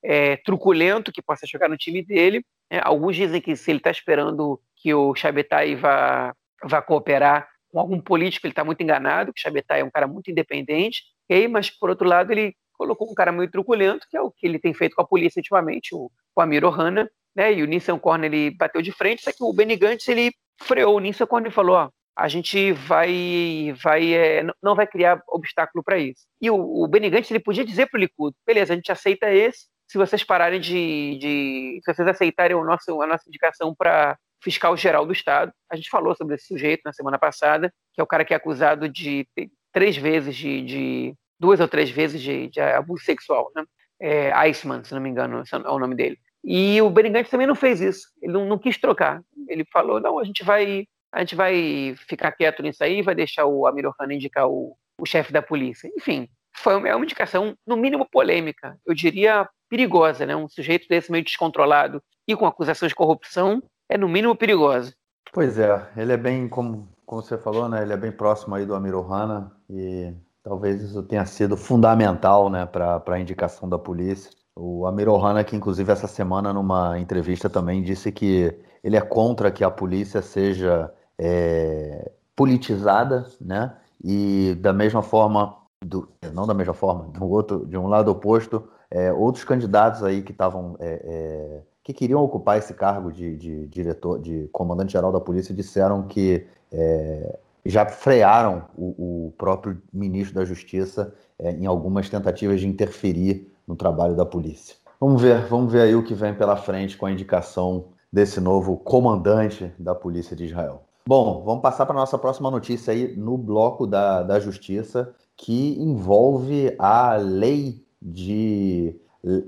é, 0.04 0.37
truculento 0.37 1.11
que 1.11 1.22
possa 1.22 1.46
jogar 1.46 1.70
no 1.70 1.76
time 1.76 2.04
dele. 2.04 2.44
É, 2.68 2.80
alguns 2.85 3.16
dizem 3.16 3.40
que 3.40 3.56
se 3.56 3.70
ele 3.70 3.78
está 3.78 3.90
esperando 3.90 4.61
que 4.76 4.92
o 4.92 5.14
Chabetai 5.14 5.74
vá, 5.74 6.35
vá 6.64 6.83
cooperar 6.83 7.48
com 7.72 7.80
algum 7.80 7.98
político, 7.98 8.46
ele 8.46 8.52
está 8.52 8.64
muito 8.64 8.83
enganado, 8.83 9.33
que 9.33 9.40
o 9.40 9.42
Chabetai 9.42 9.80
é 9.80 9.85
um 9.85 9.90
cara 9.90 10.06
muito 10.06 10.30
independente. 10.30 11.02
Okay? 11.24 11.48
Mas, 11.48 11.70
por 11.70 11.88
outro 11.88 12.06
lado, 12.06 12.30
ele 12.30 12.54
colocou 12.74 13.11
um 13.11 13.14
cara 13.14 13.33
meio 13.33 13.50
truculento, 13.50 14.06
que 14.11 14.18
é 14.18 14.20
o 14.20 14.30
que 14.30 14.46
ele 14.46 14.59
tem 14.59 14.74
feito 14.74 14.96
com 14.96 15.02
a 15.02 15.06
polícia 15.06 15.40
ultimamente, 15.40 15.95
o, 15.95 16.11
o 16.36 16.40
Amir 16.40 16.64
Ohana, 16.64 17.11
né? 17.35 17.53
E 17.53 17.62
o 17.62 17.66
Nissan 17.66 17.99
Corner 17.99 18.33
ele 18.33 18.51
bateu 18.57 18.83
de 18.83 18.93
frente, 18.93 19.22
só 19.22 19.33
que 19.33 19.43
o 19.43 19.53
Benny 19.53 19.76
Gantz 19.76 20.09
ele 20.09 20.33
freou 20.62 20.97
o 20.97 21.01
Nissan 21.01 21.26
Corner 21.26 21.51
e 21.51 21.55
falou: 21.55 21.76
ó, 21.76 21.91
a 22.16 22.28
gente 22.28 22.72
vai, 22.72 23.74
vai 23.83 24.14
é, 24.14 24.45
não 24.62 24.74
vai 24.74 24.87
criar 24.87 25.22
obstáculo 25.28 25.83
para 25.83 25.99
isso. 25.99 26.26
E 26.41 26.51
o, 26.51 26.57
o 26.57 26.89
Benny 26.89 27.11
Gantz 27.11 27.31
ele 27.31 27.41
podia 27.41 27.64
dizer 27.64 27.89
para 27.89 28.01
o 28.18 28.33
beleza, 28.47 28.72
a 28.72 28.76
gente 28.76 28.93
aceita 28.93 29.33
esse, 29.33 29.66
se 29.89 29.99
vocês 29.99 30.22
pararem 30.22 30.61
de, 30.61 31.18
de 31.18 31.81
se 31.85 31.95
vocês 31.95 32.07
aceitarem 32.07 32.57
o 32.57 32.64
nosso, 32.64 33.01
a 33.03 33.07
nossa 33.07 33.24
indicação 33.28 33.74
para 33.74 34.16
fiscal 34.43 34.76
geral 34.76 35.07
do 35.07 35.12
Estado. 35.12 35.53
A 35.70 35.76
gente 35.76 35.91
falou 35.91 36.14
sobre 36.14 36.35
esse 36.35 36.47
sujeito 36.47 36.83
na 36.85 36.93
semana 36.93 37.18
passada, 37.18 37.72
que 37.93 38.01
é 38.01 38.05
o 38.05 38.07
cara 38.07 38.24
que 38.24 38.33
é 38.33 38.37
acusado 38.37 38.89
de 38.89 39.26
três 39.72 39.97
vezes 39.97 40.37
de, 40.37 40.62
de 40.62 41.14
duas 41.39 41.61
ou 41.61 41.68
três 41.68 41.91
vezes 41.91 42.20
de, 42.20 42.49
de 42.49 42.61
abuso 42.61 43.05
sexual, 43.05 43.51
né? 43.55 43.64
É, 44.03 44.33
Iceman, 44.49 44.83
se 44.83 44.95
não 44.95 45.01
me 45.01 45.11
engano, 45.11 45.43
é 45.53 45.70
o 45.70 45.78
nome 45.78 45.95
dele. 45.95 46.18
E 46.45 46.80
o 46.80 46.91
Berigante 46.91 47.30
também 47.30 47.47
não 47.47 47.55
fez 47.55 47.80
isso. 47.80 48.09
Ele 48.22 48.32
não, 48.32 48.47
não, 48.47 48.59
quis 48.59 48.78
trocar. 48.78 49.22
Ele 49.49 49.64
falou: 49.72 50.01
não, 50.01 50.18
a 50.18 50.24
gente 50.24 50.43
vai, 50.43 50.86
a 51.12 51.20
gente 51.20 51.34
vai 51.34 51.95
ficar 52.09 52.32
quieto 52.32 52.62
nisso 52.62 52.82
aí, 52.82 53.03
vai 53.03 53.14
deixar 53.14 53.45
o 53.45 53.66
Amir 53.66 53.86
Ohana 53.86 54.14
indicar 54.14 54.49
o, 54.49 54.76
o 54.99 55.07
chefe 55.07 55.32
da 55.32 55.43
polícia. 55.43 55.91
Enfim, 55.97 56.28
foi 56.57 56.76
uma, 56.76 56.88
é 56.88 56.95
uma 56.95 57.05
indicação, 57.05 57.55
no 57.66 57.76
mínimo, 57.76 58.09
polêmica. 58.11 58.78
Eu 58.86 58.95
diria 58.95 59.49
perigosa, 59.68 60.26
né? 60.26 60.34
Um 60.34 60.49
sujeito 60.49 60.88
desse 60.88 61.12
meio 61.12 61.24
descontrolado 61.24 62.03
e 62.26 62.34
com 62.36 62.47
acusações 62.47 62.91
de 62.91 62.97
corrupção 62.97 63.62
é, 63.88 63.99
no 63.99 64.09
mínimo, 64.09 64.34
perigosa. 64.34 64.95
Pois 65.32 65.59
é, 65.59 65.88
ele 65.97 66.12
é 66.12 66.16
bem, 66.16 66.49
como, 66.49 66.88
como 67.07 67.22
você 67.22 67.38
falou, 67.38 67.68
né? 67.68 67.82
Ele 67.82 67.93
é 67.93 67.97
bem 67.97 68.11
próximo 68.11 68.55
aí 68.55 68.66
do 68.66 68.74
Amir 68.74 68.95
Ohana 68.95 69.53
e 69.68 70.12
talvez 70.43 70.82
isso 70.82 71.03
tenha 71.03 71.24
sido 71.24 71.57
fundamental, 71.57 72.51
né, 72.51 72.66
para 72.66 73.03
a 73.07 73.20
indicação 73.20 73.68
da 73.68 73.78
polícia. 73.78 74.30
O 74.62 74.86
Amir 74.86 75.08
Ohana, 75.08 75.42
que 75.42 75.56
inclusive 75.56 75.90
essa 75.90 76.06
semana 76.06 76.52
numa 76.52 76.98
entrevista 76.98 77.48
também 77.48 77.82
disse 77.82 78.12
que 78.12 78.54
ele 78.84 78.94
é 78.94 79.00
contra 79.00 79.50
que 79.50 79.64
a 79.64 79.70
polícia 79.70 80.20
seja 80.20 80.92
é, 81.18 82.11
politizada, 82.36 83.26
né? 83.40 83.74
E 84.04 84.54
da 84.61 84.72
mesma 84.72 85.02
forma, 85.02 85.56
do, 85.82 86.06
não 86.34 86.46
da 86.46 86.52
mesma 86.52 86.74
forma, 86.74 87.08
do 87.08 87.26
outro, 87.26 87.64
de 87.64 87.78
um 87.78 87.86
lado 87.86 88.11
oposto, 88.11 88.62
é, 88.90 89.11
outros 89.11 89.44
candidatos 89.44 90.02
aí 90.02 90.20
que 90.20 90.32
estavam 90.32 90.76
é, 90.78 91.02
é, 91.04 91.62
que 91.82 91.94
queriam 91.94 92.22
ocupar 92.22 92.58
esse 92.58 92.74
cargo 92.74 93.11
de, 93.11 93.36
de 93.36 93.66
diretor, 93.66 94.20
de 94.20 94.46
comandante-geral 94.52 95.11
da 95.11 95.20
polícia, 95.20 95.54
disseram 95.54 96.02
que 96.02 96.46
é, 96.70 97.38
já 97.64 97.86
frearam 97.86 98.64
o, 98.76 99.26
o, 99.26 99.34
próprio 99.38 99.80
ministro 99.92 100.34
da 100.34 100.44
Justiça 100.44 101.14
é, 101.38 101.52
em 101.52 101.66
algumas 101.66 102.11
tentativas 102.11 102.61
de 102.61 102.68
interferir 102.68 103.49
no 103.71 103.77
trabalho 103.77 104.16
da 104.16 104.27
polícia. 104.27 104.75
Vamos 105.01 105.23
ver, 105.23 105.47
vamos 105.47 105.73
ver 105.73 105.83
aí 105.83 105.95
o 105.95 106.03
que 106.03 106.12
vem 106.12 106.35
pela 106.35 106.57
frente 106.57 106.97
com 106.97 107.07
a 107.07 107.12
indicação 107.12 107.87
desse 108.12 108.41
novo 108.41 108.77
comandante 108.77 109.73
da 109.79 109.95
polícia 109.95 110.37
de 110.37 110.45
Israel. 110.45 110.83
Bom, 111.07 111.43
vamos 111.45 111.62
passar 111.62 111.87
para 111.87 111.95
a 111.95 112.01
nossa 112.01 112.18
próxima 112.18 112.51
notícia 112.51 112.93
aí 112.93 113.16
no 113.16 113.39
bloco 113.39 113.87
da, 113.87 114.23
da 114.23 114.41
Justiça, 114.41 115.14
que 115.37 115.81
envolve 115.81 116.75
a 116.79 117.16
lei 117.16 117.83
de 118.03 119.01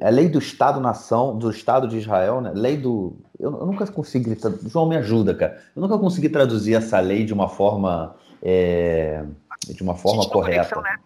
a 0.02 0.10
lei 0.10 0.28
do 0.28 0.38
Estado-nação, 0.38 1.36
do 1.36 1.50
Estado 1.50 1.88
de 1.88 1.96
Israel, 1.98 2.40
né? 2.40 2.52
Lei 2.54 2.76
do. 2.76 3.16
Eu, 3.40 3.58
eu, 3.58 3.66
nunca 3.66 3.86
consegui. 3.86 4.36
João, 4.66 4.86
me 4.86 4.96
ajuda, 4.96 5.34
cara. 5.34 5.58
Eu 5.74 5.80
nunca 5.82 5.98
consegui 5.98 6.28
traduzir 6.28 6.74
essa 6.74 7.00
lei 7.00 7.24
de 7.24 7.32
uma 7.32 7.48
forma. 7.48 8.14
É, 8.42 9.24
de 9.68 9.82
uma 9.82 9.94
forma 9.94 10.28
correta. 10.28 10.76
Né? 10.80 10.96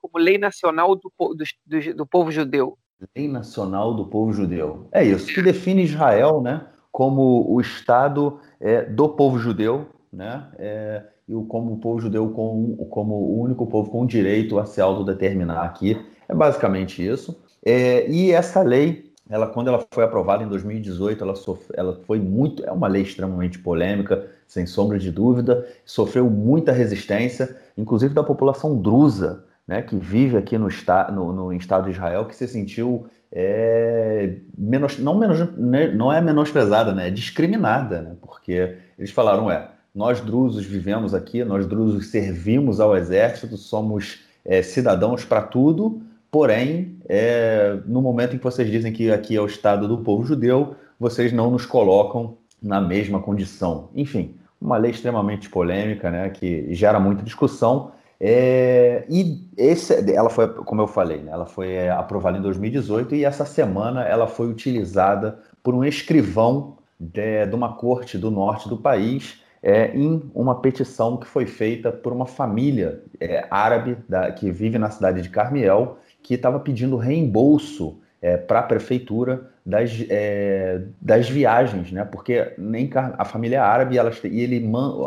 Como 0.00 0.22
Lei 0.22 0.38
Nacional 0.38 0.94
do, 0.94 1.12
do, 1.18 1.34
do, 1.66 1.94
do, 1.94 2.06
Povo 2.06 2.30
Judeu. 2.30 2.78
Lei 3.16 3.28
Nacional 3.28 3.94
do 3.94 4.06
Povo 4.06 4.32
Judeu. 4.32 4.88
É 4.92 5.04
isso, 5.04 5.32
que 5.32 5.42
define 5.42 5.82
Israel 5.82 6.40
né, 6.40 6.66
como 6.90 7.50
o 7.50 7.60
Estado 7.60 8.38
é, 8.60 8.82
do 8.82 9.08
povo 9.08 9.38
judeu, 9.38 9.86
né? 10.12 10.46
É, 10.58 11.02
e 11.28 11.34
como 11.46 11.72
o 11.72 11.78
povo 11.78 12.00
judeu 12.00 12.28
com, 12.30 12.76
como 12.90 13.14
o 13.14 13.40
único 13.40 13.66
povo 13.66 13.90
com 13.90 14.04
direito 14.04 14.58
a 14.58 14.66
se 14.66 14.80
autodeterminar 14.80 15.64
aqui. 15.64 15.98
É 16.28 16.34
basicamente 16.34 17.04
isso. 17.06 17.40
É, 17.64 18.08
e 18.10 18.32
essa 18.32 18.60
lei, 18.62 19.12
ela, 19.30 19.46
quando 19.46 19.68
ela 19.68 19.84
foi 19.92 20.04
aprovada 20.04 20.42
em 20.42 20.48
2018, 20.48 21.22
ela, 21.22 21.34
sofre, 21.36 21.74
ela 21.76 22.00
foi 22.06 22.18
muito. 22.18 22.64
É 22.66 22.72
uma 22.72 22.88
lei 22.88 23.02
extremamente 23.02 23.58
polêmica, 23.58 24.28
sem 24.46 24.66
sombra 24.66 24.98
de 24.98 25.10
dúvida, 25.10 25.66
sofreu 25.86 26.28
muita 26.28 26.72
resistência, 26.72 27.56
inclusive 27.78 28.12
da 28.12 28.22
população 28.22 28.76
drusa, 28.76 29.44
né, 29.72 29.82
que 29.82 29.96
vive 29.96 30.36
aqui 30.36 30.58
no, 30.58 30.68
no, 31.12 31.32
no 31.32 31.52
Estado 31.52 31.84
de 31.84 31.92
Israel, 31.92 32.26
que 32.26 32.36
se 32.36 32.46
sentiu 32.46 33.06
é, 33.32 34.34
menos, 34.56 34.98
não, 34.98 35.18
menos, 35.18 35.38
né, 35.56 35.88
não 35.88 36.12
é 36.12 36.20
menosprezada, 36.20 36.92
né, 36.92 37.08
é 37.08 37.10
discriminada, 37.10 38.02
né, 38.02 38.16
porque 38.20 38.76
eles 38.98 39.10
falaram, 39.10 39.50
é, 39.50 39.68
nós 39.94 40.20
drusos 40.20 40.64
vivemos 40.64 41.14
aqui, 41.14 41.42
nós 41.42 41.66
drusos 41.66 42.08
servimos 42.08 42.80
ao 42.80 42.96
exército, 42.96 43.56
somos 43.56 44.20
é, 44.44 44.62
cidadãos 44.62 45.24
para 45.24 45.42
tudo, 45.42 46.02
Porém, 46.32 46.96
é, 47.10 47.78
no 47.84 48.00
momento 48.00 48.34
em 48.34 48.38
que 48.38 48.44
vocês 48.44 48.70
dizem 48.70 48.90
que 48.90 49.10
aqui 49.10 49.36
é 49.36 49.40
o 49.42 49.44
Estado 49.44 49.86
do 49.86 49.98
povo 49.98 50.24
judeu, 50.24 50.74
vocês 50.98 51.30
não 51.30 51.50
nos 51.50 51.66
colocam 51.66 52.38
na 52.62 52.80
mesma 52.80 53.20
condição. 53.20 53.90
Enfim, 53.94 54.34
uma 54.58 54.78
lei 54.78 54.92
extremamente 54.92 55.50
polêmica, 55.50 56.10
né, 56.10 56.30
que 56.30 56.72
gera 56.72 56.98
muita 56.98 57.22
discussão. 57.22 57.92
É, 58.24 59.04
e 59.10 59.48
esse, 59.56 59.92
ela 60.12 60.30
foi, 60.30 60.46
como 60.46 60.80
eu 60.80 60.86
falei, 60.86 61.18
né, 61.22 61.32
ela 61.32 61.44
foi 61.44 61.72
é, 61.72 61.90
aprovada 61.90 62.38
em 62.38 62.40
2018 62.40 63.16
e 63.16 63.24
essa 63.24 63.44
semana 63.44 64.04
ela 64.04 64.28
foi 64.28 64.48
utilizada 64.48 65.40
por 65.60 65.74
um 65.74 65.82
escrivão 65.82 66.76
de, 67.00 67.44
de 67.46 67.54
uma 67.56 67.72
corte 67.72 68.16
do 68.16 68.30
norte 68.30 68.68
do 68.68 68.76
país 68.76 69.42
é, 69.60 69.90
em 69.92 70.22
uma 70.36 70.60
petição 70.60 71.16
que 71.16 71.26
foi 71.26 71.46
feita 71.46 71.90
por 71.90 72.12
uma 72.12 72.24
família 72.24 73.02
é, 73.18 73.44
árabe 73.50 73.96
da, 74.08 74.30
que 74.30 74.52
vive 74.52 74.78
na 74.78 74.88
cidade 74.88 75.20
de 75.20 75.28
Carmiel 75.28 75.98
que 76.22 76.34
estava 76.34 76.60
pedindo 76.60 76.96
reembolso 76.96 77.98
é, 78.20 78.36
para 78.36 78.60
a 78.60 78.62
prefeitura 78.62 79.50
das, 79.66 79.90
é, 80.08 80.80
das 81.00 81.28
viagens, 81.28 81.90
né? 81.90 82.04
Porque 82.04 82.54
nem 82.56 82.88
a 82.94 83.24
família 83.24 83.64
árabe 83.64 83.98
elas, 83.98 84.22
e 84.22 84.40
ele 84.40 84.64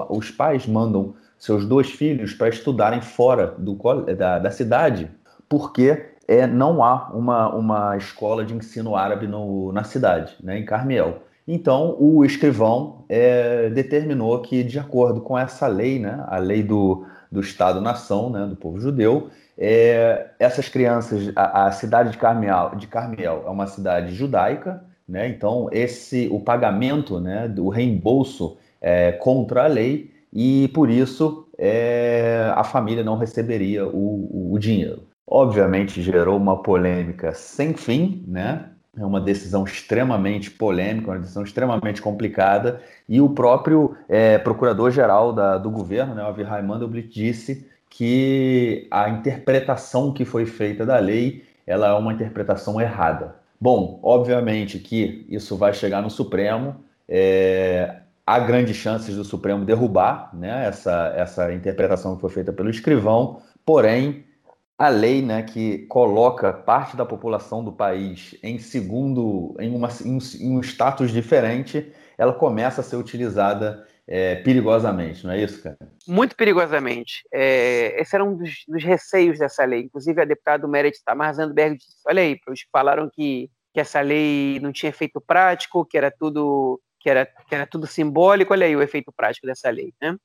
os 0.09 0.31
pais 0.31 0.67
mandam 0.67 1.15
seus 1.45 1.65
dois 1.65 1.91
filhos 1.91 2.33
para 2.33 2.49
estudarem 2.49 3.01
fora 3.01 3.53
do, 3.57 3.77
da, 4.17 4.39
da 4.39 4.51
cidade, 4.51 5.09
porque 5.47 6.05
é, 6.27 6.47
não 6.47 6.83
há 6.83 7.11
uma, 7.13 7.53
uma 7.53 7.97
escola 7.97 8.43
de 8.43 8.55
ensino 8.55 8.95
árabe 8.95 9.27
no, 9.27 9.71
na 9.71 9.83
cidade, 9.83 10.35
né, 10.41 10.57
em 10.57 10.65
Carmiel. 10.65 11.19
Então, 11.47 11.95
o 11.99 12.25
escrivão 12.25 13.05
é, 13.07 13.69
determinou 13.69 14.41
que, 14.41 14.63
de 14.63 14.79
acordo 14.79 15.21
com 15.21 15.37
essa 15.37 15.67
lei, 15.67 15.99
né, 15.99 16.25
a 16.27 16.39
lei 16.39 16.63
do, 16.63 17.05
do 17.31 17.39
Estado-nação, 17.39 18.31
né, 18.31 18.47
do 18.47 18.55
povo 18.55 18.79
judeu, 18.79 19.29
é, 19.55 20.31
essas 20.39 20.67
crianças, 20.67 21.31
a, 21.35 21.67
a, 21.67 21.71
cidade 21.71 22.09
de 22.11 22.17
Carmiel, 22.17 22.71
de 22.75 22.87
Carmiel 22.87 23.43
é 23.45 23.49
uma 23.49 23.67
cidade 23.67 24.13
judaica, 24.13 24.83
né? 25.07 25.29
Então 25.29 25.69
esse 25.71 26.27
o 26.31 26.39
pagamento, 26.39 27.19
né, 27.19 27.47
do 27.47 27.69
reembolso 27.69 28.57
é 28.81 29.13
contra 29.13 29.63
a 29.63 29.67
lei 29.67 30.14
e 30.33 30.67
por 30.69 30.89
isso 30.89 31.47
é, 31.57 32.51
a 32.55 32.63
família 32.63 33.03
não 33.03 33.17
receberia 33.17 33.87
o, 33.87 34.53
o 34.53 34.59
dinheiro. 34.59 35.03
Obviamente 35.27 36.01
gerou 36.01 36.37
uma 36.37 36.61
polêmica 36.61 37.33
sem 37.33 37.73
fim, 37.73 38.23
né? 38.27 38.69
É 38.97 39.05
uma 39.05 39.19
decisão 39.19 39.65
extremamente 39.65 40.49
polêmica, 40.49 41.11
uma 41.11 41.19
decisão 41.19 41.43
extremamente 41.43 42.01
complicada. 42.01 42.81
E 43.09 43.19
o 43.19 43.29
próprio 43.29 43.95
é, 44.07 44.37
procurador-geral 44.37 45.33
do 45.59 45.69
governo, 45.69 46.15
né, 46.15 46.23
o 46.23 46.63
Mandelblit, 46.63 47.09
disse 47.09 47.67
que 47.89 48.87
a 48.89 49.09
interpretação 49.09 50.13
que 50.13 50.23
foi 50.23 50.45
feita 50.45 50.85
da 50.85 50.97
lei 50.97 51.43
ela 51.67 51.87
é 51.87 51.93
uma 51.93 52.13
interpretação 52.13 52.79
errada. 52.79 53.35
Bom, 53.59 53.99
obviamente 54.03 54.79
que 54.79 55.25
isso 55.29 55.57
vai 55.57 55.73
chegar 55.73 56.01
no 56.01 56.09
Supremo. 56.09 56.75
É, 57.07 57.97
há 58.25 58.39
grandes 58.39 58.75
chances 58.75 59.15
do 59.15 59.23
Supremo 59.23 59.63
derrubar 59.63 60.35
né, 60.35 60.67
essa, 60.67 61.13
essa 61.15 61.53
interpretação 61.53 62.15
que 62.15 62.21
foi 62.21 62.29
feita 62.29 62.51
pelo 62.51 62.69
escrivão, 62.69 63.41
porém, 63.65 64.25
a 64.77 64.89
lei 64.89 65.21
né, 65.21 65.43
que 65.43 65.85
coloca 65.87 66.51
parte 66.51 66.97
da 66.97 67.05
população 67.05 67.63
do 67.63 67.71
país 67.71 68.35
em 68.41 68.57
segundo, 68.57 69.55
em, 69.59 69.73
uma, 69.73 69.89
em 70.03 70.57
um 70.57 70.59
status 70.61 71.11
diferente, 71.11 71.93
ela 72.17 72.33
começa 72.33 72.81
a 72.81 72.83
ser 72.83 72.95
utilizada 72.95 73.85
é, 74.07 74.35
perigosamente, 74.35 75.25
não 75.25 75.33
é 75.33 75.41
isso, 75.41 75.63
cara? 75.63 75.77
Muito 76.07 76.35
perigosamente. 76.35 77.23
É, 77.33 77.99
esse 77.99 78.15
era 78.15 78.23
um 78.23 78.37
dos, 78.37 78.63
dos, 78.67 78.83
receios 78.83 79.39
dessa 79.39 79.65
lei. 79.65 79.81
Inclusive, 79.81 80.21
a 80.21 80.25
deputada 80.25 80.67
Meredith 80.67 81.01
Tamar 81.03 81.33
Zandberg 81.33 81.77
disse: 81.77 82.03
olha 82.07 82.21
aí, 82.21 82.37
os 82.47 82.61
que 82.61 82.69
falaram 82.71 83.09
que, 83.11 83.49
que 83.73 83.79
essa 83.79 84.01
lei 84.01 84.59
não 84.61 84.71
tinha 84.71 84.91
efeito 84.91 85.19
prático, 85.19 85.83
que 85.83 85.97
era 85.97 86.11
tudo 86.11 86.79
que 87.05 87.09
era, 87.11 87.23
que 87.23 87.53
era 87.53 87.67
tudo 87.67 87.85
simbólico, 87.85 88.51
olha 88.51 88.65
aí 88.65 88.75
o 88.75 88.81
efeito 88.81 89.13
prático 89.15 89.45
dessa 89.45 89.69
lei. 89.69 89.93
Né? 90.01 90.17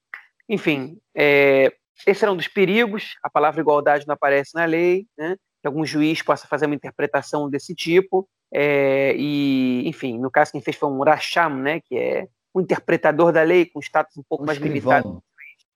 Enfim, 0.48 0.98
é, 1.14 1.70
esse 2.06 2.24
era 2.24 2.32
um 2.32 2.36
dos 2.36 2.48
perigos, 2.48 3.18
a 3.22 3.28
palavra 3.28 3.60
igualdade 3.60 4.06
não 4.06 4.14
aparece 4.14 4.54
na 4.54 4.64
lei, 4.64 5.06
né? 5.18 5.36
que 5.60 5.66
algum 5.66 5.84
juiz 5.84 6.22
possa 6.22 6.46
fazer 6.46 6.64
uma 6.64 6.74
interpretação 6.74 7.50
desse 7.50 7.74
tipo, 7.74 8.26
é, 8.50 9.14
e, 9.14 9.86
enfim, 9.86 10.18
no 10.18 10.30
caso 10.30 10.52
quem 10.52 10.62
fez 10.62 10.74
foi 10.74 10.88
um 10.88 11.02
Rasham, 11.02 11.50
né, 11.50 11.80
que 11.80 11.98
é 11.98 12.26
o 12.54 12.62
interpretador 12.62 13.30
da 13.30 13.42
lei, 13.42 13.66
com 13.66 13.78
status 13.80 14.16
um 14.16 14.22
pouco 14.26 14.44
um 14.44 14.46
mais 14.46 14.58
escrivão. 14.58 14.92
limitado. 14.92 15.22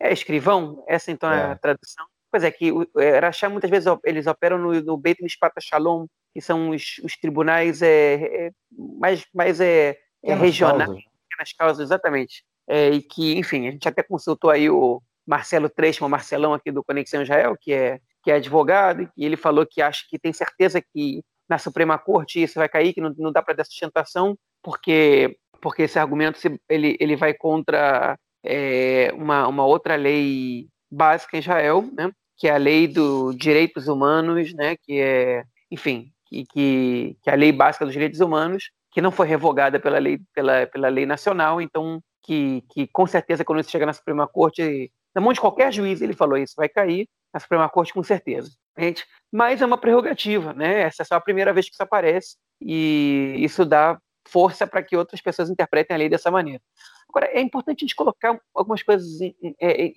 É 0.01 0.11
escrivão? 0.11 0.83
Essa 0.89 1.13
então 1.13 1.31
é, 1.31 1.39
é 1.39 1.45
a 1.53 1.59
tradução? 1.59 2.07
Pois 2.33 2.43
é, 2.43 2.51
que 2.51 2.73
o 2.73 2.89
é, 2.97 3.19
Racham 3.19 3.51
muitas 3.51 3.71
vezes 3.71 3.87
eles 4.05 4.27
operam 4.27 4.57
no, 4.57 4.73
no 4.81 4.97
Beit 4.97 5.23
Mishpat 5.23 5.53
Shalom, 5.61 6.07
que 6.33 6.41
são 6.41 6.71
os, 6.71 6.99
os 7.05 7.15
tribunais 7.19 7.83
é, 7.83 8.15
é, 8.15 8.51
mais, 8.99 9.27
mais 9.35 9.61
é, 9.61 9.99
é 10.25 10.35
regionais, 10.35 11.05
nas 11.39 11.53
causas, 11.53 11.87
exatamente. 11.87 12.45
É, 12.67 12.91
e 12.91 13.03
que, 13.03 13.37
enfim, 13.37 13.69
a 13.69 13.71
gente 13.71 13.89
até 13.89 14.03
consultou 14.03 14.51
aí 14.51 14.71
o 14.71 15.03
Marcelo 15.27 15.69
Trecho, 15.69 16.05
o 16.05 16.09
Marcelão 16.09 16.55
aqui 16.55 16.71
do 16.71 16.85
Conexão 16.85 17.23
Israel, 17.23 17.57
que 17.61 17.73
é, 17.73 18.01
que 18.23 18.31
é 18.31 18.35
advogado, 18.35 19.09
e 19.17 19.25
ele 19.25 19.37
falou 19.37 19.67
que 19.67 19.83
acha 19.83 20.05
que 20.09 20.19
tem 20.19 20.33
certeza 20.33 20.81
que 20.81 21.23
na 21.49 21.59
Suprema 21.59 21.99
Corte 21.99 22.43
isso 22.43 22.55
vai 22.55 22.69
cair, 22.69 22.95
que 22.95 23.01
não, 23.01 23.15
não 23.19 23.33
dá 23.33 23.43
para 23.43 23.55
dar 23.55 23.65
sustentação, 23.65 24.37
porque 24.63 25.37
porque 25.61 25.85
esse 25.85 25.99
argumento 25.99 26.39
ele, 26.69 26.95
ele 27.01 27.17
vai 27.17 27.33
contra 27.33 28.19
é, 28.45 29.11
uma, 29.15 29.49
uma 29.49 29.65
outra 29.65 29.97
lei 29.97 30.69
básica 30.91 31.39
em 31.39 31.41
Israel, 31.41 31.89
né, 31.97 32.13
que 32.37 32.47
é 32.47 32.53
a 32.53 32.59
lei 32.59 32.87
dos 32.87 33.35
direitos 33.35 33.89
humanos, 33.89 34.53
né, 34.53 34.77
que 34.83 35.01
é, 35.01 35.43
enfim, 35.71 36.13
que, 36.27 36.45
que, 36.45 37.17
que 37.23 37.31
é 37.31 37.33
a 37.33 37.37
lei 37.37 37.51
básica 37.51 37.87
dos 37.87 37.95
direitos 37.95 38.21
humanos, 38.21 38.71
que 38.95 39.03
não 39.03 39.11
foi 39.11 39.27
revogada 39.27 39.81
pela 39.81 39.99
lei, 39.99 40.21
pela, 40.33 40.67
pela 40.69 40.89
lei 40.89 41.05
nacional, 41.05 41.61
então 41.61 42.01
que, 42.23 42.63
que 42.71 42.87
com 42.87 43.07
certeza 43.09 43.45
quando 43.45 43.61
isso 43.61 43.71
chegar 43.71 43.87
na 43.87 43.93
Suprema 43.93 44.27
Corte, 44.29 44.91
na 45.13 45.21
mão 45.21 45.33
de 45.33 45.41
qualquer 45.41 45.73
juiz 45.73 46.01
ele 46.01 46.15
falou 46.15 46.39
isso, 46.39 46.55
vai 46.57 46.69
cair 46.69 47.09
na 47.33 47.41
Suprema 47.41 47.69
Corte 47.69 47.93
com 47.93 48.05
certeza. 48.05 48.53
Gente, 48.79 49.05
mas 49.33 49.61
é 49.61 49.67
uma 49.67 49.77
prerrogativa, 49.77 50.53
né? 50.53 50.83
Essa 50.83 51.03
é 51.03 51.05
só 51.05 51.17
a 51.17 51.21
primeira 51.21 51.53
vez 51.53 51.67
que 51.67 51.75
isso 51.75 51.83
aparece 51.83 52.37
e 52.61 53.35
isso 53.39 53.65
dá 53.65 53.99
força 54.29 54.65
para 54.65 54.83
que 54.83 54.97
outras 54.97 55.21
pessoas 55.21 55.51
interpretem 55.51 55.95
a 55.95 55.99
lei 55.99 56.09
dessa 56.09 56.31
maneira. 56.31 56.63
Agora, 57.09 57.27
é 57.27 57.41
importante 57.41 57.79
a 57.79 57.85
gente 57.85 57.97
colocar 57.97 58.39
algumas 58.55 58.83
coisas, 58.83 59.21
é, 59.61 59.87
é, 59.87 59.93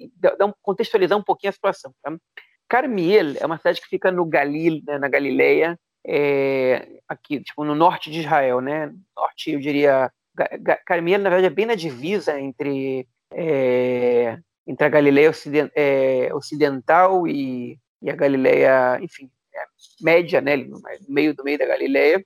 contextualizar 0.61 1.17
um 1.17 1.23
pouquinho 1.23 1.49
a 1.51 1.53
situação. 1.53 1.93
Tá? 2.01 2.15
Carmiel 2.67 3.35
é 3.39 3.45
uma 3.45 3.57
cidade 3.57 3.79
que 3.79 3.87
fica 3.87 4.11
no 4.11 4.25
Galil, 4.25 4.81
né, 4.85 4.97
na 4.97 5.07
Galileia, 5.07 5.79
é, 6.07 6.87
aqui, 7.07 7.41
tipo, 7.41 7.65
no 7.65 7.75
norte 7.75 8.09
de 8.09 8.21
Israel, 8.21 8.61
né? 8.61 8.93
Norte, 9.15 9.51
eu 9.51 9.59
diria. 9.59 10.11
Carmiel, 10.85 11.19
na 11.19 11.29
verdade, 11.29 11.51
é 11.51 11.55
bem 11.55 11.65
na 11.65 11.75
divisa 11.75 12.39
entre, 12.39 13.07
é, 13.33 14.37
entre 14.65 14.85
a 14.85 14.89
Galileia 14.89 15.31
é, 15.75 16.29
ocidental 16.33 17.27
e, 17.27 17.77
e, 18.01 18.09
a 18.09 18.15
Galileia, 18.15 18.99
enfim, 19.01 19.29
é, 19.53 19.59
média, 20.01 20.39
né? 20.39 20.55
No 20.55 20.79
meio 21.09 21.35
do 21.35 21.43
meio 21.43 21.57
da 21.57 21.65
Galileia. 21.65 22.23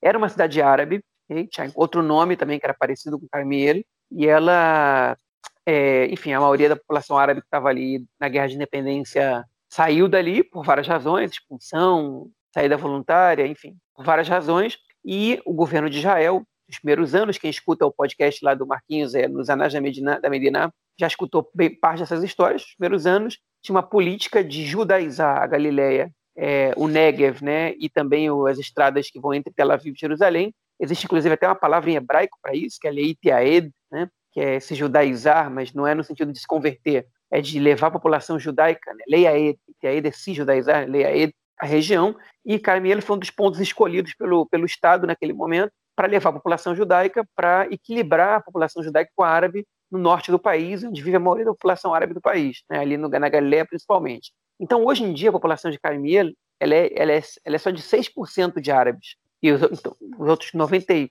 Era 0.00 0.18
uma 0.18 0.28
cidade 0.28 0.62
árabe, 0.62 1.02
tinha 1.50 1.72
outro 1.74 2.02
nome 2.02 2.36
também 2.36 2.60
que 2.60 2.66
era 2.66 2.74
parecido 2.74 3.18
com 3.18 3.26
Carmiel, 3.32 3.82
e 4.10 4.26
ela, 4.26 5.16
é, 5.64 6.06
enfim, 6.06 6.32
a 6.32 6.40
maioria 6.40 6.68
da 6.68 6.76
população 6.76 7.18
árabe 7.18 7.40
que 7.40 7.46
estava 7.46 7.68
ali 7.68 8.04
na 8.20 8.28
Guerra 8.28 8.48
de 8.48 8.54
Independência 8.54 9.44
saiu 9.68 10.06
dali 10.06 10.44
por 10.44 10.64
várias 10.64 10.86
razões, 10.86 11.32
expulsão, 11.32 12.30
saída 12.56 12.76
voluntária, 12.76 13.46
enfim, 13.46 13.76
por 13.94 14.04
várias 14.04 14.28
razões, 14.28 14.78
e 15.04 15.40
o 15.44 15.52
governo 15.52 15.90
de 15.90 15.98
Israel, 15.98 16.42
nos 16.68 16.78
primeiros 16.78 17.14
anos, 17.14 17.38
quem 17.38 17.50
escuta 17.50 17.86
o 17.86 17.92
podcast 17.92 18.44
lá 18.44 18.54
do 18.54 18.66
Marquinhos, 18.66 19.14
é, 19.14 19.28
nos 19.28 19.50
Anais 19.50 19.72
da 19.72 19.80
Medina, 19.80 20.20
da 20.20 20.30
Medina 20.30 20.72
já 20.98 21.06
escutou 21.06 21.48
bem 21.54 21.78
parte 21.78 22.00
dessas 22.00 22.22
histórias, 22.22 22.62
nos 22.62 22.74
primeiros 22.74 23.06
anos, 23.06 23.38
tinha 23.62 23.74
uma 23.74 23.82
política 23.82 24.42
de 24.42 24.64
judaizar 24.64 25.42
a 25.42 25.46
Galileia, 25.46 26.10
é, 26.36 26.72
o 26.76 26.88
Negev, 26.88 27.42
né, 27.42 27.74
e 27.78 27.88
também 27.88 28.28
as 28.48 28.58
estradas 28.58 29.10
que 29.10 29.20
vão 29.20 29.34
entre 29.34 29.52
Tel 29.52 29.70
Aviv 29.70 29.94
e 29.94 29.98
Jerusalém, 29.98 30.54
Existe, 30.78 31.06
inclusive, 31.06 31.34
até 31.34 31.46
uma 31.46 31.54
palavra 31.54 31.90
em 31.90 31.96
hebraico 31.96 32.38
para 32.42 32.54
isso, 32.54 32.78
que 32.80 32.86
é 32.86 32.90
leitiaed, 32.90 33.70
né? 33.90 34.08
que 34.32 34.40
é 34.40 34.60
se 34.60 34.74
judaizar, 34.74 35.50
mas 35.50 35.72
não 35.72 35.86
é 35.86 35.94
no 35.94 36.04
sentido 36.04 36.32
de 36.32 36.38
se 36.38 36.46
converter, 36.46 37.06
é 37.30 37.40
de 37.40 37.58
levar 37.58 37.86
a 37.86 37.92
população 37.92 38.38
judaica, 38.38 38.92
né? 38.92 39.02
leiaed, 39.08 39.58
leitiaed 39.66 40.08
é 40.08 40.10
se 40.10 40.34
judaizar, 40.34 40.86
leiaed, 40.88 41.34
a 41.58 41.66
região, 41.66 42.14
e 42.44 42.58
Carmiel 42.58 43.00
foi 43.02 43.16
um 43.16 43.18
dos 43.18 43.30
pontos 43.30 43.60
escolhidos 43.60 44.14
pelo, 44.14 44.46
pelo 44.46 44.66
Estado 44.66 45.06
naquele 45.06 45.32
momento 45.32 45.72
para 45.94 46.06
levar 46.06 46.30
a 46.30 46.34
população 46.34 46.76
judaica 46.76 47.26
para 47.34 47.66
equilibrar 47.70 48.36
a 48.36 48.42
população 48.42 48.82
judaica 48.82 49.10
com 49.16 49.24
a 49.24 49.28
árabe 49.28 49.66
no 49.90 49.98
norte 49.98 50.30
do 50.30 50.38
país, 50.38 50.84
onde 50.84 51.02
vive 51.02 51.16
a 51.16 51.20
maioria 51.20 51.46
da 51.46 51.52
população 51.52 51.94
árabe 51.94 52.12
do 52.12 52.20
país, 52.20 52.62
né? 52.68 52.80
ali 52.80 52.96
no, 52.96 53.08
na 53.08 53.28
Galileia 53.28 53.64
principalmente. 53.64 54.32
Então, 54.60 54.84
hoje 54.84 55.04
em 55.04 55.12
dia, 55.12 55.30
a 55.30 55.32
população 55.32 55.70
de 55.70 55.78
Carmiel 55.78 56.30
ela 56.60 56.74
é, 56.74 56.90
ela 56.94 57.12
é, 57.12 57.22
ela 57.44 57.56
é 57.56 57.58
só 57.58 57.70
de 57.70 57.82
6% 57.82 58.60
de 58.60 58.70
árabes 58.70 59.16
e 59.42 59.52
os, 59.52 59.62
então, 59.62 59.94
os 60.18 60.28
outros 60.28 60.50
94%, 60.52 61.10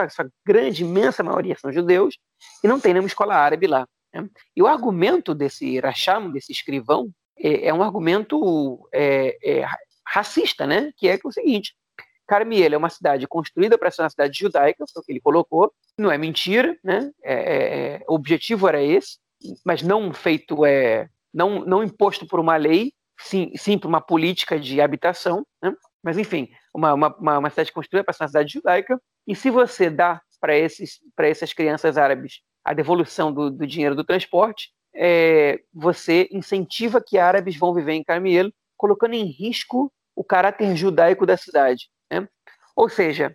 a 0.00 0.28
grande, 0.44 0.82
imensa 0.82 1.22
maioria 1.22 1.56
são 1.58 1.72
judeus, 1.72 2.16
e 2.64 2.68
não 2.68 2.80
tem 2.80 2.92
nenhuma 2.92 3.08
escola 3.08 3.34
árabe 3.34 3.66
lá. 3.66 3.86
Né? 4.12 4.28
E 4.56 4.62
o 4.62 4.66
argumento 4.66 5.34
desse 5.34 5.78
Rasham, 5.78 6.30
desse 6.30 6.52
escrivão, 6.52 7.10
é, 7.40 7.68
é 7.68 7.74
um 7.74 7.82
argumento 7.82 8.88
é, 8.92 9.36
é, 9.42 9.66
racista, 10.06 10.66
né? 10.66 10.92
que 10.96 11.08
é, 11.08 11.18
o 11.24 11.32
seguinte, 11.32 11.74
Carmiel 12.26 12.74
é 12.74 12.76
uma 12.76 12.88
cidade 12.88 13.26
construída 13.26 13.76
para 13.76 13.90
ser 13.90 14.02
uma 14.02 14.10
cidade 14.10 14.38
judaica, 14.38 14.84
foi 14.92 15.02
o 15.02 15.04
que 15.04 15.12
ele 15.12 15.20
colocou, 15.20 15.72
não 15.98 16.12
é 16.12 16.16
mentira, 16.16 16.78
né? 16.84 17.10
É, 17.24 17.34
é, 17.34 18.04
o 18.08 18.14
objetivo 18.14 18.68
era 18.68 18.80
esse, 18.80 19.18
mas 19.64 19.82
não 19.82 20.12
feito, 20.12 20.64
é, 20.64 21.08
não, 21.34 21.64
não 21.64 21.82
imposto 21.82 22.26
por 22.26 22.38
uma 22.38 22.56
lei, 22.56 22.92
sim, 23.18 23.50
sim 23.56 23.76
por 23.76 23.88
uma 23.88 24.00
política 24.00 24.60
de 24.60 24.80
habitação, 24.80 25.44
né? 25.60 25.74
Mas, 26.02 26.16
enfim, 26.16 26.48
uma, 26.72 26.94
uma, 26.94 27.38
uma 27.38 27.50
cidade 27.50 27.72
construída 27.72 28.04
para 28.04 28.14
ser 28.14 28.22
uma 28.22 28.28
cidade 28.28 28.52
judaica, 28.52 29.00
e 29.26 29.34
se 29.34 29.50
você 29.50 29.90
dá 29.90 30.22
para 30.40 30.56
essas 30.56 31.52
crianças 31.52 31.98
árabes 31.98 32.40
a 32.64 32.72
devolução 32.72 33.32
do, 33.32 33.50
do 33.50 33.66
dinheiro 33.66 33.96
do 33.96 34.04
transporte, 34.04 34.70
é, 35.02 35.58
você 35.72 36.28
incentiva 36.30 37.00
que 37.00 37.16
árabes 37.16 37.56
vão 37.56 37.72
viver 37.72 37.94
em 37.94 38.04
Carmiel, 38.04 38.50
colocando 38.76 39.14
em 39.14 39.24
risco 39.24 39.90
o 40.14 40.22
caráter 40.22 40.76
judaico 40.76 41.24
da 41.24 41.38
cidade. 41.38 41.88
Né? 42.12 42.28
Ou 42.76 42.86
seja, 42.86 43.34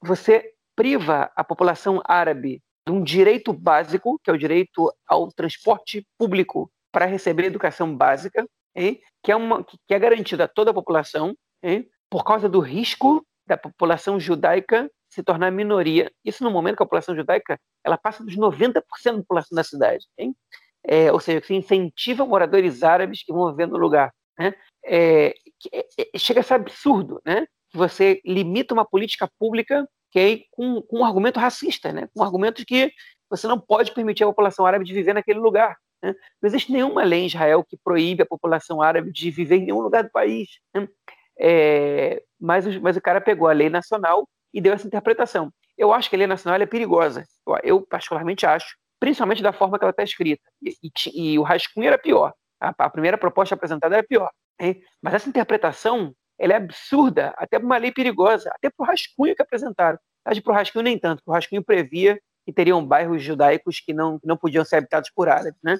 você 0.00 0.52
priva 0.76 1.28
a 1.34 1.42
população 1.42 2.00
árabe 2.04 2.62
de 2.86 2.92
um 2.92 3.02
direito 3.02 3.52
básico, 3.52 4.20
que 4.22 4.30
é 4.30 4.32
o 4.32 4.38
direito 4.38 4.92
ao 5.04 5.32
transporte 5.32 6.06
público 6.16 6.70
para 6.92 7.06
receber 7.06 7.44
educação 7.44 7.94
básica, 7.94 8.46
hein? 8.76 9.00
que, 9.20 9.32
é 9.32 9.36
uma, 9.36 9.64
que 9.64 9.92
é 9.92 9.98
garantido 9.98 10.44
a 10.44 10.48
toda 10.48 10.70
a 10.70 10.74
população, 10.74 11.34
hein? 11.60 11.90
por 12.08 12.22
causa 12.22 12.48
do 12.48 12.60
risco 12.60 13.26
da 13.44 13.56
população 13.56 14.20
judaica 14.20 14.88
se 15.08 15.24
tornar 15.24 15.50
minoria. 15.50 16.10
Isso 16.24 16.44
no 16.44 16.52
momento 16.52 16.76
que 16.76 16.82
a 16.84 16.86
população 16.86 17.16
judaica 17.16 17.58
ela 17.84 17.98
passa 17.98 18.22
dos 18.22 18.36
90% 18.36 18.74
da 18.74 18.82
população 19.18 19.56
da 19.56 19.64
cidade. 19.64 20.06
É, 20.84 21.12
ou 21.12 21.20
seja, 21.20 21.40
que 21.40 21.54
incentiva 21.54 22.24
moradores 22.24 22.82
árabes 22.82 23.22
que 23.22 23.32
vão 23.32 23.50
viver 23.50 23.66
no 23.66 23.76
lugar. 23.76 24.12
Né? 24.38 24.54
É, 24.84 25.34
é, 25.72 25.86
é, 26.14 26.18
chega 26.18 26.40
a 26.40 26.42
ser 26.42 26.54
absurdo 26.54 27.20
né? 27.24 27.46
que 27.70 27.76
você 27.76 28.20
limita 28.24 28.72
uma 28.72 28.84
política 28.84 29.30
pública 29.38 29.86
que 30.10 30.18
é 30.18 30.38
com, 30.50 30.82
com 30.82 31.00
um 31.00 31.04
argumento 31.04 31.38
racista, 31.38 31.92
né? 31.92 32.08
com 32.14 32.22
argumentos 32.22 32.64
que 32.64 32.92
você 33.28 33.46
não 33.46 33.60
pode 33.60 33.92
permitir 33.92 34.24
a 34.24 34.26
população 34.26 34.66
árabe 34.66 34.84
de 34.84 34.92
viver 34.92 35.12
naquele 35.12 35.38
lugar. 35.38 35.76
Né? 36.02 36.14
Não 36.42 36.48
existe 36.48 36.72
nenhuma 36.72 37.04
lei 37.04 37.22
em 37.22 37.26
Israel 37.26 37.64
que 37.64 37.76
proíbe 37.76 38.22
a 38.22 38.26
população 38.26 38.82
árabe 38.82 39.12
de 39.12 39.30
viver 39.30 39.56
em 39.56 39.66
nenhum 39.66 39.80
lugar 39.80 40.02
do 40.02 40.10
país. 40.10 40.48
Né? 40.74 40.88
É, 41.38 42.22
mas, 42.40 42.66
mas 42.78 42.96
o 42.96 43.00
cara 43.00 43.20
pegou 43.20 43.48
a 43.48 43.52
lei 43.52 43.70
nacional 43.70 44.28
e 44.52 44.60
deu 44.60 44.72
essa 44.72 44.86
interpretação. 44.86 45.52
Eu 45.78 45.92
acho 45.92 46.10
que 46.10 46.16
a 46.16 46.18
lei 46.18 46.26
nacional 46.26 46.60
é 46.60 46.66
perigosa. 46.66 47.24
Eu, 47.62 47.80
particularmente 47.82 48.44
acho, 48.44 48.76
principalmente 49.00 49.42
da 49.42 49.52
forma 49.52 49.78
que 49.78 49.84
ela 49.84 49.90
está 49.90 50.02
escrita. 50.02 50.42
E, 50.62 50.76
e, 50.82 51.32
e, 51.32 51.38
o 51.38 51.42
rascunho 51.42 51.88
era 51.88 51.98
pior. 51.98 52.32
A, 52.60 52.72
a 52.78 52.90
primeira 52.90 53.16
proposta 53.18 53.54
apresentada 53.54 53.96
era 53.96 54.06
pior. 54.06 54.30
Hein? 54.60 54.82
Mas 55.02 55.14
essa 55.14 55.28
interpretação 55.28 56.14
ela 56.38 56.52
é 56.52 56.56
absurda, 56.56 57.34
até 57.36 57.58
para 57.58 57.66
uma 57.66 57.76
lei 57.76 57.92
perigosa, 57.92 58.50
até 58.54 58.70
para 58.70 58.84
o 58.84 58.86
rascunho 58.86 59.34
que 59.34 59.42
apresentaram. 59.42 59.98
Mas 60.24 60.38
para 60.38 60.52
o 60.52 60.54
rascunho 60.54 60.84
nem 60.84 60.98
tanto, 60.98 61.18
porque 61.18 61.30
o 61.30 61.34
rascunho 61.34 61.64
previa 61.64 62.20
que 62.46 62.52
teriam 62.52 62.84
bairros 62.86 63.22
judaicos 63.22 63.80
que 63.80 63.92
não, 63.92 64.18
que 64.18 64.26
não 64.26 64.36
podiam 64.36 64.64
ser 64.64 64.76
habitados 64.76 65.10
por 65.10 65.28
árabes. 65.28 65.60
Né? 65.62 65.78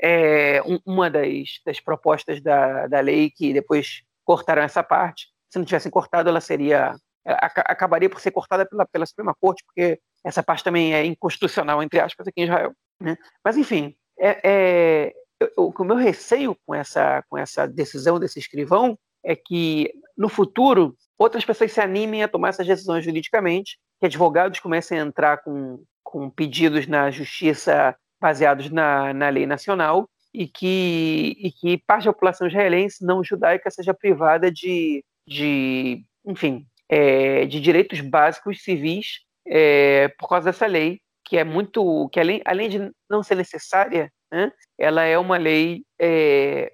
É, 0.00 0.62
um, 0.62 0.78
uma 0.84 1.10
das, 1.10 1.60
das 1.64 1.78
propostas 1.78 2.40
da, 2.40 2.86
da 2.86 3.00
lei 3.00 3.30
que 3.30 3.52
depois 3.52 4.02
cortaram 4.24 4.62
essa 4.62 4.82
parte. 4.82 5.28
Se 5.48 5.58
não 5.58 5.66
tivessem 5.66 5.90
cortado, 5.90 6.28
ela 6.28 6.40
seria 6.40 6.96
acabaria 7.24 8.08
por 8.08 8.20
ser 8.20 8.30
cortada 8.30 8.66
pela, 8.66 8.86
pela 8.86 9.06
Suprema 9.06 9.34
Corte, 9.38 9.62
porque 9.64 10.00
essa 10.24 10.42
parte 10.42 10.64
também 10.64 10.94
é 10.94 11.04
inconstitucional, 11.04 11.82
entre 11.82 12.00
aspas, 12.00 12.26
aqui 12.26 12.42
em 12.42 12.44
Israel. 12.44 12.72
Né? 13.00 13.16
Mas, 13.44 13.56
enfim, 13.56 13.94
é, 14.18 14.40
é, 14.44 15.12
eu, 15.40 15.72
o 15.76 15.84
meu 15.84 15.96
receio 15.96 16.56
com 16.66 16.74
essa, 16.74 17.24
com 17.28 17.38
essa 17.38 17.66
decisão 17.66 18.18
desse 18.18 18.38
escrivão 18.38 18.98
é 19.24 19.34
que, 19.34 19.90
no 20.16 20.28
futuro, 20.28 20.96
outras 21.18 21.44
pessoas 21.44 21.72
se 21.72 21.80
animem 21.80 22.22
a 22.22 22.28
tomar 22.28 22.50
essas 22.50 22.66
decisões 22.66 23.04
juridicamente, 23.04 23.78
que 23.98 24.06
advogados 24.06 24.60
comecem 24.60 24.98
a 24.98 25.02
entrar 25.02 25.38
com, 25.38 25.82
com 26.02 26.30
pedidos 26.30 26.86
na 26.86 27.10
justiça 27.10 27.96
baseados 28.20 28.70
na, 28.70 29.14
na 29.14 29.28
lei 29.30 29.46
nacional 29.46 30.08
e 30.32 30.46
que, 30.46 31.36
e 31.38 31.50
que 31.50 31.78
parte 31.78 32.04
da 32.04 32.12
população 32.12 32.46
israelense 32.46 33.04
não 33.04 33.24
judaica 33.24 33.70
seja 33.70 33.94
privada 33.94 34.50
de, 34.50 35.02
de 35.26 36.04
enfim, 36.24 36.66
é, 36.88 37.46
de 37.46 37.60
direitos 37.60 38.00
básicos 38.00 38.62
civis 38.62 39.20
é, 39.46 40.08
por 40.18 40.28
causa 40.28 40.46
dessa 40.46 40.66
lei, 40.66 41.00
que 41.24 41.36
é 41.36 41.44
muito, 41.44 42.08
que 42.10 42.18
além, 42.18 42.42
além 42.44 42.68
de 42.68 42.90
não 43.08 43.22
ser 43.22 43.36
necessária, 43.36 44.10
né, 44.32 44.52
ela 44.78 45.04
é 45.04 45.18
uma 45.18 45.36
lei, 45.36 45.84
é, 46.00 46.72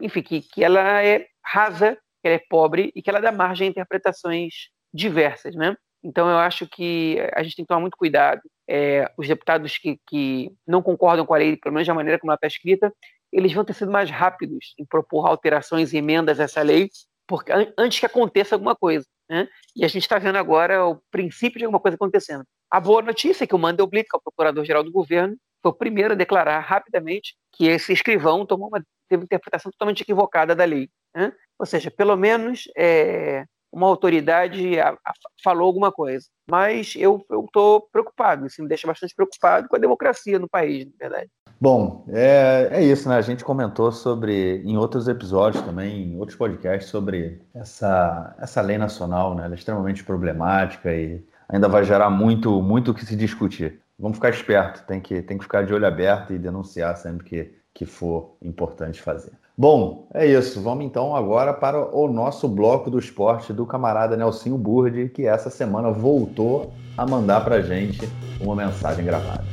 enfim, 0.00 0.22
que, 0.22 0.42
que 0.42 0.64
ela 0.64 1.02
é 1.02 1.26
rasa, 1.44 1.96
que 2.22 2.28
ela 2.28 2.36
é 2.36 2.42
pobre 2.48 2.92
e 2.94 3.02
que 3.02 3.10
ela 3.10 3.20
dá 3.20 3.32
margem 3.32 3.68
a 3.68 3.70
interpretações 3.70 4.52
diversas, 4.92 5.54
né? 5.54 5.76
Então, 6.02 6.28
eu 6.28 6.36
acho 6.36 6.68
que 6.68 7.16
a 7.34 7.42
gente 7.42 7.56
tem 7.56 7.64
que 7.64 7.68
tomar 7.68 7.80
muito 7.80 7.96
cuidado. 7.96 8.42
É, 8.68 9.10
os 9.16 9.26
deputados 9.26 9.78
que, 9.78 9.98
que, 10.06 10.52
não 10.66 10.82
concordam 10.82 11.24
com 11.24 11.32
a 11.34 11.38
lei, 11.38 11.56
pelo 11.56 11.72
menos 11.72 11.88
da 11.88 11.94
maneira 11.94 12.18
como 12.18 12.30
ela 12.30 12.36
está 12.36 12.46
escrita, 12.46 12.92
eles 13.32 13.52
vão 13.52 13.64
ter 13.64 13.72
sido 13.72 13.90
mais 13.90 14.10
rápidos 14.10 14.74
em 14.78 14.84
propor 14.84 15.26
alterações 15.26 15.92
e 15.92 15.96
emendas 15.96 16.38
a 16.38 16.44
essa 16.44 16.62
lei, 16.62 16.90
porque 17.26 17.50
antes 17.78 17.98
que 17.98 18.06
aconteça 18.06 18.54
alguma 18.54 18.76
coisa. 18.76 19.06
Né? 19.28 19.48
E 19.74 19.84
a 19.84 19.88
gente 19.88 20.02
está 20.02 20.18
vendo 20.18 20.36
agora 20.36 20.86
o 20.86 21.00
princípio 21.10 21.58
de 21.58 21.64
alguma 21.64 21.80
coisa 21.80 21.96
acontecendo. 21.96 22.44
A 22.70 22.80
boa 22.80 23.02
notícia 23.02 23.44
é 23.44 23.46
que 23.46 23.54
o 23.54 23.58
Mandelblit, 23.58 24.08
que 24.08 24.16
é 24.16 24.18
o 24.18 24.22
procurador-geral 24.22 24.82
do 24.82 24.92
governo, 24.92 25.36
foi 25.62 25.70
o 25.70 25.74
primeiro 25.74 26.12
a 26.12 26.16
declarar 26.16 26.60
rapidamente 26.60 27.34
que 27.52 27.66
esse 27.66 27.92
escrivão 27.92 28.44
tomou 28.44 28.68
uma, 28.68 28.84
teve 29.08 29.22
uma 29.22 29.24
interpretação 29.24 29.70
totalmente 29.72 30.02
equivocada 30.02 30.54
da 30.54 30.64
lei. 30.64 30.90
Né? 31.14 31.32
Ou 31.58 31.64
seja, 31.64 31.90
pelo 31.90 32.16
menos 32.16 32.64
é, 32.76 33.44
uma 33.72 33.86
autoridade 33.88 34.78
a, 34.78 34.90
a, 34.90 35.12
falou 35.42 35.66
alguma 35.66 35.90
coisa. 35.90 36.26
Mas 36.48 36.94
eu 36.96 37.24
estou 37.46 37.88
preocupado, 37.92 38.46
isso 38.46 38.62
me 38.62 38.68
deixa 38.68 38.86
bastante 38.86 39.14
preocupado 39.14 39.68
com 39.68 39.76
a 39.76 39.80
democracia 39.80 40.38
no 40.38 40.48
país, 40.48 40.86
na 40.86 40.92
verdade. 40.98 41.30
Bom, 41.60 42.04
é, 42.08 42.68
é 42.72 42.84
isso, 42.84 43.08
né? 43.08 43.16
A 43.16 43.22
gente 43.22 43.44
comentou 43.44 43.90
sobre, 43.92 44.62
em 44.64 44.76
outros 44.76 45.08
episódios 45.08 45.62
também, 45.64 46.12
em 46.12 46.18
outros 46.18 46.36
podcasts, 46.36 46.90
sobre 46.90 47.40
essa, 47.54 48.34
essa 48.38 48.60
lei 48.60 48.76
nacional, 48.76 49.34
né? 49.34 49.44
Ela 49.44 49.54
é 49.54 49.56
extremamente 49.56 50.04
problemática 50.04 50.92
e 50.92 51.24
ainda 51.48 51.68
vai 51.68 51.84
gerar 51.84 52.10
muito 52.10 52.60
muito 52.60 52.90
o 52.90 52.94
que 52.94 53.06
se 53.06 53.16
discutir. 53.16 53.80
Vamos 53.98 54.16
ficar 54.16 54.30
esperto, 54.30 54.84
tem 54.86 55.00
que, 55.00 55.22
tem 55.22 55.38
que 55.38 55.44
ficar 55.44 55.64
de 55.64 55.72
olho 55.72 55.86
aberto 55.86 56.32
e 56.32 56.38
denunciar 56.38 56.96
sempre 56.96 57.24
que, 57.24 57.54
que 57.72 57.86
for 57.86 58.36
importante 58.42 59.00
fazer. 59.00 59.32
Bom, 59.56 60.08
é 60.12 60.26
isso. 60.26 60.60
Vamos 60.60 60.84
então 60.84 61.14
agora 61.14 61.54
para 61.54 61.94
o 61.96 62.08
nosso 62.08 62.48
bloco 62.48 62.90
do 62.90 62.98
esporte 62.98 63.52
do 63.52 63.64
camarada 63.64 64.16
Nelsinho 64.16 64.58
Burdi, 64.58 65.08
que 65.08 65.26
essa 65.26 65.48
semana 65.48 65.92
voltou 65.92 66.72
a 66.98 67.06
mandar 67.06 67.44
para 67.44 67.62
gente 67.62 68.00
uma 68.40 68.56
mensagem 68.56 69.04
gravada. 69.04 69.44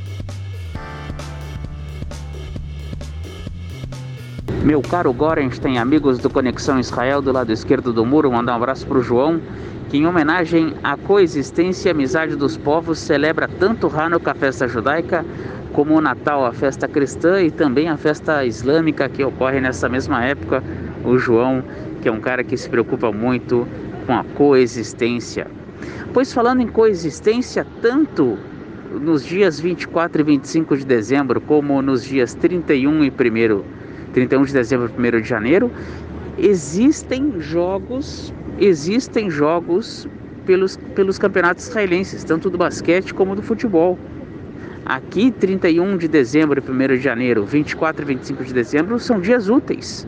Meu 4.64 4.80
caro 4.80 5.12
Gorenstein, 5.12 5.76
amigos 5.76 6.20
do 6.20 6.30
Conexão 6.30 6.78
Israel 6.78 7.20
do 7.20 7.32
lado 7.32 7.50
esquerdo 7.50 7.92
do 7.92 8.06
muro, 8.06 8.30
mandar 8.30 8.52
um 8.52 8.56
abraço 8.56 8.86
para 8.86 8.98
o 8.98 9.02
João, 9.02 9.40
que 9.90 9.96
em 9.96 10.06
homenagem 10.06 10.74
à 10.84 10.96
coexistência 10.96 11.88
e 11.88 11.90
amizade 11.90 12.36
dos 12.36 12.56
povos 12.56 13.00
celebra 13.00 13.48
tanto 13.48 13.88
Hanukkah, 13.88 14.30
a 14.30 14.34
festa 14.36 14.68
judaica, 14.68 15.26
como 15.72 15.96
o 15.96 16.00
Natal, 16.00 16.46
a 16.46 16.52
festa 16.52 16.86
cristã 16.86 17.42
e 17.42 17.50
também 17.50 17.88
a 17.88 17.96
festa 17.96 18.44
islâmica 18.44 19.08
que 19.08 19.24
ocorre 19.24 19.60
nessa 19.60 19.88
mesma 19.88 20.24
época. 20.24 20.62
O 21.04 21.18
João, 21.18 21.64
que 22.00 22.08
é 22.08 22.12
um 22.12 22.20
cara 22.20 22.44
que 22.44 22.56
se 22.56 22.70
preocupa 22.70 23.10
muito 23.10 23.66
com 24.06 24.14
a 24.14 24.22
coexistência. 24.22 25.48
Pois 26.14 26.32
falando 26.32 26.60
em 26.60 26.68
coexistência, 26.68 27.66
tanto 27.80 28.38
nos 28.92 29.24
dias 29.24 29.58
24 29.58 30.20
e 30.20 30.24
25 30.24 30.76
de 30.76 30.86
dezembro, 30.86 31.40
como 31.40 31.82
nos 31.82 32.04
dias 32.04 32.32
31 32.32 33.02
e 33.02 33.10
1 33.10 33.81
31 34.12 34.44
de 34.44 34.52
dezembro 34.52 34.90
e 34.96 35.16
1 35.16 35.20
de 35.20 35.28
janeiro, 35.28 35.70
existem 36.38 37.40
jogos, 37.40 38.32
existem 38.58 39.30
jogos 39.30 40.08
pelos, 40.44 40.76
pelos 40.94 41.18
campeonatos 41.18 41.68
israelenses, 41.68 42.24
tanto 42.24 42.50
do 42.50 42.58
basquete 42.58 43.12
como 43.14 43.34
do 43.34 43.42
futebol. 43.42 43.98
Aqui, 44.84 45.30
31 45.30 45.96
de 45.96 46.08
dezembro 46.08 46.60
e 46.60 46.70
1 46.70 46.96
de 46.96 46.98
janeiro, 46.98 47.44
24 47.44 48.02
e 48.02 48.06
25 48.06 48.44
de 48.44 48.52
dezembro 48.52 48.98
são 48.98 49.20
dias 49.20 49.48
úteis. 49.48 50.06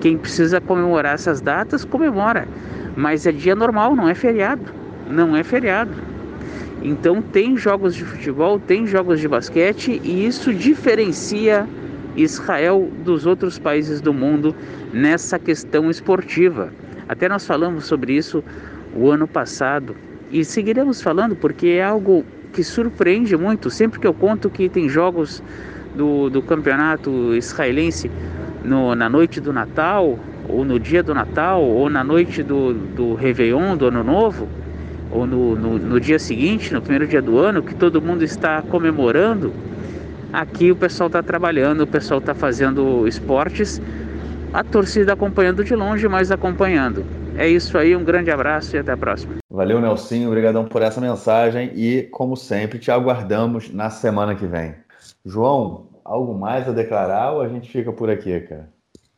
Quem 0.00 0.16
precisa 0.16 0.60
comemorar 0.60 1.14
essas 1.14 1.40
datas, 1.40 1.84
comemora. 1.84 2.48
Mas 2.96 3.26
é 3.26 3.32
dia 3.32 3.54
normal, 3.54 3.94
não 3.94 4.08
é 4.08 4.14
feriado. 4.14 4.62
Não 5.08 5.36
é 5.36 5.44
feriado. 5.44 5.92
Então 6.82 7.22
tem 7.22 7.56
jogos 7.56 7.94
de 7.94 8.04
futebol, 8.04 8.58
tem 8.58 8.86
jogos 8.86 9.20
de 9.20 9.28
basquete 9.28 10.00
e 10.02 10.26
isso 10.26 10.52
diferencia 10.52 11.68
Israel 12.16 12.90
dos 13.04 13.26
outros 13.26 13.58
países 13.58 14.00
do 14.00 14.12
mundo 14.12 14.54
nessa 14.92 15.38
questão 15.38 15.90
esportiva. 15.90 16.72
Até 17.08 17.28
nós 17.28 17.46
falamos 17.46 17.84
sobre 17.84 18.14
isso 18.14 18.42
o 18.94 19.10
ano 19.10 19.26
passado 19.26 19.96
e 20.30 20.44
seguiremos 20.44 21.00
falando 21.00 21.34
porque 21.36 21.68
é 21.68 21.84
algo 21.84 22.24
que 22.52 22.62
surpreende 22.62 23.36
muito. 23.36 23.70
Sempre 23.70 23.98
que 23.98 24.06
eu 24.06 24.14
conto 24.14 24.50
que 24.50 24.68
tem 24.68 24.88
jogos 24.88 25.42
do, 25.94 26.30
do 26.30 26.42
campeonato 26.42 27.34
israelense 27.34 28.10
no, 28.64 28.94
na 28.94 29.08
noite 29.08 29.40
do 29.40 29.52
Natal, 29.52 30.18
ou 30.48 30.64
no 30.64 30.78
dia 30.78 31.02
do 31.02 31.14
Natal, 31.14 31.62
ou 31.62 31.88
na 31.88 32.04
noite 32.04 32.42
do, 32.42 32.74
do 32.74 33.14
Réveillon, 33.14 33.76
do 33.76 33.86
Ano 33.86 34.04
Novo, 34.04 34.48
ou 35.10 35.26
no, 35.26 35.54
no, 35.56 35.78
no 35.78 36.00
dia 36.00 36.18
seguinte, 36.18 36.72
no 36.72 36.80
primeiro 36.80 37.06
dia 37.06 37.22
do 37.22 37.38
ano, 37.38 37.62
que 37.62 37.74
todo 37.74 38.00
mundo 38.00 38.22
está 38.22 38.62
comemorando 38.62 39.52
Aqui 40.32 40.70
o 40.70 40.76
pessoal 40.76 41.08
está 41.08 41.22
trabalhando, 41.22 41.82
o 41.82 41.86
pessoal 41.86 42.18
está 42.18 42.34
fazendo 42.34 43.06
esportes, 43.06 43.82
a 44.50 44.64
torcida 44.64 45.12
acompanhando 45.12 45.62
de 45.62 45.74
longe, 45.76 46.08
mas 46.08 46.30
acompanhando. 46.30 47.04
É 47.36 47.46
isso 47.46 47.76
aí, 47.76 47.94
um 47.94 48.02
grande 48.02 48.30
abraço 48.30 48.74
e 48.74 48.78
até 48.78 48.92
a 48.92 48.96
próxima. 48.96 49.34
Valeu, 49.50 49.78
Nelsinho, 49.78 50.28
obrigadão 50.28 50.64
por 50.64 50.80
essa 50.80 51.02
mensagem 51.02 51.70
e, 51.74 52.04
como 52.04 52.34
sempre, 52.34 52.78
te 52.78 52.90
aguardamos 52.90 53.70
na 53.70 53.90
semana 53.90 54.34
que 54.34 54.46
vem. 54.46 54.74
João, 55.24 55.88
algo 56.02 56.32
mais 56.32 56.66
a 56.66 56.72
declarar 56.72 57.32
ou 57.32 57.42
a 57.42 57.48
gente 57.48 57.70
fica 57.70 57.92
por 57.92 58.08
aqui, 58.08 58.40
cara? 58.40 58.70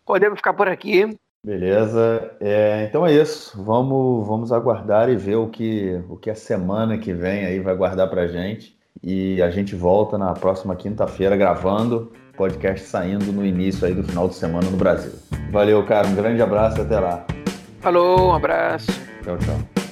Podemos 0.05 0.39
ficar 0.39 0.53
por 0.53 0.67
aqui. 0.67 1.17
Beleza, 1.47 2.33
é, 2.41 2.87
então 2.89 3.07
é 3.07 3.12
isso. 3.12 3.62
Vamos, 3.62 4.27
vamos 4.27 4.51
aguardar 4.51 5.09
e 5.09 5.15
ver 5.15 5.37
o 5.37 5.49
que, 5.49 6.03
o 6.09 6.17
que 6.17 6.31
a 6.31 6.35
semana 6.35 6.99
que 6.99 7.12
vem 7.12 7.45
aí 7.45 7.61
vai 7.61 7.77
guardar 7.77 8.11
pra 8.11 8.27
gente. 8.27 8.77
E 9.07 9.42
a 9.42 9.50
gente 9.50 9.74
volta 9.74 10.16
na 10.16 10.32
próxima 10.32 10.74
quinta-feira 10.74 11.36
gravando, 11.36 12.11
podcast 12.38 12.86
saindo 12.86 13.30
no 13.32 13.44
início 13.44 13.86
aí 13.86 13.92
do 13.92 14.02
final 14.02 14.28
de 14.28 14.34
semana 14.34 14.70
no 14.70 14.78
Brasil. 14.78 15.12
Valeu, 15.52 15.84
cara. 15.84 16.07
Um 16.07 16.14
grande 16.14 16.40
abraço 16.40 16.78
e 16.78 16.80
até 16.80 16.98
lá. 16.98 17.22
Falou, 17.80 18.28
um 18.28 18.32
abraço. 18.32 18.90
Tchau, 19.22 19.36
tchau. 19.36 19.84